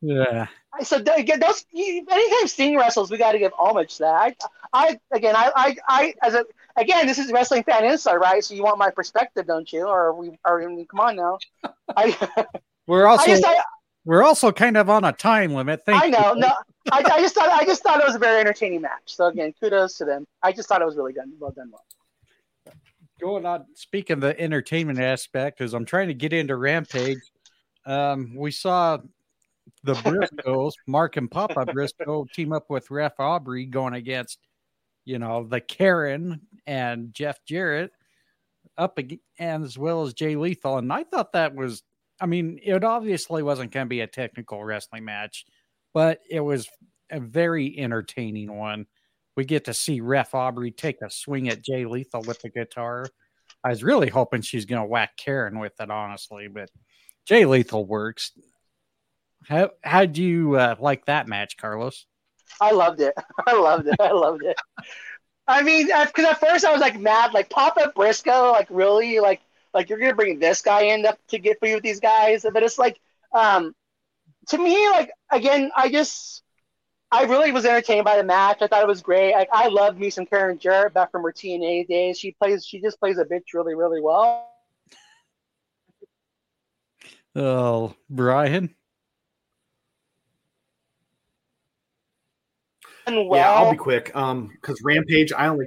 Yeah. 0.00 0.46
So 0.82 0.98
again, 0.98 1.40
those 1.40 1.64
anytime 1.74 2.46
Sting 2.46 2.76
wrestles, 2.76 3.10
we 3.10 3.18
got 3.18 3.32
to 3.32 3.38
give 3.38 3.52
homage 3.58 3.96
to 3.96 4.02
that. 4.04 4.36
I, 4.72 4.98
I 5.12 5.16
again, 5.16 5.34
I, 5.36 5.52
I, 5.54 5.76
I, 5.88 6.14
as 6.22 6.34
a 6.34 6.44
again, 6.76 7.06
this 7.06 7.18
is 7.18 7.32
wrestling 7.32 7.64
fan 7.64 7.84
insight, 7.84 8.20
right? 8.20 8.44
So 8.44 8.54
you 8.54 8.62
want 8.62 8.78
my 8.78 8.90
perspective, 8.90 9.46
don't 9.46 9.72
you? 9.72 9.86
Or 9.86 10.14
we, 10.14 10.38
or 10.44 10.60
come 10.60 11.00
on 11.00 11.16
now. 11.16 11.38
I, 11.96 12.46
we're 12.86 13.06
also, 13.06 13.30
I, 13.30 13.62
we're 14.04 14.22
also 14.22 14.52
kind 14.52 14.76
of 14.76 14.88
on 14.88 15.04
a 15.04 15.12
time 15.12 15.52
limit. 15.54 15.82
Thank 15.84 16.02
I 16.02 16.08
know. 16.08 16.34
You. 16.34 16.40
No, 16.40 16.52
I, 16.92 17.02
I, 17.12 17.20
just 17.20 17.34
thought 17.34 17.48
I 17.48 17.64
just 17.64 17.82
thought 17.82 18.00
it 18.00 18.06
was 18.06 18.14
a 18.14 18.20
very 18.20 18.40
entertaining 18.40 18.82
match. 18.82 19.02
So 19.06 19.26
again, 19.26 19.52
kudos 19.60 19.98
to 19.98 20.04
them. 20.04 20.26
I 20.42 20.52
just 20.52 20.68
thought 20.68 20.82
it 20.82 20.86
was 20.86 20.96
really 20.96 21.12
done 21.12 21.32
well 21.38 21.52
done 21.52 21.70
well. 21.70 21.82
Going 23.18 23.46
on, 23.46 23.64
speaking 23.74 24.14
of 24.14 24.20
the 24.20 24.38
entertainment 24.38 25.00
aspect, 25.00 25.62
as 25.62 25.72
I'm 25.72 25.86
trying 25.86 26.08
to 26.08 26.14
get 26.14 26.34
into 26.34 26.54
Rampage, 26.54 27.18
um, 27.86 28.34
we 28.36 28.50
saw 28.50 28.98
the 29.86 29.94
Briscoes, 29.94 30.72
Mark 30.86 31.16
and 31.16 31.30
Papa 31.30 31.64
Briscoe, 31.66 32.26
team 32.34 32.52
up 32.52 32.68
with 32.68 32.90
Ref 32.90 33.18
Aubrey 33.18 33.64
going 33.66 33.94
against, 33.94 34.38
you 35.04 35.18
know, 35.18 35.44
the 35.44 35.60
Karen 35.60 36.40
and 36.66 37.14
Jeff 37.14 37.38
Jarrett 37.46 37.92
up 38.76 38.98
again, 38.98 39.20
as 39.38 39.78
well 39.78 40.02
as 40.02 40.12
Jay 40.12 40.36
Lethal. 40.36 40.78
And 40.78 40.92
I 40.92 41.04
thought 41.04 41.32
that 41.32 41.54
was, 41.54 41.82
I 42.20 42.26
mean, 42.26 42.58
it 42.62 42.84
obviously 42.84 43.42
wasn't 43.42 43.72
going 43.72 43.86
to 43.86 43.88
be 43.88 44.00
a 44.00 44.06
technical 44.06 44.62
wrestling 44.62 45.04
match, 45.04 45.46
but 45.94 46.20
it 46.28 46.40
was 46.40 46.68
a 47.10 47.20
very 47.20 47.78
entertaining 47.78 48.54
one. 48.54 48.86
We 49.36 49.44
get 49.44 49.66
to 49.66 49.74
see 49.74 50.00
Ref 50.00 50.34
Aubrey 50.34 50.70
take 50.70 51.00
a 51.02 51.10
swing 51.10 51.48
at 51.48 51.62
Jay 51.62 51.84
Lethal 51.84 52.22
with 52.22 52.40
the 52.42 52.50
guitar. 52.50 53.06
I 53.62 53.70
was 53.70 53.84
really 53.84 54.08
hoping 54.08 54.42
she's 54.42 54.64
going 54.64 54.82
to 54.82 54.88
whack 54.88 55.16
Karen 55.16 55.58
with 55.58 55.80
it, 55.80 55.90
honestly, 55.90 56.48
but 56.48 56.70
Jay 57.26 57.44
Lethal 57.44 57.84
works. 57.86 58.32
How 59.48 59.70
how 59.82 60.06
do 60.06 60.22
you 60.22 60.56
uh, 60.56 60.76
like 60.78 61.06
that 61.06 61.28
match, 61.28 61.56
Carlos? 61.56 62.06
I 62.60 62.72
loved 62.72 63.00
it. 63.00 63.14
I 63.46 63.54
loved 63.54 63.86
it. 63.86 63.96
I 64.00 64.12
loved 64.12 64.42
it. 64.42 64.56
I 65.46 65.62
mean, 65.62 65.86
because 65.86 66.24
at 66.24 66.40
first 66.40 66.64
I 66.64 66.72
was 66.72 66.80
like 66.80 66.98
mad, 66.98 67.32
like 67.32 67.50
Papa 67.50 67.92
Briscoe, 67.94 68.50
like 68.52 68.66
really, 68.70 69.20
like 69.20 69.40
like 69.72 69.88
you're 69.88 69.98
gonna 69.98 70.14
bring 70.14 70.38
this 70.38 70.62
guy 70.62 70.82
in 70.82 71.02
to, 71.04 71.16
to 71.28 71.38
get 71.38 71.58
for 71.60 71.66
you 71.66 71.74
with 71.74 71.84
these 71.84 72.00
guys, 72.00 72.44
but 72.52 72.62
it's 72.62 72.78
like, 72.78 72.98
um, 73.32 73.74
to 74.48 74.58
me, 74.58 74.88
like 74.90 75.10
again, 75.30 75.70
I 75.76 75.90
just 75.90 76.42
I 77.12 77.24
really 77.24 77.52
was 77.52 77.64
entertained 77.64 78.04
by 78.04 78.16
the 78.16 78.24
match. 78.24 78.58
I 78.62 78.66
thought 78.66 78.82
it 78.82 78.88
was 78.88 79.02
great. 79.02 79.32
Like 79.32 79.48
I 79.52 79.68
love 79.68 79.96
me 79.96 80.10
some 80.10 80.26
Karen 80.26 80.58
Jarrett 80.58 80.94
back 80.94 81.12
from 81.12 81.22
her 81.22 81.32
TNA 81.32 81.86
days. 81.86 82.18
She 82.18 82.32
plays, 82.32 82.66
she 82.66 82.80
just 82.80 82.98
plays 82.98 83.18
a 83.18 83.24
bitch 83.24 83.54
really, 83.54 83.74
really 83.74 84.00
well. 84.00 84.50
Oh, 87.38 87.94
Bryan. 88.08 88.74
Well. 93.06 93.40
Yeah, 93.40 93.52
I'll 93.52 93.70
be 93.70 93.76
quick. 93.76 94.14
Um, 94.14 94.48
because 94.48 94.80
Rampage, 94.82 95.32
I 95.32 95.46
only 95.46 95.66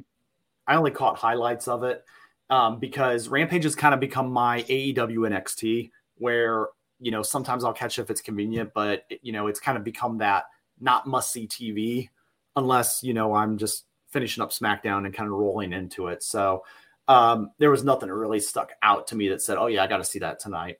I 0.67 0.75
only 0.75 0.91
caught 0.91 1.17
highlights 1.17 1.67
of 1.67 1.83
it. 1.83 2.03
Um, 2.49 2.79
because 2.79 3.27
Rampage 3.27 3.63
has 3.63 3.75
kind 3.75 3.93
of 3.93 3.99
become 3.99 4.31
my 4.31 4.63
AEW 4.63 4.95
NXT, 4.95 5.91
where 6.17 6.67
you 6.99 7.11
know 7.11 7.21
sometimes 7.21 7.63
I'll 7.63 7.73
catch 7.73 7.99
it 7.99 8.03
if 8.03 8.09
it's 8.09 8.21
convenient, 8.21 8.71
but 8.73 9.05
you 9.21 9.31
know 9.31 9.47
it's 9.47 9.59
kind 9.59 9.77
of 9.77 9.83
become 9.83 10.17
that 10.19 10.45
not 10.79 11.07
must 11.07 11.31
see 11.31 11.47
TV 11.47 12.09
unless 12.55 13.03
you 13.03 13.13
know 13.13 13.33
I'm 13.33 13.57
just 13.57 13.85
finishing 14.09 14.41
up 14.41 14.51
SmackDown 14.51 15.05
and 15.05 15.13
kind 15.13 15.27
of 15.27 15.37
rolling 15.37 15.73
into 15.73 16.07
it. 16.07 16.23
So 16.23 16.63
um, 17.07 17.51
there 17.57 17.71
was 17.71 17.83
nothing 17.83 18.09
that 18.09 18.15
really 18.15 18.39
stuck 18.39 18.71
out 18.81 19.07
to 19.07 19.15
me 19.15 19.29
that 19.29 19.41
said, 19.41 19.57
"Oh 19.57 19.67
yeah, 19.67 19.83
I 19.83 19.87
got 19.87 19.97
to 19.97 20.03
see 20.03 20.19
that 20.19 20.39
tonight." 20.39 20.77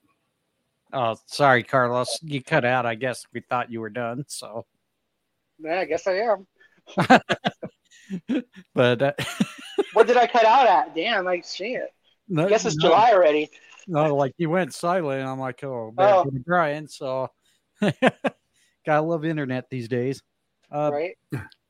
Oh, 0.92 1.16
sorry, 1.26 1.62
Carlos, 1.62 2.18
you 2.22 2.42
cut 2.42 2.64
out. 2.64 2.84
I 2.84 2.96
guess 2.96 3.24
we 3.32 3.40
thought 3.40 3.70
you 3.70 3.80
were 3.80 3.90
done. 3.90 4.24
So 4.26 4.66
yeah, 5.58 5.80
I 5.80 5.84
guess 5.84 6.06
I 6.06 6.14
am. 6.14 6.46
but 8.74 9.02
uh, 9.02 9.12
what 9.92 10.06
did 10.06 10.16
I 10.16 10.26
cut 10.26 10.44
out 10.44 10.66
at? 10.66 10.94
Damn, 10.94 11.26
I 11.26 11.40
see 11.40 11.74
it. 11.74 11.92
No, 12.28 12.46
I 12.46 12.48
guess 12.48 12.64
it's 12.64 12.76
no, 12.76 12.88
July 12.88 13.12
already. 13.12 13.50
No, 13.86 14.14
like 14.14 14.32
you 14.38 14.50
went 14.50 14.74
silent. 14.74 15.26
I'm 15.26 15.40
like, 15.40 15.62
oh, 15.64 15.92
oh. 15.96 16.30
Bryan. 16.46 16.86
So 16.88 17.28
gotta 17.80 19.02
love 19.02 19.24
internet 19.24 19.68
these 19.70 19.88
days. 19.88 20.22
Uh, 20.70 20.90
right. 20.92 21.16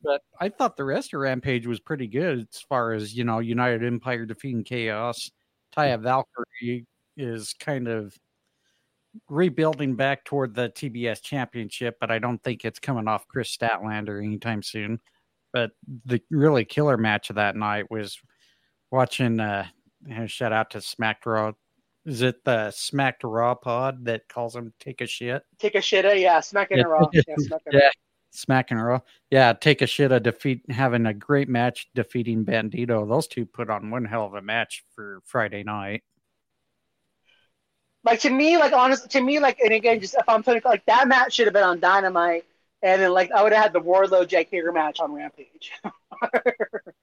But 0.03 0.23
I 0.39 0.49
thought 0.49 0.77
the 0.77 0.85
rest 0.85 1.15
of 1.15 1.21
Rampage 1.21 1.67
was 1.67 1.81
pretty 1.81 2.07
good 2.07 2.41
as 2.41 2.61
far 2.69 2.93
as 2.93 3.15
you 3.15 3.25
know, 3.25 3.39
United 3.39 3.85
Empire 3.85 4.27
defeating 4.27 4.65
Chaos. 4.65 5.31
Taya 5.77 6.01
Valkyrie 6.01 6.87
is 7.17 7.55
kind 7.55 7.87
of 7.87 8.17
rebuilding 9.29 9.97
back 9.97 10.25
toward 10.25 10.55
the 10.55 10.71
TBS 10.71 11.23
championship, 11.23 11.97
but 12.01 12.11
I 12.11 12.19
don't 12.19 12.43
think 12.43 12.65
it's 12.65 12.79
coming 12.79 13.09
off 13.09 13.29
Kris 13.29 13.57
Statlander 13.57 14.25
anytime 14.25 14.63
soon. 14.63 15.01
But 15.53 15.73
the 16.05 16.21
really 16.31 16.65
killer 16.65 16.97
match 16.97 17.31
of 17.31 17.37
that 17.37 17.57
night 17.57 17.91
was 17.91 18.19
watching 18.91 19.41
uh 19.41 19.67
shout 20.27 20.53
out 20.53 20.71
to 20.71 20.81
Smack 20.81 21.27
Raw. 21.27 21.53
Is 22.07 22.23
it 22.23 22.45
the 22.45 22.71
Smack 22.71 23.21
Raw 23.23 23.55
pod 23.55 24.05
that 24.05 24.29
calls 24.29 24.57
him 24.57 24.73
take 24.81 25.01
a 25.01 25.07
shit? 25.07 25.43
Take 25.59 25.75
a 25.75 25.81
shit, 25.81 26.07
uh, 26.07 26.13
yeah, 26.13 26.41
Smack 26.41 26.71
a 26.71 26.83
Raw. 26.83 27.09
Yeah, 27.13 27.23
Smack 27.39 27.63
yeah. 27.73 27.91
Smacking 28.31 28.79
Raw. 28.79 29.01
Yeah, 29.31 29.53
take 29.53 29.83
a 29.83 29.87
shit 29.87 30.13
a 30.13 30.21
defeat 30.21 30.63
having 30.71 31.07
a 31.07 31.15
great 31.15 31.49
match 31.49 31.89
defeating 31.95 32.45
Bandito. 32.45 33.09
Those 33.09 33.27
two 33.27 33.45
put 33.45 33.71
on 33.71 33.91
one 33.91 34.05
hell 34.05 34.25
of 34.25 34.35
a 34.35 34.43
match 34.43 34.85
for 34.95 35.21
Friday 35.25 35.65
night 35.65 36.05
like 38.05 38.21
to 38.21 38.31
me, 38.31 38.57
like 38.57 38.73
honestly, 38.73 39.09
to 39.09 39.21
me, 39.21 39.39
like 39.39 39.59
and 39.61 39.73
again, 39.73 40.01
just 40.01 40.15
if 40.15 40.29
I'm 40.29 40.43
putting 40.43 40.63
like 40.65 40.85
that 40.87 41.09
match 41.09 41.35
should 41.35 41.47
have 41.47 41.55
been 41.55 41.65
on 41.65 41.81
Dynamite, 41.81 42.45
and 42.83 43.03
then 43.03 43.13
like 43.13 43.31
I 43.33 43.43
would 43.43 43.53
have 43.53 43.63
had 43.63 43.73
the 43.73 43.81
Wardlow 43.81 44.27
Jake 44.27 44.49
Hager 44.51 44.73
match 44.73 45.01
on 45.01 45.13
Rampage. 45.13 45.73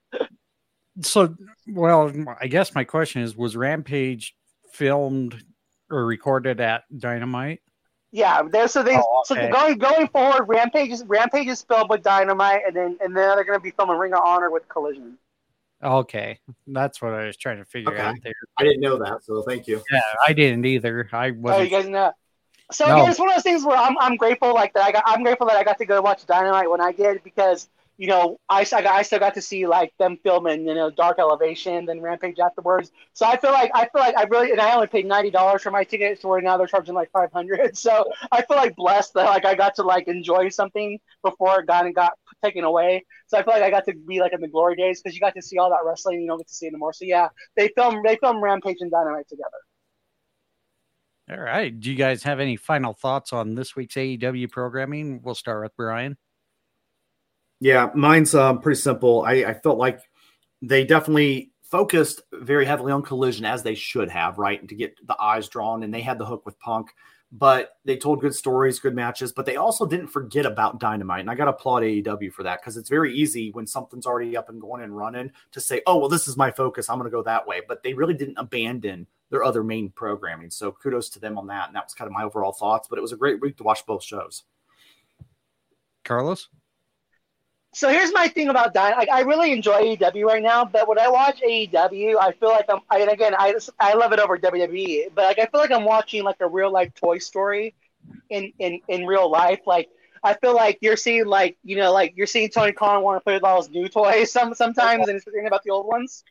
so, 1.02 1.34
well, 1.68 2.12
I 2.40 2.48
guess 2.48 2.74
my 2.74 2.84
question 2.84 3.22
is: 3.22 3.36
Was 3.36 3.56
Rampage 3.56 4.34
filmed 4.72 5.42
or 5.90 6.04
recorded 6.04 6.60
at 6.60 6.84
Dynamite? 6.96 7.60
Yeah, 8.10 8.42
there. 8.42 8.68
So 8.68 8.82
they 8.82 8.96
oh, 8.96 9.22
okay. 9.30 9.46
so 9.46 9.52
going 9.52 9.78
going 9.78 10.08
forward, 10.08 10.46
Rampage 10.48 10.90
is 10.90 11.04
Rampage 11.04 11.46
is 11.46 11.62
filmed 11.62 11.90
with 11.90 12.02
Dynamite, 12.02 12.62
and 12.66 12.74
then 12.74 12.98
and 13.00 13.16
then 13.16 13.36
they're 13.36 13.44
going 13.44 13.58
to 13.58 13.62
be 13.62 13.70
filming 13.70 13.98
Ring 13.98 14.14
of 14.14 14.22
Honor 14.24 14.50
with 14.50 14.68
Collision. 14.68 15.18
Okay, 15.82 16.40
that's 16.66 17.00
what 17.00 17.14
I 17.14 17.26
was 17.26 17.36
trying 17.36 17.58
to 17.58 17.64
figure 17.64 17.92
okay. 17.92 18.02
out 18.02 18.16
there. 18.22 18.34
I 18.58 18.64
didn't 18.64 18.80
know 18.80 18.98
that, 18.98 19.22
so 19.22 19.42
thank 19.42 19.68
you. 19.68 19.80
Yeah, 19.92 20.00
I 20.26 20.32
didn't 20.32 20.64
either. 20.64 21.08
I 21.12 21.30
was. 21.30 21.54
Oh, 21.54 21.60
you 21.60 21.70
guys 21.70 21.88
know. 21.88 22.12
So 22.72 22.86
no. 22.86 22.96
again, 22.96 23.10
it's 23.10 23.18
one 23.18 23.28
of 23.28 23.36
those 23.36 23.44
things 23.44 23.64
where 23.64 23.76
I'm 23.76 23.96
I'm 23.98 24.16
grateful 24.16 24.52
like 24.54 24.74
that. 24.74 24.82
I 24.82 24.92
got 24.92 25.04
I'm 25.06 25.22
grateful 25.22 25.46
that 25.46 25.56
I 25.56 25.64
got 25.64 25.78
to 25.78 25.86
go 25.86 26.00
watch 26.02 26.26
Dynamite 26.26 26.70
when 26.70 26.80
I 26.80 26.92
did 26.92 27.22
because 27.22 27.68
you 27.98 28.06
know, 28.06 28.38
I, 28.48 28.60
I, 28.60 28.64
got, 28.64 28.86
I 28.86 29.02
still 29.02 29.18
got 29.18 29.34
to 29.34 29.42
see 29.42 29.66
like 29.66 29.92
them 29.98 30.18
filming, 30.22 30.66
you 30.68 30.74
know, 30.74 30.88
Dark 30.88 31.18
Elevation, 31.18 31.84
then 31.84 32.00
Rampage 32.00 32.38
afterwards. 32.38 32.92
So 33.12 33.26
I 33.26 33.36
feel 33.36 33.50
like 33.50 33.72
I 33.74 33.88
feel 33.88 34.00
like 34.00 34.16
I 34.16 34.22
really, 34.22 34.52
and 34.52 34.60
I 34.60 34.72
only 34.72 34.86
paid 34.86 35.04
ninety 35.04 35.30
dollars 35.30 35.62
for 35.62 35.72
my 35.72 35.82
ticket, 35.82 36.20
so 36.22 36.32
now 36.36 36.56
they're 36.56 36.68
charging 36.68 36.94
like 36.94 37.10
five 37.10 37.32
hundred. 37.32 37.76
So 37.88 38.04
I 38.30 38.42
feel 38.42 38.56
like 38.56 38.76
blessed 38.76 39.14
that 39.14 39.24
like 39.24 39.44
I 39.44 39.54
got 39.54 39.74
to 39.76 39.82
like 39.82 40.06
enjoy 40.06 40.48
something 40.48 41.00
before 41.22 41.60
it 41.60 41.66
got 41.66 41.86
and 41.86 41.94
got 41.94 42.12
taken 42.44 42.64
away. 42.64 43.04
So 43.26 43.38
I 43.38 43.42
feel 43.42 43.54
like 43.54 43.62
I 43.62 43.70
got 43.70 43.84
to 43.86 43.94
be 44.06 44.20
like 44.20 44.32
in 44.32 44.40
the 44.40 44.48
glory 44.48 44.76
days 44.76 45.00
because 45.00 45.14
you 45.14 45.20
got 45.20 45.34
to 45.34 45.42
see 45.42 45.58
all 45.58 45.70
that 45.70 45.84
wrestling, 45.84 46.20
you 46.20 46.28
don't 46.28 46.38
get 46.38 46.48
to 46.48 46.54
see 46.54 46.66
anymore. 46.66 46.92
So 46.92 47.04
yeah, 47.04 47.28
they 47.56 47.68
film 47.76 48.02
they 48.04 48.16
film 48.16 48.42
Rampage 48.42 48.78
and 48.80 48.90
Dynamite 48.90 49.28
together. 49.28 49.50
All 51.30 51.44
right. 51.44 51.78
Do 51.78 51.90
you 51.90 51.96
guys 51.96 52.22
have 52.22 52.40
any 52.40 52.56
final 52.56 52.94
thoughts 52.94 53.34
on 53.34 53.54
this 53.54 53.76
week's 53.76 53.96
AEW 53.96 54.50
programming? 54.50 55.20
We'll 55.22 55.34
start 55.34 55.62
with 55.62 55.76
Bryan. 55.76 56.16
Yeah, 57.60 57.90
mine's 57.94 58.34
um, 58.34 58.60
pretty 58.60 58.80
simple. 58.80 59.24
I, 59.26 59.32
I 59.44 59.54
felt 59.54 59.78
like 59.78 60.00
they 60.62 60.84
definitely 60.84 61.52
focused 61.64 62.22
very 62.32 62.64
heavily 62.64 62.92
on 62.92 63.02
collision 63.02 63.44
as 63.44 63.62
they 63.62 63.74
should 63.74 64.08
have, 64.08 64.38
right? 64.38 64.58
And 64.58 64.68
to 64.70 64.74
get 64.74 64.94
the 65.06 65.20
eyes 65.20 65.48
drawn, 65.48 65.82
and 65.82 65.92
they 65.92 66.00
had 66.00 66.18
the 66.18 66.24
hook 66.24 66.46
with 66.46 66.58
Punk, 66.60 66.88
but 67.30 67.76
they 67.84 67.96
told 67.96 68.20
good 68.20 68.34
stories, 68.34 68.78
good 68.78 68.94
matches, 68.94 69.32
but 69.32 69.44
they 69.44 69.56
also 69.56 69.84
didn't 69.84 70.06
forget 70.08 70.46
about 70.46 70.80
Dynamite. 70.80 71.20
And 71.20 71.30
I 71.30 71.34
got 71.34 71.44
to 71.44 71.50
applaud 71.50 71.82
AEW 71.82 72.32
for 72.32 72.42
that 72.42 72.60
because 72.60 72.76
it's 72.76 72.88
very 72.88 73.14
easy 73.14 73.50
when 73.50 73.66
something's 73.66 74.06
already 74.06 74.36
up 74.36 74.48
and 74.48 74.60
going 74.60 74.82
and 74.82 74.96
running 74.96 75.30
to 75.52 75.60
say, 75.60 75.82
oh, 75.86 75.98
well, 75.98 76.08
this 76.08 76.26
is 76.26 76.36
my 76.36 76.50
focus. 76.50 76.88
I'm 76.88 76.98
going 76.98 77.10
to 77.10 77.14
go 77.14 77.22
that 77.24 77.46
way. 77.46 77.60
But 77.66 77.82
they 77.82 77.92
really 77.92 78.14
didn't 78.14 78.38
abandon 78.38 79.06
their 79.30 79.44
other 79.44 79.62
main 79.62 79.90
programming. 79.90 80.50
So 80.50 80.72
kudos 80.72 81.10
to 81.10 81.20
them 81.20 81.36
on 81.36 81.46
that. 81.48 81.66
And 81.66 81.76
that 81.76 81.84
was 81.84 81.94
kind 81.94 82.06
of 82.06 82.14
my 82.14 82.24
overall 82.24 82.52
thoughts, 82.52 82.88
but 82.88 82.98
it 82.98 83.02
was 83.02 83.12
a 83.12 83.16
great 83.16 83.40
week 83.42 83.58
to 83.58 83.62
watch 83.62 83.84
both 83.84 84.02
shows. 84.02 84.44
Carlos? 86.04 86.48
So 87.78 87.88
here's 87.90 88.12
my 88.12 88.26
thing 88.26 88.48
about 88.48 88.74
Dynamite. 88.74 88.98
Like, 88.98 89.08
I 89.08 89.20
really 89.20 89.52
enjoy 89.52 89.96
AEW 89.96 90.24
right 90.24 90.42
now, 90.42 90.64
but 90.64 90.88
when 90.88 90.98
I 90.98 91.08
watch 91.08 91.40
AEW, 91.40 92.16
I 92.20 92.32
feel 92.32 92.48
like 92.48 92.64
I'm. 92.68 92.80
I, 92.90 93.02
and 93.02 93.10
again, 93.10 93.36
I 93.38 93.54
I 93.78 93.94
love 93.94 94.12
it 94.12 94.18
over 94.18 94.36
WWE, 94.36 95.14
but 95.14 95.26
like 95.26 95.38
I 95.38 95.46
feel 95.46 95.60
like 95.60 95.70
I'm 95.70 95.84
watching 95.84 96.24
like 96.24 96.40
a 96.40 96.48
real 96.48 96.72
life 96.72 96.92
Toy 96.94 97.18
Story, 97.18 97.76
in 98.30 98.52
in 98.58 98.80
in 98.88 99.06
real 99.06 99.30
life. 99.30 99.60
Like 99.64 99.90
I 100.24 100.34
feel 100.34 100.56
like 100.56 100.78
you're 100.80 100.96
seeing 100.96 101.26
like 101.26 101.56
you 101.62 101.76
know 101.76 101.92
like 101.92 102.14
you're 102.16 102.26
seeing 102.26 102.48
Tony 102.48 102.72
Khan 102.72 103.04
want 103.04 103.20
to 103.20 103.20
play 103.22 103.34
with 103.34 103.44
all 103.44 103.62
his 103.62 103.70
new 103.70 103.88
toys 103.88 104.32
some 104.32 104.54
sometimes, 104.54 105.06
and 105.06 105.14
he's 105.14 105.22
forgetting 105.22 105.46
about 105.46 105.62
the 105.62 105.70
old 105.70 105.86
ones. 105.86 106.24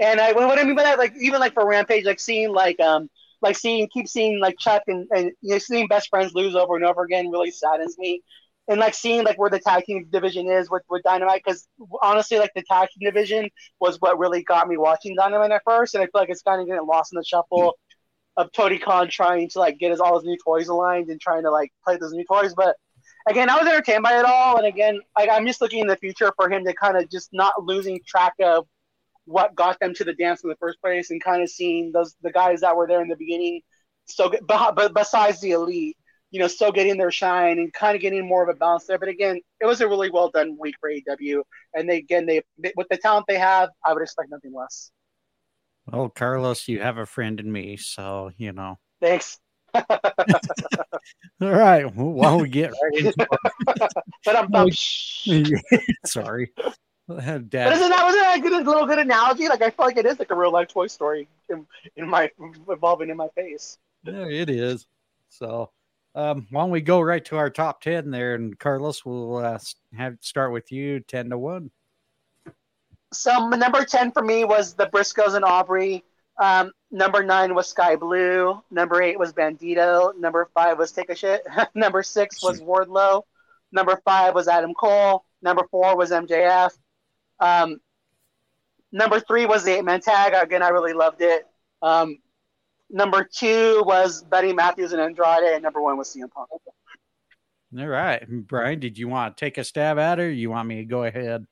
And 0.00 0.18
I 0.22 0.32
what 0.32 0.58
I 0.58 0.64
mean 0.64 0.74
by 0.74 0.84
that, 0.84 0.98
like 0.98 1.12
even 1.20 1.38
like 1.38 1.52
for 1.52 1.66
Rampage, 1.66 2.06
like 2.06 2.18
seeing 2.18 2.50
like 2.50 2.80
um 2.80 3.10
like 3.42 3.58
seeing 3.58 3.88
keep 3.88 4.08
seeing 4.08 4.40
like 4.40 4.56
Chuck 4.58 4.84
and, 4.86 5.06
and 5.14 5.32
you 5.42 5.50
know 5.50 5.58
seeing 5.58 5.86
best 5.86 6.08
friends 6.08 6.32
lose 6.32 6.54
over 6.56 6.76
and 6.76 6.84
over 6.86 7.02
again 7.02 7.30
really 7.30 7.50
saddens 7.50 7.98
me 7.98 8.22
and 8.68 8.78
like 8.78 8.94
seeing 8.94 9.24
like 9.24 9.38
where 9.38 9.50
the 9.50 9.58
tag 9.58 9.84
team 9.84 10.06
division 10.10 10.50
is 10.50 10.70
with, 10.70 10.82
with 10.90 11.02
Dynamite 11.02 11.42
because 11.44 11.66
honestly 12.02 12.38
like 12.38 12.52
the 12.54 12.62
tag 12.62 12.88
team 12.90 13.06
division 13.06 13.48
was 13.80 13.96
what 14.00 14.18
really 14.18 14.42
got 14.42 14.68
me 14.68 14.76
watching 14.76 15.14
Dynamite 15.16 15.50
at 15.50 15.62
first 15.64 15.94
and 15.94 16.02
I 16.02 16.06
feel 16.06 16.20
like 16.20 16.28
it's 16.28 16.42
kind 16.42 16.60
of 16.60 16.66
getting 16.66 16.86
lost 16.86 17.12
in 17.12 17.16
the 17.16 17.24
shuffle 17.24 17.76
of 18.36 18.52
Tony 18.52 18.78
Khan 18.78 19.08
trying 19.08 19.48
to 19.50 19.58
like 19.58 19.78
get 19.78 19.90
his 19.90 20.00
all 20.00 20.16
his 20.16 20.24
new 20.24 20.36
toys 20.44 20.68
aligned 20.68 21.08
and 21.08 21.20
trying 21.20 21.42
to 21.42 21.50
like 21.50 21.72
play 21.84 21.96
those 21.96 22.12
new 22.12 22.24
toys 22.28 22.54
but 22.54 22.76
again, 23.28 23.50
I 23.50 23.56
was 23.56 23.66
entertained 23.66 24.02
by 24.02 24.18
it 24.18 24.24
all, 24.24 24.56
and 24.56 24.66
again, 24.66 25.00
I'm 25.16 25.46
just 25.46 25.60
looking 25.60 25.80
in 25.80 25.86
the 25.86 25.96
future 25.96 26.32
for 26.36 26.50
him 26.50 26.64
to 26.64 26.74
kind 26.74 26.96
of 26.96 27.10
just 27.10 27.30
not 27.32 27.62
losing 27.62 28.00
track 28.06 28.34
of 28.42 28.66
what 29.24 29.54
got 29.54 29.78
them 29.80 29.94
to 29.94 30.04
the 30.04 30.14
dance 30.14 30.42
in 30.42 30.50
the 30.50 30.56
first 30.56 30.80
place, 30.80 31.10
and 31.10 31.22
kind 31.22 31.42
of 31.42 31.50
seeing 31.50 31.92
those 31.92 32.16
the 32.22 32.32
guys 32.32 32.60
that 32.60 32.76
were 32.76 32.86
there 32.86 33.02
in 33.02 33.08
the 33.08 33.16
beginning. 33.16 33.60
So, 34.06 34.32
but 34.46 34.94
besides 34.94 35.40
the 35.40 35.52
elite, 35.52 35.96
you 36.30 36.40
know, 36.40 36.46
still 36.46 36.72
getting 36.72 36.96
their 36.96 37.10
shine 37.10 37.58
and 37.58 37.72
kind 37.72 37.94
of 37.94 38.02
getting 38.02 38.26
more 38.26 38.42
of 38.42 38.48
a 38.48 38.58
balance 38.58 38.86
there. 38.86 38.98
But 38.98 39.08
again, 39.08 39.40
it 39.60 39.66
was 39.66 39.80
a 39.80 39.88
really 39.88 40.10
well 40.10 40.30
done 40.30 40.56
week 40.58 40.74
for 40.80 40.90
AEW, 40.90 41.42
and 41.74 41.88
they 41.88 41.98
again 41.98 42.26
they 42.26 42.42
with 42.76 42.88
the 42.90 42.96
talent 42.96 43.26
they 43.28 43.38
have, 43.38 43.70
I 43.84 43.92
would 43.92 44.02
expect 44.02 44.30
nothing 44.30 44.52
less. 44.52 44.90
Well, 45.86 46.10
Carlos, 46.10 46.68
you 46.68 46.80
have 46.80 46.98
a 46.98 47.06
friend 47.06 47.40
in 47.40 47.50
me, 47.50 47.76
so 47.76 48.30
you 48.36 48.52
know. 48.52 48.78
Thanks. 49.00 49.38
All 49.74 49.84
right. 51.40 51.84
Well, 51.94 52.08
while 52.08 52.40
we 52.40 52.48
get 52.48 52.72
right 52.72 53.04
into 53.04 53.26
but 54.24 54.36
I'm, 54.36 54.54
I'm 54.54 54.70
sorry. 56.06 56.52
Dad. 57.08 57.50
But 57.50 57.72
isn't 57.72 57.88
that 57.88 58.04
wasn't 58.04 58.22
that 58.22 58.38
a 58.38 58.40
good, 58.40 58.66
little 58.66 58.86
good 58.86 58.98
analogy? 58.98 59.48
Like 59.48 59.62
I 59.62 59.70
feel 59.70 59.86
like 59.86 59.96
it 59.96 60.04
is 60.04 60.18
like 60.18 60.30
a 60.30 60.34
real 60.34 60.52
life 60.52 60.68
Toy 60.68 60.88
Story 60.88 61.26
in, 61.48 61.66
in 61.96 62.08
my 62.08 62.30
evolving 62.68 63.08
in 63.08 63.16
my 63.16 63.28
face. 63.28 63.78
Yeah, 64.04 64.26
it 64.26 64.50
is. 64.50 64.86
So, 65.30 65.70
um, 66.14 66.46
why 66.50 66.62
don't 66.62 66.70
we 66.70 66.80
go 66.80 67.00
right 67.00 67.24
to 67.26 67.36
our 67.36 67.50
top 67.50 67.80
ten 67.80 68.10
there? 68.10 68.34
And 68.34 68.58
Carlos, 68.58 69.04
we'll 69.04 69.36
uh, 69.36 69.58
have 69.96 70.16
start 70.20 70.52
with 70.52 70.72
you, 70.72 71.00
ten 71.00 71.30
to 71.30 71.38
one. 71.38 71.70
So 73.12 73.48
number 73.48 73.84
ten 73.84 74.12
for 74.12 74.22
me 74.22 74.44
was 74.44 74.74
the 74.74 74.86
Briscoes 74.86 75.34
and 75.34 75.44
Aubrey. 75.44 76.04
Um, 76.40 76.72
number 76.90 77.22
nine 77.22 77.54
was 77.54 77.68
Skye 77.68 77.96
Blue. 77.96 78.62
Number 78.70 79.02
eight 79.02 79.18
was 79.18 79.32
Bandito. 79.32 80.16
Number 80.18 80.48
five 80.54 80.78
was 80.78 80.92
Take 80.92 81.10
a 81.10 81.14
Shit. 81.14 81.42
number 81.74 82.02
six 82.02 82.42
was 82.42 82.60
Wardlow. 82.60 83.22
Number 83.72 84.00
five 84.04 84.34
was 84.34 84.48
Adam 84.48 84.74
Cole. 84.74 85.24
Number 85.42 85.64
four 85.70 85.96
was 85.96 86.10
MJF. 86.10 86.70
Um, 87.40 87.80
number 88.92 89.20
three 89.20 89.46
was 89.46 89.64
the 89.64 89.78
eight 89.78 89.84
man 89.84 90.00
tag. 90.00 90.34
Again, 90.34 90.62
I 90.62 90.68
really 90.68 90.92
loved 90.92 91.20
it. 91.20 91.46
Um, 91.82 92.18
number 92.90 93.28
two 93.30 93.82
was 93.86 94.22
Buddy 94.22 94.52
Matthews 94.52 94.92
and 94.92 95.00
Andrade, 95.00 95.44
and 95.44 95.62
number 95.62 95.80
one 95.80 95.96
was 95.96 96.14
CM 96.14 96.30
Punk. 96.30 96.48
All 97.78 97.86
right, 97.86 98.26
Bryan, 98.46 98.80
did 98.80 98.96
you 98.96 99.08
want 99.08 99.36
to 99.36 99.44
take 99.44 99.58
a 99.58 99.64
stab 99.64 99.98
at 99.98 100.18
it, 100.18 100.22
or 100.22 100.30
you 100.30 100.50
want 100.50 100.68
me 100.68 100.76
to 100.76 100.84
go 100.84 101.04
ahead? 101.04 101.46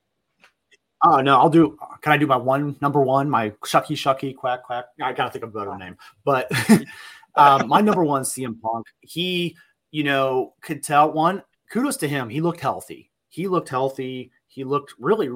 Oh 1.05 1.21
no, 1.21 1.37
I'll 1.37 1.49
do. 1.49 1.77
Can 2.01 2.11
I 2.11 2.17
do 2.17 2.25
my 2.25 2.37
one 2.37 2.75
number 2.81 3.01
one? 3.01 3.29
My 3.29 3.51
shucky 3.63 3.95
shucky 3.95 4.35
quack 4.35 4.63
quack. 4.63 4.85
I 5.01 5.13
gotta 5.13 5.31
think 5.31 5.43
of 5.43 5.55
a 5.55 5.59
better 5.59 5.77
name, 5.77 5.95
but 6.25 6.51
um, 7.35 7.67
my 7.67 7.81
number 7.81 8.03
one 8.03 8.23
CM 8.23 8.59
Punk. 8.59 8.87
He, 9.01 9.55
you 9.91 10.03
know, 10.03 10.55
could 10.61 10.81
tell 10.81 11.11
one. 11.11 11.43
Kudos 11.69 11.97
to 11.97 12.07
him. 12.07 12.29
He 12.29 12.41
looked 12.41 12.61
healthy. 12.61 13.11
He 13.29 13.47
looked 13.47 13.69
healthy. 13.69 14.31
He 14.47 14.63
looked 14.63 14.93
really 14.97 15.29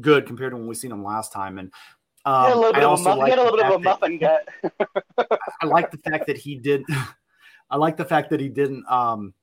good 0.00 0.26
compared 0.26 0.52
to 0.52 0.56
when 0.56 0.68
we 0.68 0.74
seen 0.74 0.92
him 0.92 1.02
last 1.02 1.32
time. 1.32 1.58
And 1.58 1.72
um, 2.28 2.52
a 2.52 2.54
little 2.54 2.72
bit, 2.72 2.82
of 2.82 3.00
a, 3.00 3.02
muff, 3.02 3.18
like 3.18 3.32
a 3.32 3.36
little 3.36 3.56
bit 3.56 3.66
of 3.66 3.72
a 3.72 3.78
muffin 3.78 4.18
gut. 4.18 4.48
I 5.62 5.66
like 5.66 5.90
the 5.90 5.98
fact 5.98 6.26
that 6.26 6.36
he 6.36 6.56
did. 6.56 6.84
I 7.70 7.76
like 7.76 7.96
the 7.96 8.04
fact 8.04 8.30
that 8.30 8.40
he 8.40 8.48
didn't. 8.48 8.84
Um, 8.90 9.34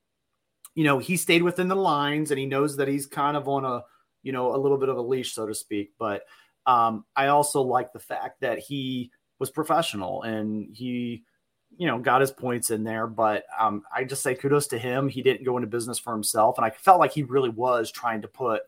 you 0.74 0.84
know, 0.84 0.98
he 0.98 1.16
stayed 1.16 1.42
within 1.42 1.68
the 1.68 1.76
lines, 1.76 2.30
and 2.30 2.38
he 2.38 2.46
knows 2.46 2.76
that 2.76 2.88
he's 2.88 3.06
kind 3.06 3.36
of 3.36 3.48
on 3.48 3.64
a 3.64 3.82
you 4.26 4.32
know, 4.32 4.56
a 4.56 4.58
little 4.58 4.76
bit 4.76 4.88
of 4.88 4.96
a 4.96 5.02
leash, 5.02 5.34
so 5.34 5.46
to 5.46 5.54
speak. 5.54 5.92
But 6.00 6.24
um, 6.66 7.04
I 7.14 7.28
also 7.28 7.62
like 7.62 7.92
the 7.92 8.00
fact 8.00 8.40
that 8.40 8.58
he 8.58 9.12
was 9.38 9.50
professional 9.50 10.22
and 10.22 10.68
he, 10.74 11.22
you 11.76 11.86
know, 11.86 12.00
got 12.00 12.22
his 12.22 12.32
points 12.32 12.70
in 12.70 12.82
there. 12.82 13.06
But 13.06 13.44
um, 13.56 13.84
I 13.94 14.02
just 14.02 14.24
say 14.24 14.34
kudos 14.34 14.66
to 14.68 14.78
him. 14.78 15.08
He 15.08 15.22
didn't 15.22 15.44
go 15.44 15.56
into 15.56 15.68
business 15.68 16.00
for 16.00 16.12
himself, 16.12 16.58
and 16.58 16.66
I 16.66 16.70
felt 16.70 16.98
like 16.98 17.12
he 17.12 17.22
really 17.22 17.50
was 17.50 17.92
trying 17.92 18.20
to 18.22 18.28
put, 18.28 18.62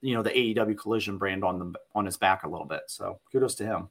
you 0.00 0.14
know, 0.14 0.22
the 0.22 0.30
AEW 0.30 0.78
Collision 0.78 1.18
brand 1.18 1.44
on 1.44 1.58
the 1.58 1.78
on 1.94 2.06
his 2.06 2.16
back 2.16 2.44
a 2.44 2.48
little 2.48 2.66
bit. 2.66 2.82
So 2.88 3.20
kudos 3.32 3.54
to 3.56 3.64
him. 3.66 3.88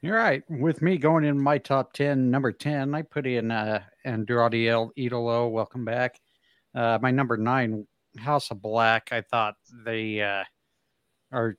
You're 0.00 0.16
right. 0.16 0.44
With 0.48 0.80
me 0.80 0.96
going 0.96 1.24
in 1.24 1.40
my 1.40 1.58
top 1.58 1.92
10, 1.92 2.30
number 2.30 2.52
10, 2.52 2.94
I 2.94 3.02
put 3.02 3.26
in 3.26 3.50
uh, 3.50 3.82
Andrade 4.04 4.68
El 4.68 4.92
Idolo. 4.96 5.50
Welcome 5.50 5.84
back. 5.84 6.20
Uh, 6.72 7.00
my 7.02 7.10
number 7.10 7.36
nine 7.36 7.84
House 8.16 8.52
of 8.52 8.62
Black, 8.62 9.08
I 9.10 9.22
thought 9.22 9.56
they 9.84 10.20
uh, 10.20 10.44
are 11.32 11.56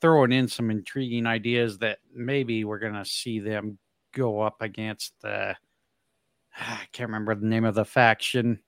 throwing 0.00 0.32
in 0.32 0.48
some 0.48 0.70
intriguing 0.70 1.26
ideas 1.26 1.78
that 1.78 1.98
maybe 2.14 2.64
we're 2.64 2.78
going 2.78 2.94
to 2.94 3.04
see 3.04 3.40
them 3.40 3.78
go 4.14 4.40
up 4.40 4.62
against 4.62 5.12
the. 5.20 5.54
I 6.58 6.86
can't 6.92 7.10
remember 7.10 7.34
the 7.34 7.46
name 7.46 7.66
of 7.66 7.74
the 7.74 7.84
faction, 7.84 8.60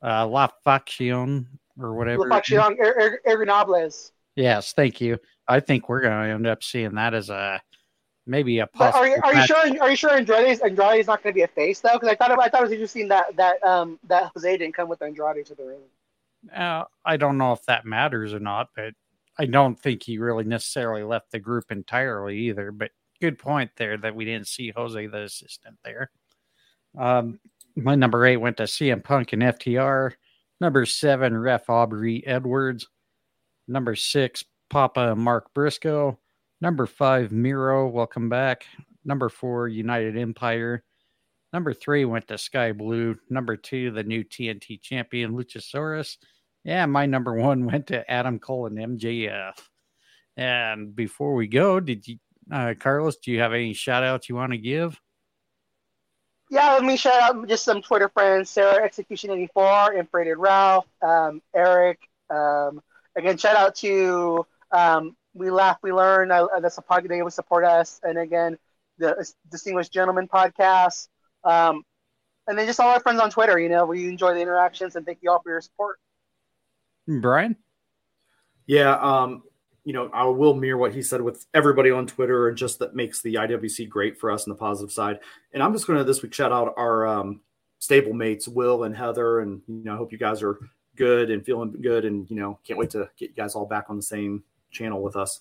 uh, 0.00 0.24
La 0.28 0.48
Faction 0.62 1.58
or 1.78 1.94
whatever. 1.94 2.24
Irrenobles. 2.24 4.12
Yes, 4.36 4.72
thank 4.72 5.00
you. 5.00 5.18
I 5.48 5.60
think 5.60 5.88
we're 5.88 6.00
going 6.00 6.12
to 6.12 6.34
end 6.34 6.46
up 6.46 6.62
seeing 6.62 6.94
that 6.94 7.14
as 7.14 7.28
a 7.28 7.60
maybe 8.26 8.60
a 8.60 8.66
possible. 8.66 9.00
Are 9.00 9.08
you, 9.08 9.16
are 9.22 9.34
you 9.34 9.46
sure? 9.46 9.80
Are 9.80 9.90
you 9.90 9.96
sure 9.96 10.10
Andrade 10.10 10.60
Andrade 10.62 11.00
is 11.00 11.06
not 11.06 11.22
going 11.22 11.32
to 11.32 11.36
be 11.36 11.42
a 11.42 11.48
face 11.48 11.80
though? 11.80 11.94
Because 11.94 12.08
I 12.08 12.14
thought 12.14 12.30
I 12.30 12.48
thought 12.48 12.60
it 12.60 12.64
was 12.64 12.72
interesting 12.72 13.08
that 13.08 13.36
that 13.36 13.62
um 13.64 13.98
that 14.04 14.30
Jose 14.34 14.56
didn't 14.56 14.74
come 14.74 14.88
with 14.88 15.02
Andrade 15.02 15.44
to 15.46 15.54
the 15.54 15.64
ring. 15.64 15.80
Uh, 16.54 16.84
I 17.04 17.16
don't 17.16 17.38
know 17.38 17.52
if 17.52 17.64
that 17.66 17.84
matters 17.84 18.32
or 18.32 18.40
not, 18.40 18.70
but 18.74 18.94
I 19.38 19.46
don't 19.46 19.78
think 19.78 20.02
he 20.02 20.18
really 20.18 20.44
necessarily 20.44 21.02
left 21.02 21.30
the 21.30 21.38
group 21.38 21.70
entirely 21.70 22.38
either. 22.38 22.72
But 22.72 22.90
good 23.20 23.38
point 23.38 23.70
there 23.76 23.96
that 23.98 24.14
we 24.14 24.24
didn't 24.24 24.48
see 24.48 24.72
Jose 24.74 25.06
the 25.06 25.22
assistant 25.22 25.76
there. 25.84 26.10
Um, 26.98 27.38
my 27.76 27.94
number 27.94 28.26
eight 28.26 28.36
went 28.36 28.58
to 28.58 28.64
CM 28.64 29.02
Punk 29.02 29.32
and 29.32 29.42
FTR. 29.42 30.12
Number 30.62 30.86
seven, 30.86 31.36
Ref 31.36 31.68
Aubrey 31.68 32.24
Edwards. 32.24 32.86
Number 33.66 33.96
six, 33.96 34.44
Papa 34.70 35.16
Mark 35.16 35.52
Briscoe. 35.54 36.20
Number 36.60 36.86
five, 36.86 37.32
Miro. 37.32 37.88
Welcome 37.88 38.28
back. 38.28 38.64
Number 39.04 39.28
four, 39.28 39.66
United 39.66 40.16
Empire. 40.16 40.84
Number 41.52 41.74
three 41.74 42.04
went 42.04 42.28
to 42.28 42.38
Skye 42.38 42.70
Blue. 42.70 43.18
Number 43.28 43.56
two, 43.56 43.90
the 43.90 44.04
new 44.04 44.22
TNT 44.22 44.80
champion, 44.80 45.32
Luchasaurus. 45.32 46.16
Yeah, 46.62 46.86
my 46.86 47.06
number 47.06 47.34
one 47.34 47.66
went 47.72 47.88
to 47.88 48.08
Adam 48.08 48.38
Cole 48.38 48.66
and 48.66 48.78
MJF. 48.78 49.54
And 50.36 50.94
before 50.94 51.34
we 51.34 51.48
go, 51.48 51.80
did 51.80 52.06
you, 52.06 52.18
uh, 52.52 52.74
Carlos, 52.78 53.16
do 53.16 53.32
you 53.32 53.40
have 53.40 53.52
any 53.52 53.72
shout 53.72 54.04
outs 54.04 54.28
you 54.28 54.36
want 54.36 54.52
to 54.52 54.58
give? 54.58 55.01
Yeah, 56.52 56.74
let 56.74 56.84
me 56.84 56.98
shout 56.98 57.22
out 57.22 57.48
just 57.48 57.64
some 57.64 57.80
Twitter 57.80 58.10
friends 58.10 58.50
Sarah 58.50 58.86
Execution84, 58.86 59.98
Infrated 59.98 60.36
Ralph, 60.36 60.84
um, 61.00 61.40
Eric. 61.54 61.98
Um, 62.28 62.82
again, 63.16 63.38
shout 63.38 63.56
out 63.56 63.74
to 63.76 64.44
um, 64.70 65.16
We 65.32 65.48
Laugh, 65.48 65.78
We 65.82 65.92
Learn. 65.92 66.30
Uh, 66.30 66.48
that's 66.60 66.76
a 66.76 66.82
podcast 66.82 67.08
they 67.08 67.20
always 67.20 67.34
support 67.34 67.64
us. 67.64 68.00
And 68.02 68.18
again, 68.18 68.58
the 68.98 69.32
Distinguished 69.50 69.94
Gentleman 69.94 70.28
podcast. 70.28 71.08
Um, 71.42 71.84
and 72.46 72.58
then 72.58 72.66
just 72.66 72.80
all 72.80 72.88
our 72.90 73.00
friends 73.00 73.22
on 73.22 73.30
Twitter. 73.30 73.58
You 73.58 73.70
know, 73.70 73.86
we 73.86 74.06
enjoy 74.06 74.34
the 74.34 74.40
interactions 74.42 74.94
and 74.94 75.06
thank 75.06 75.20
you 75.22 75.30
all 75.30 75.40
for 75.40 75.48
your 75.48 75.62
support. 75.62 75.98
Bryan? 77.08 77.56
Yeah, 78.66 78.92
um, 78.96 79.42
you 79.84 79.92
know, 79.92 80.10
I 80.12 80.24
will 80.24 80.54
mirror 80.54 80.78
what 80.78 80.94
he 80.94 81.02
said 81.02 81.20
with 81.20 81.46
everybody 81.54 81.90
on 81.90 82.06
Twitter 82.06 82.48
and 82.48 82.56
just 82.56 82.78
that 82.78 82.94
makes 82.94 83.20
the 83.20 83.34
IWC 83.34 83.88
great 83.88 84.18
for 84.18 84.30
us 84.30 84.46
on 84.46 84.50
the 84.50 84.58
positive 84.58 84.92
side. 84.92 85.18
And 85.52 85.62
I'm 85.62 85.72
just 85.72 85.86
going 85.86 85.98
to 85.98 86.04
this 86.04 86.22
week 86.22 86.34
shout 86.34 86.52
out 86.52 86.74
our 86.76 87.06
um, 87.06 87.40
stable 87.78 88.12
mates, 88.12 88.46
Will 88.46 88.84
and 88.84 88.96
Heather. 88.96 89.40
And, 89.40 89.60
you 89.66 89.84
know, 89.84 89.94
I 89.94 89.96
hope 89.96 90.12
you 90.12 90.18
guys 90.18 90.42
are 90.42 90.58
good 90.96 91.30
and 91.30 91.44
feeling 91.44 91.72
good. 91.82 92.04
And, 92.04 92.28
you 92.30 92.36
know, 92.36 92.58
can't 92.64 92.78
wait 92.78 92.90
to 92.90 93.10
get 93.18 93.30
you 93.30 93.34
guys 93.34 93.54
all 93.54 93.66
back 93.66 93.86
on 93.88 93.96
the 93.96 94.02
same 94.02 94.44
channel 94.70 95.02
with 95.02 95.16
us. 95.16 95.40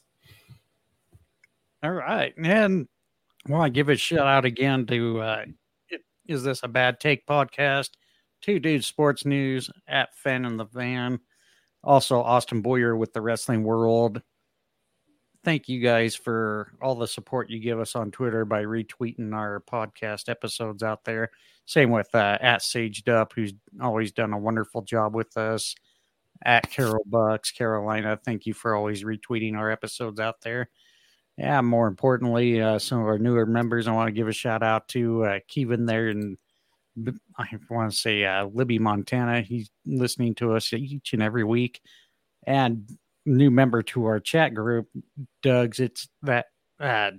All 1.84 1.92
right. 1.92 2.34
And 2.38 2.88
well, 3.48 3.62
I 3.62 3.70
give 3.70 3.90
a 3.90 3.96
shout 3.96 4.28
out 4.28 4.46
again 4.46 4.86
to 4.88 5.22
uh, 5.22 5.46
Is 6.28 6.44
This 6.44 6.62
a 6.64 6.68
Bad 6.68 7.00
Take 7.00 7.28
podcast? 7.28 7.90
Two 8.42 8.60
Dudes 8.60 8.88
Sports 8.88 9.24
News 9.24 9.70
at 9.88 10.16
Fan 10.16 10.46
in 10.46 10.58
the 10.58 10.66
Van 10.66 11.20
also, 11.84 12.22
Austin 12.22 12.62
Boyer 12.62 12.96
with 12.96 13.14
the 13.14 13.22
Wrestling 13.22 13.64
World. 13.64 14.22
Thank 15.44 15.68
you 15.68 15.80
guys 15.80 16.16
for 16.16 16.72
all 16.82 16.94
the 16.94 17.08
support 17.08 17.50
you 17.50 17.60
give 17.60 17.80
us 17.80 17.96
on 17.96 18.12
Twitter 18.12 18.46
by 18.46 18.64
retweeting 18.64 19.34
our 19.34 19.60
podcast 19.60 20.30
episodes 20.30 20.84
out 20.84 21.04
there. 21.04 21.32
Same 21.66 21.90
with 21.90 22.14
uh, 22.14 22.38
at 22.42 22.62
Sage 22.62 23.04
Dup, 23.04 23.34
who's 23.34 23.54
always 23.82 24.12
done 24.12 24.34
a 24.34 24.38
wonderful 24.38 24.84
job 24.84 25.16
with 25.16 25.36
us. 25.38 25.76
At 26.44 26.70
Carol 26.70 27.04
Bucks, 27.06 27.52
Carolina, 27.52 28.20
thank 28.24 28.46
you 28.46 28.54
for 28.54 28.76
always 28.76 29.04
retweeting 29.04 29.56
our 29.56 29.70
episodes 29.70 30.20
out 30.20 30.42
there. 30.42 30.70
Yeah, 31.38 31.62
more 31.62 31.88
importantly, 31.88 32.62
uh, 32.62 32.78
some 32.80 33.00
of 33.00 33.06
our 33.06 33.20
newer 33.20 33.46
members, 33.46 33.88
I 33.88 33.94
want 33.94 34.08
to 34.08 34.12
give 34.12 34.28
a 34.28 34.34
shout 34.34 34.64
out 34.64 34.88
to 34.90 35.26
uh, 35.26 35.40
Kevin 35.48 35.86
there 35.86 36.10
and 36.10 36.38
I 37.38 37.48
want 37.70 37.92
to 37.92 37.98
say 37.98 38.26
uh, 38.26 38.46
Libby, 38.46 38.80
Montana. 38.80 39.42
He's 39.42 39.70
listening 39.86 40.36
to 40.36 40.54
us 40.54 40.74
each 40.74 41.14
and 41.14 41.24
every 41.24 41.44
week, 41.44 41.82
and 42.46 42.90
new 43.26 43.52
member 43.52 43.84
to 43.84 44.06
our 44.06 44.20
chat 44.20 44.54
group, 44.54 44.90
Doug's. 45.42 45.80
It's 45.80 46.08
that 46.24 46.48
uh, 46.80 47.12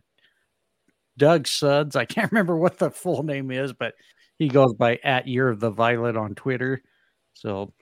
Doug 1.16 1.46
Suds. 1.46 1.96
I 1.96 2.04
can't 2.04 2.32
remember 2.32 2.56
what 2.56 2.78
the 2.78 2.90
full 2.90 3.22
name 3.22 3.50
is, 3.50 3.72
but 3.72 3.94
he 4.38 4.48
goes 4.48 4.74
by 4.74 4.98
at 5.04 5.28
Year 5.28 5.48
of 5.48 5.60
the 5.60 5.70
Violet 5.70 6.16
on 6.16 6.34
Twitter. 6.34 6.82
So, 7.34 7.72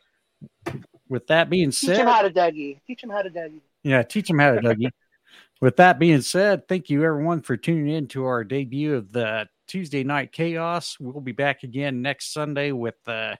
with 1.08 1.26
that 1.28 1.50
being 1.50 1.70
Teach 1.70 1.78
said, 1.78 1.98
him 1.98 2.06
how 2.06 2.22
to 2.22 2.30
Dougie. 2.30 2.80
Teach 2.86 3.02
him 3.02 3.10
how 3.10 3.22
to 3.22 3.30
Dougie. 3.30 3.60
yeah, 3.82 4.02
teach 4.02 4.28
him 4.28 4.38
how 4.38 4.52
to 4.52 4.60
Dougie. 4.60 4.90
with 5.60 5.76
that 5.76 5.98
being 5.98 6.20
said, 6.20 6.68
thank 6.68 6.90
you 6.90 7.04
everyone 7.04 7.42
for 7.42 7.56
tuning 7.56 7.88
in 7.94 8.06
to 8.08 8.24
our 8.24 8.44
debut 8.44 8.94
of 8.94 9.12
the 9.12 9.48
Tuesday 9.66 10.04
Night 10.04 10.32
Chaos. 10.32 10.96
We'll 10.98 11.20
be 11.20 11.32
back 11.32 11.62
again 11.62 12.02
next 12.02 12.32
Sunday 12.32 12.72
with 12.72 12.96
uh, 13.06 13.36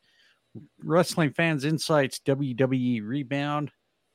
Wrestling 0.83 1.33
Fans 1.33 1.65
Incite's 1.65 2.21
WWE 2.21 3.07
Rebound. 3.07 3.71